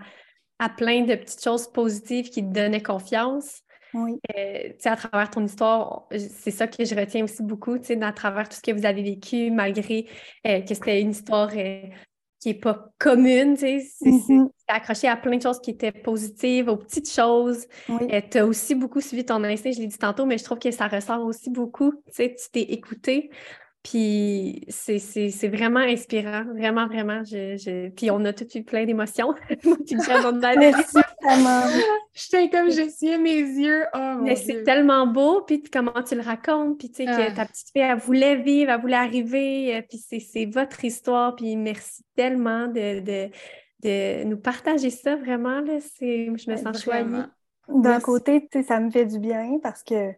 à 0.58 0.68
plein 0.68 1.02
de 1.02 1.14
petites 1.14 1.42
choses 1.42 1.70
positives 1.70 2.30
qui 2.30 2.42
te 2.42 2.52
donnaient 2.52 2.82
confiance. 2.82 3.62
Oui. 3.92 4.18
Euh, 4.36 4.70
à 4.84 4.96
travers 4.96 5.30
ton 5.30 5.44
histoire, 5.44 6.08
c'est 6.10 6.50
ça 6.50 6.66
que 6.66 6.84
je 6.84 6.94
retiens 6.94 7.24
aussi 7.24 7.42
beaucoup, 7.42 7.76
à 7.76 8.12
travers 8.12 8.48
tout 8.48 8.56
ce 8.56 8.62
que 8.62 8.72
vous 8.72 8.86
avez 8.86 9.02
vécu, 9.02 9.50
malgré 9.50 10.06
euh, 10.46 10.60
que 10.62 10.74
c'était 10.74 11.00
une 11.00 11.10
histoire 11.10 11.50
euh, 11.54 11.82
qui 12.40 12.48
n'est 12.48 12.58
pas 12.58 12.88
commune, 12.98 13.56
tu 13.56 13.80
sais, 13.80 13.86
mm-hmm. 14.02 14.48
accroché 14.66 15.06
à 15.06 15.16
plein 15.16 15.36
de 15.36 15.42
choses 15.42 15.60
qui 15.60 15.70
étaient 15.70 15.92
positives, 15.92 16.68
aux 16.68 16.76
petites 16.76 17.10
choses. 17.10 17.66
tu 17.88 18.38
as 18.38 18.46
aussi 18.46 18.74
beaucoup 18.74 19.00
suivi 19.00 19.24
ton 19.24 19.44
instinct, 19.44 19.70
je 19.70 19.80
l'ai 19.80 19.86
dit 19.86 19.98
tantôt, 19.98 20.26
mais 20.26 20.38
je 20.38 20.44
trouve 20.44 20.58
que 20.58 20.72
ça 20.72 20.88
ressort 20.88 21.24
aussi 21.24 21.50
beaucoup, 21.50 21.92
tu 22.06 22.12
sais, 22.12 22.34
tu 22.34 22.50
t'es 22.50 22.72
écouté. 22.72 23.30
Puis 23.84 24.64
c'est 24.70 25.48
vraiment 25.48 25.80
inspirant, 25.80 26.44
vraiment, 26.54 26.86
vraiment. 26.86 27.22
Je, 27.22 27.90
Puis 27.90 28.10
on 28.10 28.24
a 28.24 28.32
tout 28.32 28.46
eu 28.56 28.64
plein 28.64 28.86
d'émotions. 28.86 29.34
Merci 29.64 30.96
vraiment. 31.22 31.60
J'étais 32.14 32.48
comme 32.48 32.70
j'essuyais 32.70 33.18
mes 33.18 33.40
yeux. 33.40 33.84
Oh, 33.94 34.20
Mais 34.22 34.36
c'est 34.36 34.62
tellement 34.62 35.06
beau, 35.06 35.42
puis 35.42 35.62
comment 35.62 36.02
tu 36.02 36.14
le 36.14 36.22
racontes, 36.22 36.78
puis 36.78 36.88
tu 36.88 36.96
sais 36.96 37.04
que 37.04 37.30
ah. 37.30 37.30
ta 37.32 37.44
petite 37.44 37.68
fille, 37.72 37.82
elle 37.82 37.98
voulait 37.98 38.36
vivre, 38.36 38.70
elle 38.70 38.80
voulait 38.80 38.96
arriver, 38.96 39.76
euh, 39.76 39.82
puis 39.86 39.98
c'est 39.98 40.46
votre 40.46 40.82
histoire, 40.84 41.36
puis 41.36 41.54
merci 41.56 42.04
tellement 42.16 42.68
de, 42.68 43.00
de, 43.00 43.30
de, 43.82 44.24
nous 44.24 44.38
partager 44.38 44.90
ça, 44.90 45.16
vraiment. 45.16 45.60
Là. 45.60 45.78
Je 46.00 46.50
me 46.50 46.56
sens 46.56 46.82
choyée. 46.82 47.04
D'un 47.68 48.00
côté, 48.00 48.48
ça 48.66 48.80
me 48.80 48.90
fait 48.90 49.06
du 49.06 49.18
bien 49.18 49.58
parce 49.62 49.82
que 49.82 50.12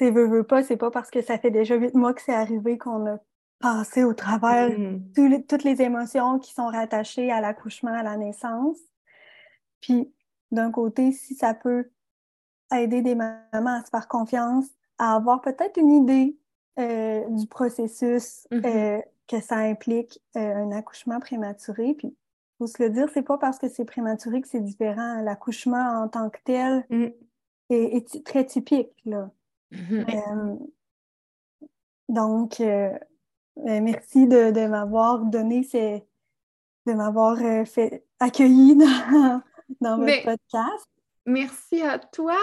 c'est 0.00 0.10
veut, 0.10 0.26
veut 0.26 0.44
pas, 0.44 0.62
c'est 0.62 0.78
pas 0.78 0.90
parce 0.90 1.10
que 1.10 1.20
ça 1.20 1.36
fait 1.36 1.50
déjà 1.50 1.76
huit 1.76 1.94
mois 1.94 2.14
que 2.14 2.22
c'est 2.22 2.34
arrivé 2.34 2.78
qu'on 2.78 3.06
a 3.06 3.18
passé 3.58 4.02
au 4.02 4.14
travers 4.14 4.70
mm. 4.70 5.12
toutes 5.46 5.62
les 5.62 5.82
émotions 5.82 6.38
qui 6.38 6.54
sont 6.54 6.68
rattachées 6.68 7.30
à 7.30 7.42
l'accouchement, 7.42 7.92
à 7.92 8.02
la 8.02 8.16
naissance. 8.16 8.78
Puis, 9.82 10.10
d'un 10.52 10.70
côté, 10.70 11.12
si 11.12 11.34
ça 11.34 11.52
peut 11.52 11.90
aider 12.74 13.02
des 13.02 13.14
mamans 13.14 13.78
à 13.78 13.84
se 13.84 13.90
faire 13.90 14.08
confiance, 14.08 14.64
à 14.96 15.16
avoir 15.16 15.42
peut-être 15.42 15.76
une 15.76 15.92
idée 15.92 16.38
euh, 16.78 17.28
du 17.28 17.46
processus 17.46 18.48
mm-hmm. 18.50 18.66
euh, 18.66 19.02
que 19.28 19.38
ça 19.42 19.56
implique 19.56 20.18
euh, 20.38 20.40
un 20.40 20.72
accouchement 20.72 21.20
prématuré. 21.20 21.92
Puis, 21.92 22.16
faut 22.56 22.66
se 22.66 22.82
le 22.82 22.88
dire, 22.88 23.10
c'est 23.12 23.20
pas 23.22 23.36
parce 23.36 23.58
que 23.58 23.68
c'est 23.68 23.84
prématuré 23.84 24.40
que 24.40 24.48
c'est 24.48 24.64
différent. 24.64 25.20
L'accouchement 25.20 26.02
en 26.02 26.08
tant 26.08 26.30
que 26.30 26.38
tel 26.46 26.86
mm. 26.88 27.08
est, 27.68 27.96
est, 27.96 28.24
très 28.24 28.46
typique. 28.46 28.94
Là. 29.04 29.30
Euh, 29.72 30.56
donc, 32.08 32.60
euh, 32.60 32.98
euh, 33.58 33.80
merci 33.80 34.26
de, 34.26 34.66
m'avoir 34.66 35.24
donné 35.24 35.62
ces, 35.62 36.04
de 36.86 36.92
m'avoir 36.92 37.38
fait 37.66 38.04
accueilli 38.18 38.76
dans, 38.76 39.42
dans 39.80 39.98
votre 39.98 40.24
podcast. 40.24 40.88
Merci 41.26 41.82
à 41.82 41.98
toi. 41.98 42.38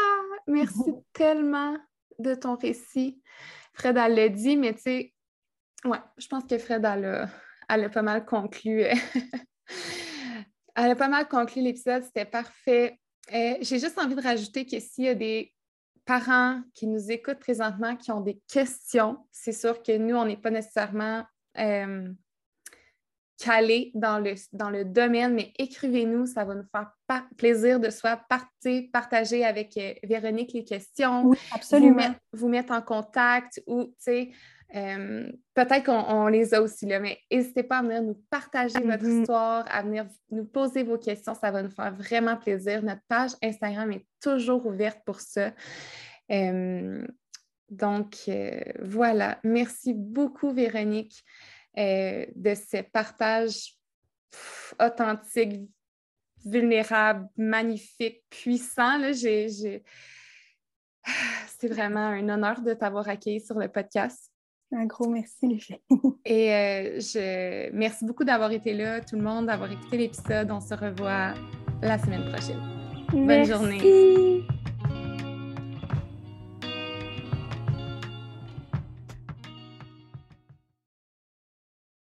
Merci 0.47 0.93
tellement 1.13 1.77
de 2.19 2.35
ton 2.35 2.55
récit. 2.55 3.21
Fred, 3.73 3.97
elle 3.97 4.15
l'a 4.15 4.29
dit, 4.29 4.57
mais 4.57 4.73
tu 4.73 4.81
sais, 4.81 5.13
ouais, 5.85 5.99
je 6.17 6.27
pense 6.27 6.45
que 6.45 6.57
Fred, 6.57 6.85
elle 6.85 7.05
a, 7.05 7.29
elle 7.69 7.83
a 7.83 7.89
pas 7.89 8.01
mal 8.01 8.25
conclu. 8.25 8.81
elle 10.75 10.91
a 10.91 10.95
pas 10.95 11.09
mal 11.09 11.27
conclu 11.27 11.61
l'épisode. 11.61 12.03
C'était 12.03 12.25
parfait. 12.25 12.99
J'ai 13.29 13.79
juste 13.79 13.99
envie 13.99 14.15
de 14.15 14.21
rajouter 14.21 14.65
que 14.65 14.79
s'il 14.79 15.03
y 15.03 15.09
a 15.09 15.15
des 15.15 15.53
parents 16.07 16.61
qui 16.73 16.87
nous 16.87 17.11
écoutent 17.11 17.39
présentement, 17.39 17.95
qui 17.95 18.11
ont 18.11 18.21
des 18.21 18.41
questions, 18.51 19.17
c'est 19.31 19.51
sûr 19.51 19.83
que 19.83 19.95
nous, 19.97 20.15
on 20.15 20.25
n'est 20.25 20.37
pas 20.37 20.49
nécessairement 20.49 21.23
euh, 21.59 22.07
calé 23.37 23.91
dans 23.93 24.17
le, 24.17 24.33
dans 24.53 24.69
le 24.69 24.85
domaine, 24.85 25.35
mais 25.35 25.53
écrivez-nous, 25.59 26.25
ça 26.25 26.45
va 26.45 26.55
nous 26.55 26.65
faire 26.71 27.27
plaisir 27.37 27.79
de 27.79 27.89
soit 27.89 28.19
partager 28.91 29.45
avec 29.45 29.77
euh, 29.77 29.93
Véronique 30.03 30.53
les 30.53 30.63
questions. 30.63 31.25
Oui, 31.25 31.37
absolument. 31.51 32.15
Vous 32.33 32.47
mettre, 32.47 32.73
en 32.73 32.81
contact 32.81 33.61
ou, 33.67 33.83
tu 33.83 33.93
sais, 33.99 34.31
euh, 34.75 35.31
peut-être 35.53 35.85
qu'on 35.85 36.27
les 36.27 36.53
a 36.53 36.61
aussi 36.61 36.85
là, 36.85 36.99
mais 36.99 37.19
n'hésitez 37.31 37.63
pas 37.63 37.77
à 37.77 37.81
venir 37.81 38.01
nous 38.01 38.21
partager 38.29 38.79
votre 38.79 39.03
mm-hmm. 39.03 39.21
histoire, 39.21 39.65
à 39.69 39.81
venir 39.81 40.05
nous 40.29 40.45
poser 40.45 40.83
vos 40.83 40.97
questions. 40.97 41.33
Ça 41.33 41.51
va 41.51 41.63
nous 41.63 41.69
faire 41.69 41.93
vraiment 41.93 42.35
plaisir. 42.35 42.83
Notre 42.83 43.01
page 43.07 43.31
Instagram 43.41 43.91
est 43.91 44.05
toujours 44.21 44.65
ouverte 44.65 44.99
pour 45.05 45.21
ça. 45.21 45.53
Euh, 46.31 47.07
donc, 47.69 48.29
voilà. 48.81 49.39
Merci 49.43 49.93
beaucoup, 49.93 50.51
Véronique. 50.51 51.23
Euh, 51.77 52.25
de 52.35 52.55
ce 52.55 52.81
partage 52.81 53.75
authentique, 54.79 55.69
vulnérable, 56.43 57.29
magnifique, 57.37 58.23
puissant. 58.31 58.99
C'est 59.13 59.83
vraiment 61.67 62.07
un 62.07 62.27
honneur 62.29 62.61
de 62.61 62.73
t'avoir 62.73 63.07
accueilli 63.07 63.41
sur 63.41 63.59
le 63.59 63.67
podcast. 63.67 64.31
Un 64.71 64.85
gros 64.85 65.09
merci, 65.09 65.47
les 65.47 65.59
filles. 65.59 65.79
Et 66.25 66.53
euh, 66.53 66.99
je 66.99 67.71
merci 67.73 68.05
beaucoup 68.05 68.25
d'avoir 68.25 68.51
été 68.51 68.73
là, 68.73 68.99
tout 68.99 69.15
le 69.15 69.21
monde, 69.21 69.45
d'avoir 69.45 69.71
écouté 69.71 69.97
l'épisode. 69.97 70.51
On 70.51 70.59
se 70.59 70.73
revoit 70.73 71.33
la 71.81 71.97
semaine 71.97 72.29
prochaine. 72.31 72.59
Bonne 73.13 73.45
journée. 73.45 74.43